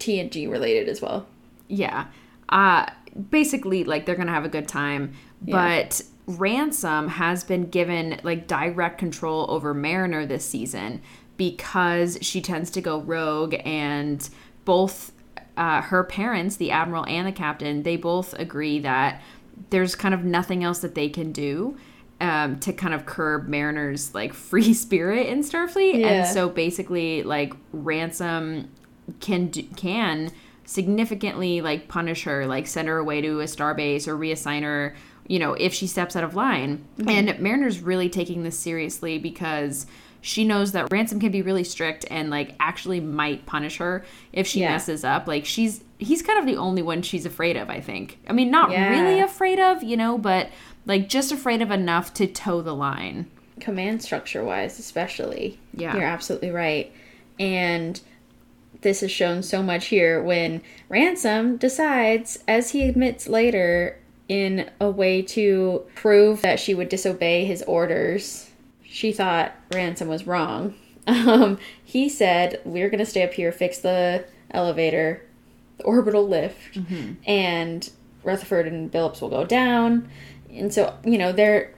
TNG 0.00 0.50
related 0.50 0.88
as 0.88 1.00
well. 1.00 1.26
yeah 1.68 2.06
uh 2.48 2.86
basically 3.30 3.84
like 3.84 4.06
they're 4.06 4.14
gonna 4.16 4.32
have 4.32 4.44
a 4.44 4.48
good 4.48 4.66
time 4.66 5.12
but 5.42 6.00
ransom 6.28 7.08
has 7.08 7.42
been 7.42 7.68
given 7.70 8.20
like 8.22 8.46
direct 8.46 8.98
control 8.98 9.46
over 9.48 9.72
mariner 9.72 10.26
this 10.26 10.44
season 10.44 11.00
because 11.38 12.18
she 12.20 12.40
tends 12.42 12.70
to 12.70 12.80
go 12.80 13.00
rogue 13.00 13.54
and 13.64 14.28
both 14.66 15.12
uh, 15.56 15.80
her 15.80 16.04
parents 16.04 16.56
the 16.56 16.70
admiral 16.70 17.04
and 17.06 17.26
the 17.26 17.32
captain 17.32 17.82
they 17.82 17.96
both 17.96 18.34
agree 18.34 18.78
that 18.78 19.22
there's 19.70 19.94
kind 19.94 20.12
of 20.14 20.22
nothing 20.22 20.62
else 20.62 20.80
that 20.80 20.94
they 20.94 21.08
can 21.08 21.32
do 21.32 21.76
um, 22.20 22.58
to 22.60 22.72
kind 22.72 22.94
of 22.94 23.06
curb 23.06 23.48
Mariner's 23.48 24.12
like 24.14 24.34
free 24.50 24.74
spirit 24.74 25.26
in 25.28 25.40
Starfleet, 25.40 26.00
Yeah. 26.00 26.06
and 26.08 26.28
so 26.28 26.48
basically 26.48 27.22
like 27.22 27.54
Ransom 27.72 28.68
can 29.20 29.46
do, 29.48 29.62
can 29.76 30.30
significantly 30.68 31.62
like 31.62 31.88
punish 31.88 32.24
her, 32.24 32.46
like 32.46 32.66
send 32.66 32.88
her 32.88 32.98
away 32.98 33.22
to 33.22 33.40
a 33.40 33.44
starbase 33.44 34.06
or 34.06 34.16
reassign 34.16 34.62
her, 34.62 34.94
you 35.26 35.38
know, 35.38 35.54
if 35.54 35.72
she 35.72 35.86
steps 35.86 36.14
out 36.14 36.22
of 36.24 36.34
line. 36.34 36.84
Mm-hmm. 36.98 37.08
And 37.08 37.38
Mariner's 37.40 37.80
really 37.80 38.10
taking 38.10 38.42
this 38.42 38.58
seriously 38.58 39.18
because 39.18 39.86
she 40.20 40.44
knows 40.44 40.72
that 40.72 40.92
Ransom 40.92 41.20
can 41.20 41.32
be 41.32 41.40
really 41.40 41.64
strict 41.64 42.04
and 42.10 42.28
like 42.28 42.54
actually 42.60 43.00
might 43.00 43.46
punish 43.46 43.78
her 43.78 44.04
if 44.32 44.46
she 44.46 44.60
Yeah. 44.60 44.72
messes 44.72 45.04
up. 45.04 45.26
Like 45.26 45.46
she's 45.46 45.82
he's 45.98 46.20
kind 46.22 46.38
of 46.38 46.44
the 46.46 46.56
only 46.56 46.82
one 46.82 47.00
she's 47.02 47.24
afraid 47.24 47.56
of, 47.56 47.70
I 47.70 47.80
think. 47.80 48.18
I 48.28 48.32
mean, 48.34 48.50
not 48.50 48.70
Yeah. 48.70 48.90
really 48.90 49.20
afraid 49.20 49.58
of, 49.58 49.82
you 49.82 49.96
know, 49.96 50.18
but 50.18 50.50
like 50.84 51.08
just 51.08 51.32
afraid 51.32 51.62
of 51.62 51.70
enough 51.70 52.12
to 52.14 52.26
toe 52.26 52.60
the 52.62 52.74
line. 52.74 53.26
command 53.58 54.00
structure 54.02 54.44
wise 54.44 54.78
especially 54.78 55.58
Yeah. 55.74 55.92
you're 55.94 56.04
absolutely 56.04 56.50
right 56.50 56.92
and 57.40 58.00
this 58.82 59.02
is 59.02 59.10
shown 59.10 59.42
so 59.42 59.62
much 59.62 59.86
here 59.86 60.22
when 60.22 60.62
ransom 60.88 61.56
decides 61.56 62.38
as 62.46 62.70
he 62.70 62.88
admits 62.88 63.28
later 63.28 63.98
in 64.28 64.70
a 64.80 64.90
way 64.90 65.22
to 65.22 65.84
prove 65.94 66.42
that 66.42 66.60
she 66.60 66.74
would 66.74 66.88
disobey 66.88 67.44
his 67.44 67.62
orders 67.62 68.48
she 68.88 69.12
thought 69.12 69.52
ransom 69.72 70.08
was 70.08 70.26
wrong. 70.26 70.74
Um, 71.08 71.56
he 71.82 72.06
said 72.06 72.60
we're 72.66 72.90
going 72.90 72.98
to 72.98 73.06
stay 73.06 73.22
up 73.22 73.32
here 73.32 73.50
fix 73.50 73.78
the 73.78 74.26
elevator 74.50 75.22
the 75.78 75.84
orbital 75.84 76.28
lift 76.28 76.76
and 77.26 77.90
rutherford 78.22 78.66
and 78.66 78.92
billups 78.92 79.22
will 79.22 79.30
go 79.30 79.46
down. 79.46 80.10
And 80.52 80.70
so 80.70 80.98
you 81.06 81.16
know 81.16 81.32
they're 81.32 81.72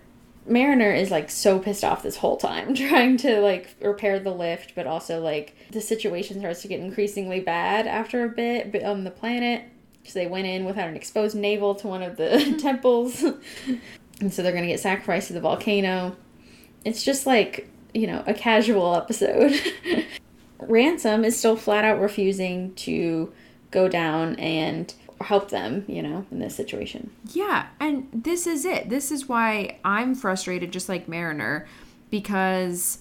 Mariner 0.48 0.92
is 0.92 1.12
like 1.12 1.30
so 1.30 1.60
pissed 1.60 1.84
off 1.84 2.02
this 2.02 2.16
whole 2.16 2.38
time 2.38 2.74
trying 2.88 3.18
to 3.18 3.40
like 3.40 3.68
repair 3.80 4.18
the 4.18 4.32
lift, 4.32 4.74
but 4.74 4.88
also 4.88 5.20
like 5.20 5.54
the 5.72 5.80
situation 5.80 6.38
starts 6.40 6.62
to 6.62 6.68
get 6.68 6.80
increasingly 6.80 7.40
bad 7.40 7.86
after 7.86 8.24
a 8.24 8.28
bit 8.28 8.82
on 8.84 9.04
the 9.04 9.10
planet. 9.10 9.64
So 10.04 10.18
they 10.18 10.26
went 10.26 10.46
in 10.46 10.64
without 10.64 10.88
an 10.88 10.96
exposed 10.96 11.36
navel 11.36 11.74
to 11.76 11.86
one 11.86 12.02
of 12.02 12.16
the 12.16 12.56
temples. 12.60 13.22
and 14.20 14.32
so 14.32 14.42
they're 14.42 14.52
going 14.52 14.64
to 14.64 14.70
get 14.70 14.80
sacrificed 14.80 15.28
to 15.28 15.32
the 15.34 15.40
volcano. 15.40 16.16
It's 16.84 17.04
just 17.04 17.26
like, 17.26 17.68
you 17.94 18.06
know, 18.06 18.24
a 18.26 18.34
casual 18.34 18.94
episode. 18.94 19.60
Ransom 20.58 21.24
is 21.24 21.38
still 21.38 21.56
flat 21.56 21.84
out 21.84 22.00
refusing 22.00 22.74
to 22.76 23.32
go 23.70 23.88
down 23.88 24.36
and 24.36 24.92
help 25.20 25.50
them, 25.50 25.84
you 25.86 26.02
know, 26.02 26.26
in 26.30 26.38
this 26.38 26.54
situation. 26.54 27.10
Yeah, 27.32 27.66
and 27.78 28.08
this 28.12 28.46
is 28.46 28.64
it. 28.64 28.88
This 28.88 29.10
is 29.10 29.28
why 29.28 29.78
I'm 29.84 30.14
frustrated, 30.14 30.72
just 30.72 30.88
like 30.88 31.08
Mariner, 31.08 31.66
because 32.10 32.98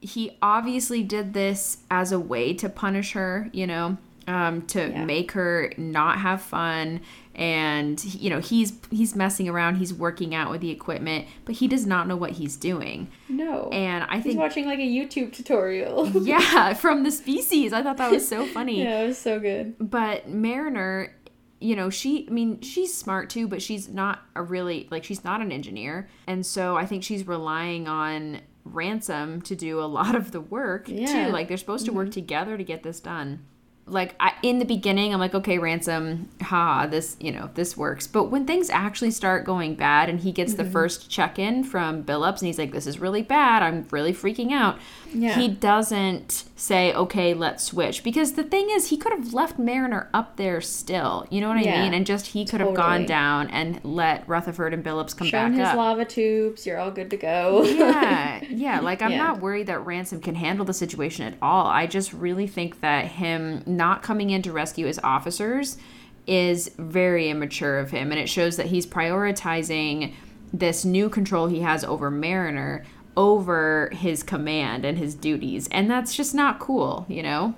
he 0.00 0.36
obviously 0.42 1.02
did 1.02 1.34
this 1.34 1.78
as 1.90 2.12
a 2.12 2.20
way 2.20 2.54
to 2.54 2.68
punish 2.68 3.12
her, 3.12 3.48
you 3.52 3.66
know, 3.66 3.96
um, 4.26 4.62
to 4.68 4.90
Yeah. 4.90 5.04
make 5.04 5.32
her 5.32 5.72
not 5.76 6.18
have 6.18 6.40
fun. 6.42 7.00
And 7.34 8.02
you 8.04 8.30
know 8.30 8.40
he's 8.40 8.72
he's 8.90 9.14
messing 9.14 9.48
around, 9.48 9.76
he's 9.76 9.94
working 9.94 10.34
out 10.34 10.50
with 10.50 10.60
the 10.60 10.70
equipment, 10.70 11.26
but 11.44 11.54
he 11.54 11.68
does 11.68 11.86
not 11.86 12.08
know 12.08 12.16
what 12.16 12.32
he's 12.32 12.56
doing. 12.56 13.08
No. 13.28 13.68
And 13.70 14.02
I 14.08 14.16
He's 14.16 14.22
think, 14.24 14.32
he's 14.32 14.36
watching 14.36 14.66
like 14.66 14.80
a 14.80 14.82
YouTube 14.82 15.32
tutorial. 15.32 16.08
yeah, 16.24 16.74
from 16.74 17.04
the 17.04 17.12
species, 17.12 17.72
I 17.72 17.82
thought 17.84 17.96
that 17.98 18.10
was 18.10 18.26
so 18.26 18.44
funny. 18.46 18.82
yeah, 18.82 19.02
it 19.02 19.06
was 19.06 19.18
so 19.18 19.38
good. 19.38 19.76
But 19.78 20.28
Mariner, 20.28 21.14
you 21.60 21.76
know, 21.76 21.90
she, 21.90 22.26
I 22.28 22.32
mean, 22.32 22.60
she's 22.60 22.92
smart 22.92 23.30
too, 23.30 23.46
but 23.46 23.62
she's 23.62 23.88
not 23.88 24.20
a 24.34 24.42
really, 24.42 24.88
like, 24.90 25.04
she's 25.04 25.22
not 25.22 25.40
an 25.40 25.52
engineer. 25.52 26.08
And 26.26 26.44
so 26.44 26.76
I 26.76 26.86
think 26.86 27.04
she's 27.04 27.24
relying 27.24 27.86
on 27.86 28.40
Ransom 28.64 29.42
to 29.42 29.56
do 29.56 29.80
a 29.80 29.86
lot 29.86 30.14
of 30.14 30.32
the 30.32 30.40
work 30.40 30.88
Yeah. 30.88 31.06
Mm-hmm. 31.06 31.26
too. 31.26 31.32
Like, 31.32 31.48
they're 31.48 31.56
supposed 31.56 31.86
to 31.86 31.92
work 31.92 32.10
together 32.10 32.56
to 32.56 32.64
get 32.64 32.82
this 32.82 33.00
done. 33.00 33.44
Like, 33.86 34.14
I, 34.20 34.27
in 34.42 34.58
the 34.58 34.64
beginning, 34.64 35.12
I'm 35.12 35.20
like, 35.20 35.34
okay, 35.34 35.58
Ransom, 35.58 36.28
ha, 36.42 36.86
this, 36.86 37.16
you 37.20 37.30
know, 37.32 37.50
this 37.54 37.76
works. 37.76 38.06
But 38.06 38.24
when 38.24 38.46
things 38.46 38.70
actually 38.70 39.10
start 39.10 39.44
going 39.44 39.74
bad 39.74 40.08
and 40.08 40.20
he 40.20 40.32
gets 40.32 40.52
Mm-hmm. 40.54 40.62
the 40.64 40.70
first 40.70 41.10
check 41.10 41.38
in 41.38 41.62
from 41.64 42.02
Billups 42.04 42.38
and 42.38 42.46
he's 42.46 42.58
like, 42.58 42.72
this 42.72 42.86
is 42.86 42.98
really 42.98 43.22
bad, 43.22 43.62
I'm 43.62 43.86
really 43.90 44.12
freaking 44.14 44.52
out. 44.52 44.78
Yeah. 45.12 45.34
He 45.38 45.48
doesn't 45.48 46.44
say, 46.56 46.92
okay, 46.94 47.34
let's 47.34 47.64
switch. 47.64 48.02
Because 48.02 48.32
the 48.32 48.42
thing 48.44 48.68
is, 48.70 48.88
he 48.88 48.96
could 48.96 49.12
have 49.12 49.32
left 49.32 49.58
Mariner 49.58 50.08
up 50.12 50.36
there 50.36 50.60
still. 50.60 51.26
You 51.30 51.40
know 51.40 51.48
what 51.48 51.56
I 51.58 51.62
mean? 51.62 51.94
And 51.94 52.06
just 52.06 52.28
he 52.28 52.44
could 52.44 52.60
have 52.60 52.74
gone 52.74 53.06
down 53.06 53.48
and 53.50 53.80
let 53.84 54.28
Rutherford 54.28 54.74
and 54.74 54.84
Billups 54.84 55.16
come 55.16 55.28
Shown 55.28 55.50
back 55.52 55.58
his 55.58 55.68
up. 55.68 55.76
lava 55.76 56.04
tubes. 56.04 56.66
You're 56.66 56.78
all 56.78 56.90
good 56.90 57.10
to 57.10 57.16
go. 57.16 57.62
yeah, 57.64 58.42
yeah. 58.48 58.80
Like 58.80 59.02
I'm 59.02 59.12
Yeah. 59.12 59.18
not 59.18 59.40
worried 59.40 59.66
that 59.68 59.78
Ransom 59.86 60.20
can 60.20 60.34
handle 60.34 60.64
the 60.64 60.74
situation 60.74 61.26
at 61.26 61.34
all. 61.40 61.66
I 61.66 61.86
just 61.86 62.12
really 62.12 62.46
think 62.46 62.80
that 62.80 63.06
him 63.06 63.62
not 63.66 64.02
coming 64.02 64.27
in 64.30 64.42
to 64.42 64.52
rescue 64.52 64.86
his 64.86 65.00
officers 65.02 65.78
is 66.26 66.70
very 66.78 67.30
immature 67.30 67.78
of 67.78 67.90
him, 67.90 68.10
and 68.10 68.20
it 68.20 68.28
shows 68.28 68.56
that 68.56 68.66
he's 68.66 68.86
prioritizing 68.86 70.14
this 70.52 70.84
new 70.84 71.08
control 71.08 71.46
he 71.46 71.60
has 71.60 71.84
over 71.84 72.10
Mariner 72.10 72.84
over 73.16 73.90
his 73.92 74.22
command 74.22 74.84
and 74.84 74.96
his 74.96 75.14
duties, 75.14 75.68
and 75.72 75.90
that's 75.90 76.14
just 76.14 76.34
not 76.34 76.60
cool, 76.60 77.04
you 77.08 77.22
know. 77.22 77.54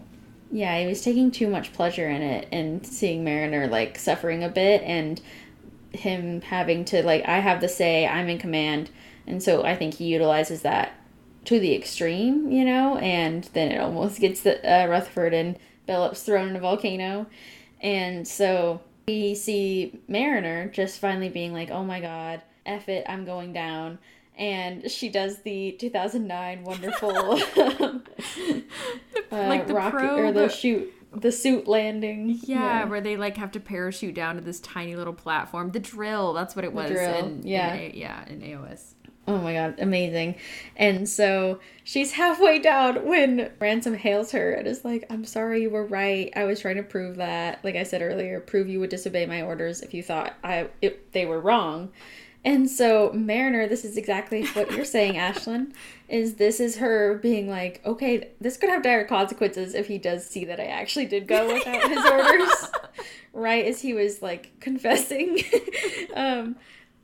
Yeah, 0.51 0.81
he 0.81 0.87
was 0.87 1.03
taking 1.03 1.31
too 1.31 1.49
much 1.49 1.73
pleasure 1.73 2.09
in 2.09 2.23
it 2.23 2.49
and 2.51 2.85
seeing 2.85 3.23
Mariner 3.23 3.69
like 3.69 3.99
suffering 3.99 4.43
a 4.43 4.49
bit 4.49 4.83
and 4.83 5.21
him 5.93 6.41
having 6.41 6.85
to 6.87 7.03
like 7.03 7.29
I 7.29 7.39
have 7.39 7.61
the 7.61 7.69
say, 7.69 8.07
I'm 8.07 8.29
in 8.29 8.39
command. 8.39 8.91
And 9.27 9.43
so 9.43 9.65
I 9.65 9.77
think 9.77 9.95
he 9.95 10.07
utilizes 10.07 10.63
that 10.63 10.93
to 11.45 11.61
the 11.61 11.75
extreme, 11.75 12.51
you 12.51 12.65
know, 12.65 12.97
and 12.97 13.45
then 13.53 13.71
it 13.71 13.81
almost 13.81 14.21
gets 14.21 14.41
the 14.41 14.59
uh, 14.69 14.87
Rutherford 14.87 15.35
and 15.35 15.59
Billups 15.91 16.25
thrown 16.25 16.49
in 16.49 16.57
a 16.57 16.61
volcano. 16.61 17.27
And 17.81 18.27
so 18.27 18.81
we 19.09 19.35
see 19.35 20.01
Mariner 20.09 20.69
just 20.69 21.01
finally 21.01 21.29
being 21.29 21.53
like, 21.53 21.71
"Oh 21.71 21.85
my 21.85 22.01
god, 22.01 22.43
F 22.67 22.89
it, 22.89 23.05
I'm 23.09 23.25
going 23.25 23.53
down." 23.53 23.99
And 24.37 24.91
she 24.91 25.11
does 25.11 25.43
the 25.43 25.73
2009 25.73 26.65
wonderful 26.65 27.11
uh, 27.57 27.99
Like 29.31 29.67
the 29.67 29.75
rocket 29.75 30.03
or 30.03 30.33
the 30.33 30.49
shoot 30.49 30.93
the 31.15 31.33
suit 31.33 31.67
landing. 31.67 32.39
Yeah, 32.45 32.85
where 32.85 33.01
they 33.01 33.17
like 33.17 33.37
have 33.37 33.53
to 33.53 33.61
parachute 33.61 34.15
down 34.15 34.37
to 34.37 34.41
this 34.41 34.61
tiny 34.61 34.97
little 34.97 35.13
platform. 35.13 35.73
The 35.73 35.81
drill, 35.81 36.33
that's 36.33 36.55
what 36.55 36.65
it 36.65 36.73
was. 36.73 36.91
in, 36.91 37.43
yeah. 37.45 37.75
in 37.75 37.81
A- 37.81 37.97
yeah, 37.97 38.25
in 38.29 38.41
AOS. 38.41 38.95
Oh 39.31 39.39
my 39.39 39.53
god, 39.53 39.77
amazing. 39.79 40.35
And 40.77 41.09
so 41.09 41.61
she's 41.85 42.11
halfway 42.11 42.59
down 42.59 43.07
when 43.07 43.53
Ransom 43.61 43.95
hails 43.95 44.33
her 44.33 44.53
and 44.55 44.67
is 44.67 44.85
like, 44.85 45.05
I'm 45.09 45.25
sorry 45.25 45.63
you 45.63 45.71
were 45.71 45.87
right. 45.87 46.33
I 46.35 46.47
was 46.47 46.59
trying 46.59 46.79
to 46.79 46.83
prove 46.83 47.15
that, 47.19 47.65
like 47.65 47.77
I 47.77 47.85
said 47.85 48.03
earlier, 48.03 48.41
prove 48.41 48.69
you 48.69 48.81
would 48.81 48.91
disobey 48.91 49.27
my 49.27 49.43
orders 49.43 49.83
if 49.83 49.95
you 49.95 50.03
thought 50.03 50.35
I 50.43 50.67
if 50.83 51.13
they 51.13 51.27
were 51.27 51.39
wrong. 51.41 51.93
And 52.45 52.69
so 52.69 53.13
Mariner, 53.13 53.69
this 53.69 53.85
is 53.85 53.97
exactly 53.97 54.47
what 54.47 54.73
you're 54.73 54.85
saying, 54.85 55.15
Ashlyn, 55.15 55.75
is 56.09 56.35
this 56.35 56.59
is 56.59 56.79
her 56.79 57.15
being 57.19 57.49
like, 57.49 57.81
okay, 57.87 58.31
this 58.41 58.57
could 58.57 58.71
have 58.71 58.83
dire 58.83 59.05
consequences 59.05 59.75
if 59.77 59.87
he 59.87 59.99
does 59.99 60.27
see 60.27 60.45
that 60.47 60.59
I 60.59 60.65
actually 60.65 61.07
did 61.07 61.29
go 61.29 61.55
without 61.55 61.89
his 61.89 62.05
orders. 62.05 62.71
right 63.33 63.65
as 63.65 63.81
he 63.81 63.95
was 63.95 64.23
like 64.23 64.59
confessing. 64.59 65.39
um 66.17 66.57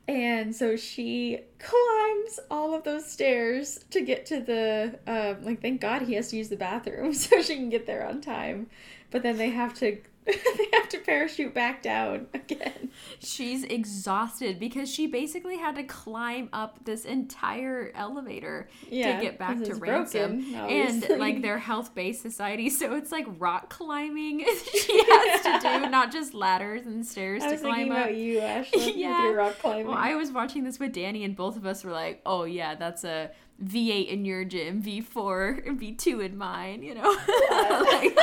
and 0.09 0.55
so 0.55 0.77
she 0.77 1.41
climbs 1.59 2.39
all 2.51 2.75
of 2.75 2.85
those 2.85 3.07
stairs 3.07 3.85
to 3.91 4.01
get 4.01 4.27
to 4.27 4.41
the 4.41 4.99
um 5.07 5.45
like 5.45 5.61
thank 5.61 5.81
God 5.81 6.03
he 6.03 6.15
has 6.15 6.29
to 6.29 6.37
use 6.37 6.49
the 6.49 6.57
bathroom 6.57 7.13
so 7.15 7.43
she 7.43 7.57
can 7.57 7.71
get 7.71 7.87
there 7.87 8.07
on 8.07 8.21
time. 8.21 8.69
But 9.11 9.23
then 9.23 9.37
they 9.37 9.51
have 9.51 9.75
to 9.75 9.99
they 10.59 10.67
have 10.73 10.89
to 10.91 10.99
parachute 10.99 11.55
back 11.55 11.83
down 11.83 12.27
again. 12.35 12.91
She's 13.21 13.63
exhausted 13.65 14.59
because 14.59 14.93
she 14.93 15.07
basically 15.07 15.57
had 15.57 15.77
to 15.77 15.85
climb 15.85 16.49
up 16.53 16.85
this 16.85 17.05
entire 17.05 17.93
elevator 17.95 18.69
Yeah, 18.91 19.17
to 19.19 19.23
get 19.25 19.39
back 19.39 19.63
to 19.63 19.75
ransom. 19.75 20.41
broken, 20.51 20.55
and 20.55 21.09
like 21.21 21.43
they're 21.43 21.59
health 21.59 21.95
based 21.95 22.23
society, 22.23 22.71
so 22.71 22.95
it's 22.97 23.13
like 23.13 23.27
rock 23.39 23.71
climbing 23.71 24.41
she 24.73 24.99
has 25.09 25.43
to 25.43 25.59
do, 25.63 25.89
not 25.91 26.11
just 26.13 26.35
ladders 26.35 26.87
and 26.87 27.07
stairs 27.07 27.43
I 27.43 27.47
to 27.47 27.53
was 27.53 27.61
climb 27.61 27.75
thinking 27.77 27.93
up. 27.93 27.99
about 27.99 28.17
you, 28.17 28.41
Ashley, 28.41 29.01
Yeah. 29.01 29.17
with 29.23 29.25
your 29.31 29.37
rock 29.37 29.59
climbing. 29.61 29.87
Well, 29.87 29.97
I 29.97 30.15
was 30.15 30.33
watching 30.33 30.65
this 30.65 30.79
with 30.81 30.93
Danny, 30.93 31.25
and 31.25 31.37
both 31.37 31.57
of 31.57 31.65
us 31.67 31.85
were 31.85 31.93
like, 31.93 32.21
"Oh 32.27 32.45
yeah, 32.45 32.75
that's 32.75 33.05
a 33.05 33.31
V8 33.65 34.09
in 34.09 34.25
your 34.25 34.45
gym, 34.45 34.83
V4, 34.83 35.67
and 35.69 35.81
V2 35.81 36.25
in 36.25 36.37
mine." 36.37 36.83
You 36.83 36.95
know, 36.97 37.17
like, 37.51 38.19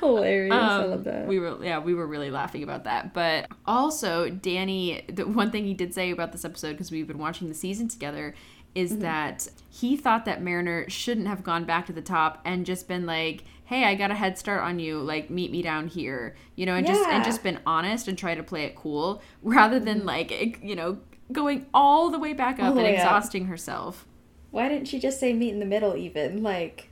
Hilarious. 0.00 0.52
I 0.54 0.82
um, 0.82 0.90
love 0.90 1.04
that. 1.04 1.26
we 1.26 1.38
were 1.38 1.62
yeah, 1.64 1.78
we 1.78 1.94
were 1.94 2.06
really 2.06 2.30
laughing 2.30 2.62
about 2.62 2.84
that. 2.84 3.12
But 3.14 3.48
also, 3.66 4.28
Danny, 4.30 5.04
the 5.08 5.26
one 5.26 5.50
thing 5.50 5.64
he 5.64 5.74
did 5.74 5.94
say 5.94 6.10
about 6.10 6.32
this 6.32 6.44
episode 6.44 6.72
because 6.72 6.90
we've 6.90 7.06
been 7.06 7.18
watching 7.18 7.48
the 7.48 7.54
season 7.54 7.88
together 7.88 8.34
is 8.74 8.92
Mm-hmm. 8.92 9.00
that 9.02 9.48
he 9.68 9.96
thought 9.96 10.24
that 10.26 10.40
Mariner 10.42 10.88
shouldn't 10.88 11.26
have 11.26 11.42
gone 11.42 11.64
back 11.64 11.86
to 11.86 11.92
the 11.92 12.00
top 12.02 12.40
and 12.44 12.64
just 12.64 12.86
been 12.88 13.04
like, 13.04 13.42
"Hey, 13.64 13.84
I 13.84 13.94
got 13.96 14.10
a 14.10 14.14
head 14.14 14.38
start 14.38 14.62
on 14.62 14.78
you. 14.78 14.98
Like, 15.00 15.28
meet 15.28 15.50
me 15.50 15.60
down 15.60 15.88
here." 15.88 16.36
You 16.56 16.66
know, 16.66 16.74
and 16.76 16.86
just 16.86 17.00
and 17.02 17.14
Mm-hmm. 17.14 17.24
just 17.24 17.42
been 17.42 17.58
honest 17.66 18.06
and 18.08 18.16
try 18.16 18.34
to 18.34 18.42
play 18.42 18.64
it 18.64 18.76
cool 18.76 19.22
rather 19.42 19.80
than 19.80 20.06
like 20.06 20.60
you 20.62 20.76
know 20.76 20.98
going 21.32 21.66
all 21.74 22.10
the 22.10 22.18
way 22.18 22.32
back 22.32 22.58
up 22.60 22.74
the 22.74 22.80
and 22.80 22.94
exhausting 22.94 23.46
herself. 23.46 24.06
Why 24.52 24.68
didn't 24.68 24.86
she 24.88 24.98
just 24.98 25.18
say 25.20 25.32
meet 25.32 25.52
in 25.52 25.58
the 25.60 25.66
middle 25.66 25.96
even? 25.96 26.42
Like 26.42 26.88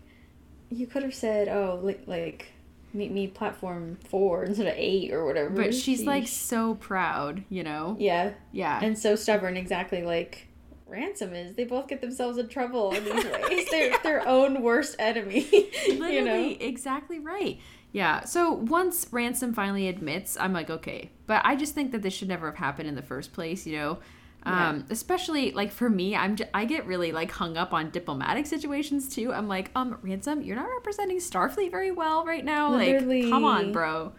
you 0.71 0.87
could 0.89 1.03
have 1.05 1.15
said, 1.15 1.49
"Oh, 1.49 1.79
like, 1.83 2.03
like 2.07 2.53
meet 2.93 3.11
me 3.13 3.27
platform 3.27 3.99
4 4.09 4.45
instead 4.47 4.67
of 4.67 4.75
8 4.77 5.13
or 5.13 5.25
whatever." 5.27 5.51
But 5.51 5.75
she's 5.75 6.05
like 6.05 6.27
so 6.29 6.75
proud, 6.75 7.45
you 7.49 7.63
know. 7.63 7.97
yeah, 7.99 8.33
Yeah. 8.53 8.81
and 8.83 8.99
so 8.99 9.17
stubborn 9.17 9.57
exactly 9.57 10.03
like 10.03 10.47
Ransom 10.87 11.35
is. 11.35 11.55
They 11.55 11.65
both 11.65 11.87
get 11.87 12.01
themselves 12.01 12.39
in 12.39 12.49
trouble 12.49 12.93
in 12.93 13.05
these 13.05 13.25
ways. 13.51 13.67
They're 13.71 13.99
their 14.03 14.27
own 14.27 14.63
worst 14.63 14.97
enemy. 14.99 15.47
Literally, 15.89 16.15
you 16.17 16.25
know? 16.25 16.57
exactly 16.61 17.19
right. 17.19 17.59
Yeah. 17.93 18.25
So 18.25 18.53
once 18.53 19.07
Ransom 19.11 19.53
finally 19.55 19.89
admits, 19.89 20.37
I'm 20.39 20.53
like, 20.53 20.71
okay. 20.71 21.11
But 21.27 21.43
I 21.45 21.57
just 21.57 21.75
think 21.75 21.93
that 21.93 22.03
this 22.03 22.15
should 22.15 22.29
never 22.29 22.47
have 22.47 22.57
happened 22.57 22.89
in 22.89 22.95
the 22.95 23.03
first 23.03 23.33
place, 23.33 23.67
you 23.67 23.77
know? 23.77 23.99
Um, 24.45 24.87
especially 24.89 25.53
like 25.53 25.71
for 25.71 25.91
me, 25.91 26.17
I'm 26.17 26.37
j- 26.37 26.49
I 26.55 26.65
get 26.65 26.87
really 26.87 27.13
like 27.13 27.31
hung 27.31 27.57
up 27.57 27.75
on 27.75 27.91
diplomatic 27.91 28.47
situations 28.47 29.15
too. 29.15 29.33
I'm 29.33 29.47
like, 29.49 29.71
um, 29.75 29.99
Ransom, 30.01 30.43
you're 30.43 30.57
not 30.57 30.69
representing 30.71 31.19
Starfleet 31.19 31.71
very 31.71 31.91
well 31.91 32.25
right 32.25 32.45
now. 32.45 32.73
Like, 32.73 32.99
come 33.31 33.45
on, 33.45 33.73
bro. 33.73 34.13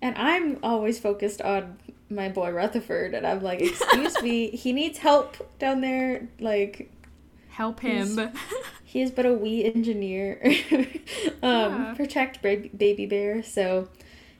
And 0.00 0.16
I'm 0.16 0.58
always 0.62 1.00
focused 1.00 1.42
on 1.42 1.78
my 2.10 2.28
boy 2.28 2.50
Rutherford, 2.50 3.14
and 3.14 3.26
I'm 3.26 3.42
like, 3.42 3.60
excuse 3.62 4.20
me, 4.22 4.50
he 4.50 4.72
needs 4.72 4.98
help 4.98 5.58
down 5.58 5.80
there. 5.80 6.28
Like, 6.38 6.90
Help 7.48 7.80
him. 7.80 8.32
he 8.84 9.00
is 9.00 9.10
but 9.10 9.26
a 9.26 9.32
wee 9.32 9.64
engineer. 9.64 10.40
um, 10.72 10.92
Yeah. 11.42 11.94
Protect 11.96 12.42
baby 12.42 13.06
bear. 13.06 13.42
So, 13.42 13.88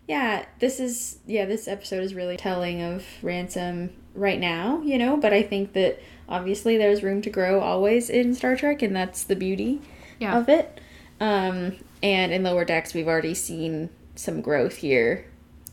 yeah, 0.07 0.45
this 0.61 0.81
is 0.81 1.18
yeah, 1.27 1.45
this 1.47 1.66
episode 1.66 2.03
is 2.03 2.14
really 2.14 2.37
telling 2.37 2.83
of 2.83 3.05
Ransom 3.22 3.91
right 4.15 4.39
now, 4.41 4.81
you 4.83 4.99
know. 4.99 5.17
But 5.17 5.33
I 5.33 5.43
think 5.43 5.73
that 5.75 6.01
obviously 6.29 6.77
there's 6.77 7.03
room 7.03 7.23
to 7.23 7.31
grow 7.31 7.61
always 7.61 8.09
in 8.11 8.35
Star 8.35 8.57
Trek, 8.57 8.83
and 8.83 8.95
that's 8.95 9.25
the 9.25 9.37
beauty 9.37 9.81
Yeah. 10.19 10.39
of 10.39 10.49
it. 10.49 10.81
Um, 11.21 11.77
and 12.03 12.33
in 12.33 12.43
Lower 12.43 12.65
Decks, 12.65 12.95
we've 12.95 13.09
already 13.09 13.35
seen 13.35 13.91
some 14.15 14.41
growth 14.41 14.77
here. 14.77 15.27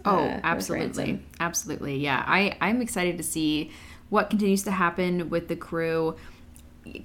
Oh, 0.05 0.17
uh, 0.17 0.39
absolutely. 0.43 1.21
Absolutely. 1.39 1.97
Yeah. 1.97 2.23
I, 2.25 2.57
I'm 2.61 2.81
excited 2.81 3.17
to 3.17 3.23
see 3.23 3.71
what 4.09 4.29
continues 4.29 4.63
to 4.63 4.71
happen 4.71 5.29
with 5.29 5.47
the 5.47 5.55
crew. 5.55 6.15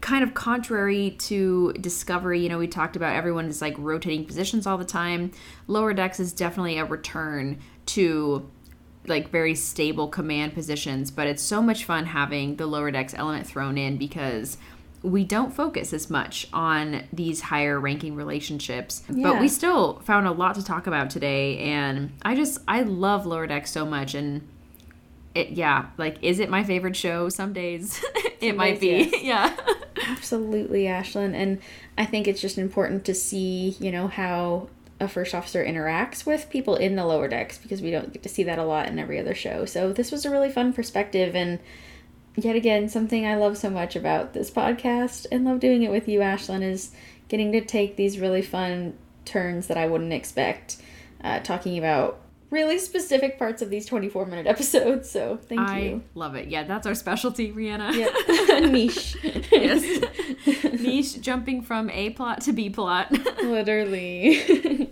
Kind 0.01 0.25
of 0.25 0.33
contrary 0.33 1.11
to 1.21 1.75
Discovery, 1.75 2.41
you 2.41 2.49
know, 2.49 2.57
we 2.59 2.67
talked 2.67 2.97
about 2.97 3.15
everyone 3.15 3.47
is 3.47 3.61
like 3.61 3.75
rotating 3.77 4.25
positions 4.25 4.67
all 4.67 4.79
the 4.79 4.85
time. 4.87 5.31
Lower 5.67 5.93
Decks 5.93 6.19
is 6.19 6.33
definitely 6.33 6.79
a 6.79 6.85
return 6.87 7.59
to 7.87 8.51
like 9.09 9.31
very 9.31 9.55
stable 9.55 10.09
command 10.09 10.55
positions, 10.55 11.11
but 11.11 11.27
it's 11.27 11.43
so 11.43 11.63
much 11.63 11.85
fun 11.85 12.07
having 12.07 12.57
the 12.57 12.67
Lower 12.67 12.91
Decks 12.91 13.15
element 13.15 13.47
thrown 13.47 13.79
in 13.79 13.97
because 13.97 14.59
we 15.03 15.25
don't 15.25 15.55
focus 15.55 15.93
as 15.93 16.11
much 16.11 16.49
on 16.53 17.05
these 17.13 17.43
higher 17.43 17.79
ranking 17.79 18.17
relationships. 18.17 19.03
But 19.09 19.41
we 19.41 19.49
still 19.49 20.01
found 20.01 20.27
a 20.27 20.33
lot 20.33 20.57
to 20.57 20.65
talk 20.65 20.87
about 20.87 21.11
today. 21.11 21.59
And 21.59 22.13
I 22.23 22.35
just, 22.35 22.59
I 22.67 22.83
love 22.83 23.27
Lower 23.27 23.47
Decks 23.47 23.71
so 23.71 23.85
much. 23.85 24.15
And 24.15 24.47
it, 25.35 25.51
yeah, 25.51 25.87
like, 25.97 26.17
is 26.23 26.41
it 26.41 26.51
my 26.51 26.65
favorite 26.65 26.97
show? 26.97 27.29
Some 27.29 27.53
days 27.53 28.03
it 28.41 28.57
might 28.57 28.81
be. 28.81 29.05
days, 29.05 29.15
Yeah. 29.23 29.55
Absolutely, 30.09 30.85
Ashlyn. 30.85 31.35
And 31.35 31.61
I 31.97 32.05
think 32.05 32.27
it's 32.27 32.41
just 32.41 32.59
important 32.59 33.05
to 33.07 33.15
see, 33.15 33.77
you 33.79 33.93
know, 33.93 34.09
how 34.09 34.69
a 34.99 35.09
first 35.09 35.35
officer 35.35 35.65
interacts 35.65 36.25
with 36.25 36.49
people 36.49 36.77
in 36.77 36.97
the 36.97 37.05
lower 37.05 37.29
decks 37.29 37.59
because 37.59 37.83
we 37.83 37.91
don't 37.91 38.13
get 38.13 38.23
to 38.23 38.29
see 38.29 38.43
that 38.45 38.59
a 38.59 38.65
lot 38.65 38.89
in 38.89 38.99
every 38.99 39.19
other 39.19 39.35
show. 39.35 39.65
So 39.65 39.93
this 39.93 40.11
was 40.11 40.25
a 40.25 40.31
really 40.31 40.51
fun 40.51 40.73
perspective 40.73 41.35
and 41.37 41.59
yet 42.35 42.57
again 42.57 42.89
something 42.89 43.27
I 43.27 43.37
love 43.37 43.59
so 43.59 43.71
much 43.71 43.97
about 43.97 44.33
this 44.33 44.51
podcast 44.51 45.27
and 45.31 45.45
love 45.45 45.61
doing 45.61 45.83
it 45.83 45.91
with 45.91 46.09
you, 46.09 46.21
Ashlyn, 46.21 46.63
is 46.63 46.93
getting 47.29 47.53
to 47.53 47.65
take 47.65 47.97
these 47.97 48.19
really 48.19 48.43
fun 48.43 48.97
turns 49.25 49.67
that 49.67 49.77
I 49.77 49.87
wouldn't 49.87 50.13
expect, 50.13 50.77
uh, 51.23 51.41
talking 51.41 51.77
about 51.77 52.21
really 52.51 52.79
specific 52.79 53.39
parts 53.39 53.61
of 53.63 53.71
these 53.71 53.87
24 53.87 54.27
minute 54.27 54.47
episodes. 54.47 55.11
So 55.11 55.37
thank 55.37 55.61
I 55.61 55.81
you. 55.81 56.03
love 56.15 56.35
it. 56.37 56.49
Yeah, 56.49 56.63
that's 56.65 56.87
our 56.87 56.95
specialty, 56.95 57.53
Rhianna. 57.53 57.93
Yeah. 57.95 58.61
Niche. 58.69 59.17
yes. 59.51 60.63
Niche 60.81 61.21
jumping 61.21 61.63
from 61.63 61.91
A 61.91 62.11
plot 62.11 62.41
to 62.43 62.53
B 62.53 62.71
plot. 62.71 63.11
Literally. 63.43 64.91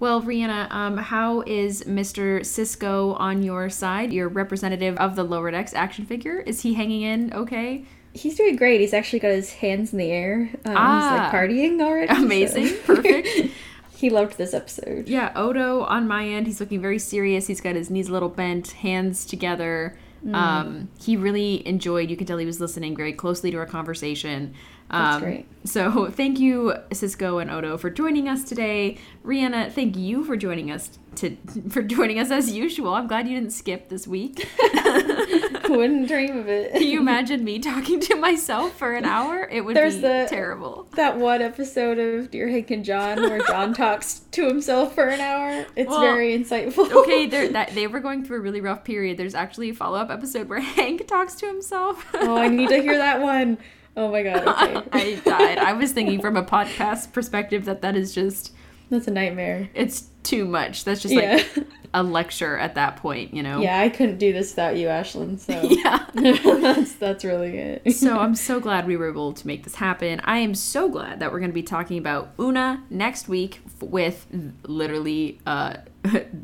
Well, 0.00 0.22
Rhianna, 0.22 0.70
um, 0.70 0.96
how 0.96 1.40
is 1.44 1.82
Mr. 1.82 2.40
Sisko 2.40 3.18
on 3.18 3.42
your 3.42 3.68
side? 3.68 4.12
Your 4.12 4.28
representative 4.28 4.96
of 4.98 5.16
the 5.16 5.24
lower 5.24 5.50
decks 5.50 5.74
action 5.74 6.06
figure. 6.06 6.38
Is 6.38 6.60
he 6.60 6.74
hanging 6.74 7.02
in 7.02 7.32
okay? 7.32 7.84
He's 8.12 8.36
doing 8.36 8.54
great. 8.54 8.80
He's 8.80 8.94
actually 8.94 9.18
got 9.18 9.32
his 9.32 9.52
hands 9.54 9.92
in 9.92 9.98
the 9.98 10.10
air. 10.10 10.50
Um, 10.64 10.74
Ah. 10.76 11.10
He's 11.10 11.18
like 11.20 11.32
partying 11.50 11.80
already. 11.82 12.14
so- 12.14 12.22
Amazing. 12.22 12.76
Perfect. 12.84 13.50
He 13.98 14.10
loved 14.10 14.38
this 14.38 14.54
episode. 14.54 15.08
Yeah, 15.08 15.32
Odo 15.34 15.82
on 15.82 16.06
my 16.06 16.24
end, 16.24 16.46
he's 16.46 16.60
looking 16.60 16.80
very 16.80 17.00
serious. 17.00 17.48
He's 17.48 17.60
got 17.60 17.74
his 17.74 17.90
knees 17.90 18.08
a 18.08 18.12
little 18.12 18.28
bent, 18.28 18.70
hands 18.70 19.26
together. 19.26 19.98
Mm. 20.24 20.34
Um, 20.34 20.88
he 21.00 21.16
really 21.16 21.66
enjoyed. 21.66 22.08
You 22.08 22.16
could 22.16 22.28
tell 22.28 22.38
he 22.38 22.46
was 22.46 22.60
listening 22.60 22.96
very 22.96 23.12
closely 23.12 23.50
to 23.50 23.56
our 23.56 23.66
conversation. 23.66 24.54
Um, 24.90 25.02
That's 25.02 25.22
great. 25.22 25.46
So 25.64 26.10
thank 26.12 26.38
you, 26.38 26.74
Sisko 26.90 27.42
and 27.42 27.50
Odo, 27.50 27.76
for 27.76 27.90
joining 27.90 28.28
us 28.28 28.44
today. 28.44 28.98
Rhianna, 29.24 29.72
thank 29.72 29.96
you 29.96 30.22
for 30.22 30.36
joining 30.36 30.70
us 30.70 30.96
to 31.16 31.36
for 31.68 31.82
joining 31.82 32.20
us 32.20 32.30
as 32.30 32.52
usual. 32.52 32.94
I'm 32.94 33.08
glad 33.08 33.26
you 33.26 33.34
didn't 33.34 33.52
skip 33.52 33.88
this 33.88 34.06
week. 34.06 34.48
Wouldn't 35.76 36.08
dream 36.08 36.36
of 36.38 36.48
it. 36.48 36.72
Can 36.72 36.82
you 36.86 37.00
imagine 37.00 37.44
me 37.44 37.58
talking 37.58 38.00
to 38.00 38.14
myself 38.16 38.76
for 38.78 38.94
an 38.94 39.04
hour? 39.04 39.46
It 39.50 39.62
would 39.62 39.76
There's 39.76 39.96
be 39.96 40.00
the- 40.02 40.26
terrible. 40.28 40.88
that 40.94 41.18
one 41.18 41.42
episode 41.42 41.98
of 41.98 42.30
Dear 42.30 42.48
Hank 42.48 42.70
and 42.70 42.84
John 42.84 43.20
where 43.20 43.40
John 43.46 43.74
talks 43.74 44.20
to 44.32 44.46
himself 44.46 44.94
for 44.94 45.04
an 45.08 45.20
hour? 45.20 45.66
It's 45.76 45.88
Well, 45.88 46.00
very 46.00 46.36
insightful. 46.38 46.90
Okay, 46.90 47.26
that 47.52 47.74
they 47.74 47.86
were 47.86 48.00
going 48.00 48.24
through 48.24 48.38
a 48.38 48.40
really 48.40 48.60
rough 48.60 48.84
period. 48.84 49.16
There's 49.18 49.34
actually 49.34 49.70
a 49.70 49.74
follow 49.74 49.98
up 49.98 50.10
episode 50.10 50.48
where 50.48 50.60
Hank 50.78 51.06
talks 51.06 51.34
to 51.36 51.46
himself. 51.46 52.04
oh, 52.14 52.36
I 52.36 52.48
need 52.48 52.68
to 52.70 52.80
hear 52.80 52.96
that 52.98 53.20
one. 53.20 53.58
Oh 53.96 54.10
my 54.12 54.22
god. 54.22 54.46
Okay. 54.46 54.88
I 54.92 55.14
died. 55.24 55.58
I 55.58 55.72
was 55.72 55.92
thinking 55.92 56.20
from 56.20 56.36
a 56.36 56.44
podcast 56.44 57.12
perspective 57.12 57.64
that 57.64 57.82
that 57.82 57.96
is 57.96 58.14
just 58.14 58.52
That's 58.90 59.08
a 59.08 59.10
nightmare. 59.10 59.68
it's 59.74 60.08
too 60.22 60.44
much. 60.44 60.84
That's 60.84 61.02
just 61.02 61.14
Yeah. 61.14 61.42
like 61.56 61.66
a 61.94 62.02
lecture 62.02 62.56
at 62.58 62.74
that 62.74 62.96
point, 62.96 63.34
you 63.34 63.42
know. 63.42 63.60
Yeah, 63.60 63.80
I 63.80 63.88
couldn't 63.88 64.18
do 64.18 64.32
this 64.32 64.52
without 64.52 64.76
you, 64.76 64.88
Ashlyn. 64.88 65.38
So 65.38 65.60
Yeah. 65.62 66.06
that's 66.60 66.94
that's 66.94 67.24
really 67.24 67.56
it. 67.58 67.82
So 67.98 68.18
I'm 68.18 68.34
so 68.34 68.60
glad 68.60 68.86
we 68.86 68.96
were 68.96 69.08
able 69.08 69.32
to 69.32 69.46
make 69.46 69.64
this 69.64 69.74
happen. 69.74 70.20
I 70.24 70.38
am 70.38 70.54
so 70.54 70.88
glad 70.88 71.20
that 71.20 71.32
we're 71.32 71.40
going 71.40 71.50
to 71.50 71.54
be 71.54 71.62
talking 71.62 71.98
about 71.98 72.32
Una 72.38 72.82
next 72.90 73.28
week 73.28 73.60
with 73.80 74.26
literally 74.62 75.40
uh, 75.46 75.78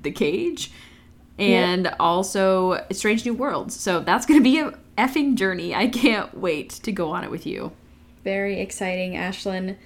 the 0.02 0.10
cage 0.10 0.72
and 1.38 1.94
also 1.98 2.84
Strange 2.92 3.24
New 3.24 3.34
Worlds. 3.34 3.78
So 3.78 4.00
that's 4.00 4.26
going 4.26 4.40
to 4.40 4.44
be 4.44 4.58
a 4.58 4.72
effing 4.96 5.34
journey. 5.34 5.74
I 5.74 5.88
can't 5.88 6.36
wait 6.36 6.70
to 6.70 6.92
go 6.92 7.10
on 7.10 7.24
it 7.24 7.30
with 7.30 7.46
you. 7.46 7.72
Very 8.22 8.60
exciting, 8.60 9.12
Ashlyn. 9.12 9.76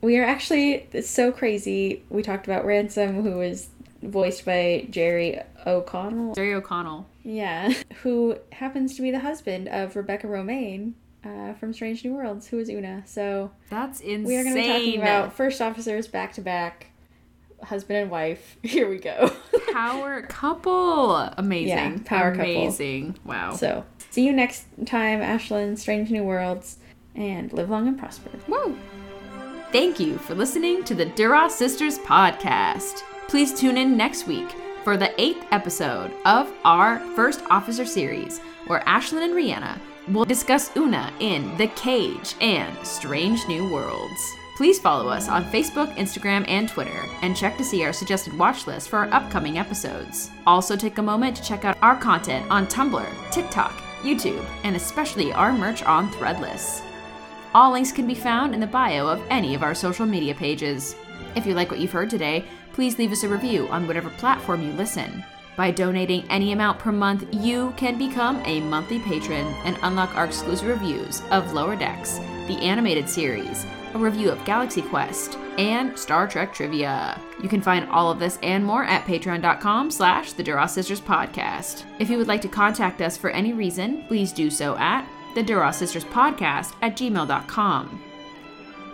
We 0.00 0.18
are 0.18 0.24
actually 0.24 0.86
it's 0.92 1.10
so 1.10 1.32
crazy. 1.32 2.04
We 2.08 2.22
talked 2.22 2.46
about 2.46 2.64
Ransom, 2.64 3.22
who 3.22 3.38
was 3.38 3.68
voiced 4.02 4.44
by 4.44 4.86
Jerry 4.90 5.40
O'Connell. 5.66 6.34
Jerry 6.34 6.54
O'Connell. 6.54 7.06
Yeah, 7.22 7.72
who 8.02 8.36
happens 8.52 8.96
to 8.96 9.02
be 9.02 9.10
the 9.10 9.20
husband 9.20 9.68
of 9.68 9.96
Rebecca 9.96 10.26
Romijn 10.26 10.94
uh, 11.24 11.54
from 11.54 11.72
Strange 11.72 12.04
New 12.04 12.14
Worlds, 12.14 12.46
who 12.48 12.58
is 12.58 12.68
Una. 12.68 13.02
So 13.06 13.50
That's 13.70 14.00
insane. 14.00 14.24
we 14.24 14.36
are 14.36 14.42
going 14.42 14.54
to 14.54 14.62
be 14.62 14.68
talking 14.68 15.00
about 15.00 15.32
first 15.32 15.60
officers 15.60 16.06
back 16.06 16.32
to 16.34 16.40
back, 16.40 16.86
husband 17.62 17.98
and 17.98 18.10
wife. 18.10 18.56
Here 18.62 18.88
we 18.88 18.98
go. 18.98 19.30
power 19.72 20.22
couple. 20.22 21.16
Amazing. 21.16 21.68
Yeah, 21.68 21.98
power 22.04 22.30
couple. 22.34 22.50
Amazing. 22.50 23.18
Wow. 23.24 23.54
so 23.54 23.84
see 24.10 24.24
you 24.24 24.32
next 24.32 24.66
time, 24.86 25.20
Ashlyn. 25.20 25.76
Strange 25.78 26.10
New 26.10 26.24
Worlds, 26.24 26.78
and 27.14 27.52
live 27.52 27.68
long 27.70 27.88
and 27.88 27.98
prosper. 27.98 28.30
Woo! 28.46 28.78
Thank 29.70 30.00
you 30.00 30.16
for 30.16 30.34
listening 30.34 30.82
to 30.84 30.94
the 30.94 31.04
Duras 31.04 31.54
Sisters 31.54 31.98
podcast. 31.98 33.02
Please 33.28 33.52
tune 33.52 33.76
in 33.76 33.98
next 33.98 34.26
week 34.26 34.50
for 34.82 34.96
the 34.96 35.12
eighth 35.20 35.44
episode 35.50 36.10
of 36.24 36.50
our 36.64 37.00
First 37.14 37.42
Officer 37.50 37.84
series, 37.84 38.38
where 38.66 38.80
Ashlyn 38.80 39.24
and 39.24 39.34
Rhianna 39.34 39.78
will 40.08 40.24
discuss 40.24 40.74
Una 40.74 41.12
in 41.20 41.54
The 41.58 41.66
Cage 41.68 42.34
and 42.40 42.74
Strange 42.86 43.46
New 43.46 43.70
Worlds. 43.70 44.18
Please 44.56 44.78
follow 44.78 45.06
us 45.10 45.28
on 45.28 45.44
Facebook, 45.44 45.94
Instagram, 45.96 46.46
and 46.48 46.66
Twitter, 46.66 47.04
and 47.20 47.36
check 47.36 47.58
to 47.58 47.64
see 47.64 47.84
our 47.84 47.92
suggested 47.92 48.36
watch 48.38 48.66
list 48.66 48.88
for 48.88 49.00
our 49.00 49.12
upcoming 49.12 49.58
episodes. 49.58 50.30
Also, 50.46 50.76
take 50.76 50.96
a 50.96 51.02
moment 51.02 51.36
to 51.36 51.42
check 51.42 51.66
out 51.66 51.76
our 51.82 51.94
content 51.94 52.50
on 52.50 52.66
Tumblr, 52.66 53.30
TikTok, 53.30 53.72
YouTube, 54.00 54.44
and 54.64 54.76
especially 54.76 55.30
our 55.34 55.52
merch 55.52 55.82
on 55.82 56.10
Threadless. 56.12 56.87
All 57.54 57.72
links 57.72 57.92
can 57.92 58.06
be 58.06 58.14
found 58.14 58.54
in 58.54 58.60
the 58.60 58.66
bio 58.66 59.06
of 59.06 59.22
any 59.30 59.54
of 59.54 59.62
our 59.62 59.74
social 59.74 60.06
media 60.06 60.34
pages. 60.34 60.94
If 61.34 61.46
you 61.46 61.54
like 61.54 61.70
what 61.70 61.80
you've 61.80 61.92
heard 61.92 62.10
today, 62.10 62.44
please 62.72 62.98
leave 62.98 63.12
us 63.12 63.22
a 63.22 63.28
review 63.28 63.68
on 63.68 63.86
whatever 63.86 64.10
platform 64.10 64.62
you 64.62 64.72
listen. 64.72 65.24
By 65.56 65.72
donating 65.72 66.24
any 66.30 66.52
amount 66.52 66.78
per 66.78 66.92
month, 66.92 67.26
you 67.32 67.74
can 67.76 67.98
become 67.98 68.40
a 68.44 68.60
monthly 68.60 69.00
patron 69.00 69.46
and 69.64 69.76
unlock 69.82 70.14
our 70.14 70.26
exclusive 70.26 70.68
reviews 70.68 71.22
of 71.32 71.52
Lower 71.52 71.74
Decks, 71.74 72.18
the 72.46 72.58
animated 72.60 73.08
series, 73.08 73.66
a 73.94 73.98
review 73.98 74.30
of 74.30 74.44
Galaxy 74.44 74.82
Quest, 74.82 75.36
and 75.58 75.98
Star 75.98 76.28
Trek 76.28 76.54
trivia. 76.54 77.20
You 77.42 77.48
can 77.48 77.60
find 77.60 77.88
all 77.90 78.10
of 78.10 78.20
this 78.20 78.38
and 78.42 78.64
more 78.64 78.84
at 78.84 79.04
patreon.com 79.04 79.90
slash 79.90 80.32
the 80.32 80.44
Duras 80.44 80.72
Sisters 80.72 81.00
Podcast. 81.00 81.84
If 81.98 82.08
you 82.08 82.18
would 82.18 82.28
like 82.28 82.42
to 82.42 82.48
contact 82.48 83.00
us 83.00 83.16
for 83.16 83.30
any 83.30 83.52
reason, 83.52 84.04
please 84.06 84.32
do 84.32 84.50
so 84.50 84.76
at 84.76 85.08
the 85.34 85.42
Duras 85.42 85.76
Sisters 85.76 86.04
Podcast 86.04 86.74
at 86.82 86.96
gmail.com. 86.96 88.02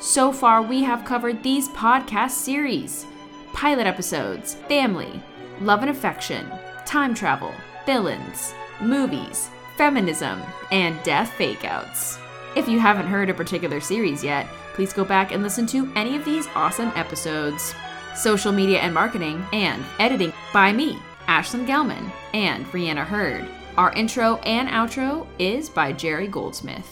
So 0.01 0.33
far, 0.33 0.63
we 0.63 0.83
have 0.83 1.05
covered 1.05 1.43
these 1.43 1.69
podcast 1.71 2.33
series 2.33 3.07
pilot 3.53 3.87
episodes, 3.87 4.55
family, 4.69 5.23
love 5.61 5.81
and 5.83 5.91
affection, 5.91 6.51
time 6.85 7.15
travel, 7.15 7.55
villains, 7.87 8.53
movies, 8.81 9.49
feminism, 9.77 10.43
and 10.71 11.01
death 11.05 11.33
fakeouts. 11.39 12.19
If 12.57 12.69
you 12.69 12.79
haven't 12.79 13.07
heard 13.07 13.31
a 13.31 13.35
particular 13.35 13.81
series 13.81 14.23
yet, 14.23 14.47
please 14.75 14.93
go 14.93 15.05
back 15.05 15.33
and 15.33 15.43
listen 15.43 15.67
to 15.69 15.91
any 15.95 16.17
of 16.17 16.25
these 16.25 16.49
awesome 16.55 16.93
episodes. 16.97 17.75
Social 18.15 18.53
media 18.53 18.79
and 18.79 18.93
marketing 18.95 19.45
and 19.53 19.83
editing 19.99 20.33
by 20.53 20.73
me, 20.73 20.99
Ashlyn 21.27 21.67
Gelman, 21.67 22.11
and 22.33 22.65
Rhianna 22.67 23.05
Hurd. 23.05 23.49
Our 23.77 23.93
intro 23.95 24.37
and 24.45 24.69
outro 24.69 25.27
is 25.39 25.69
by 25.69 25.93
Jerry 25.93 26.29
Goldsmith. 26.29 26.89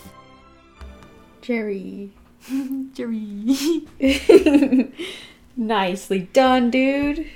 Jerry. 1.40 2.10
Jerry. 2.92 3.86
Nicely 5.56 6.28
done, 6.32 6.70
dude. 6.70 7.26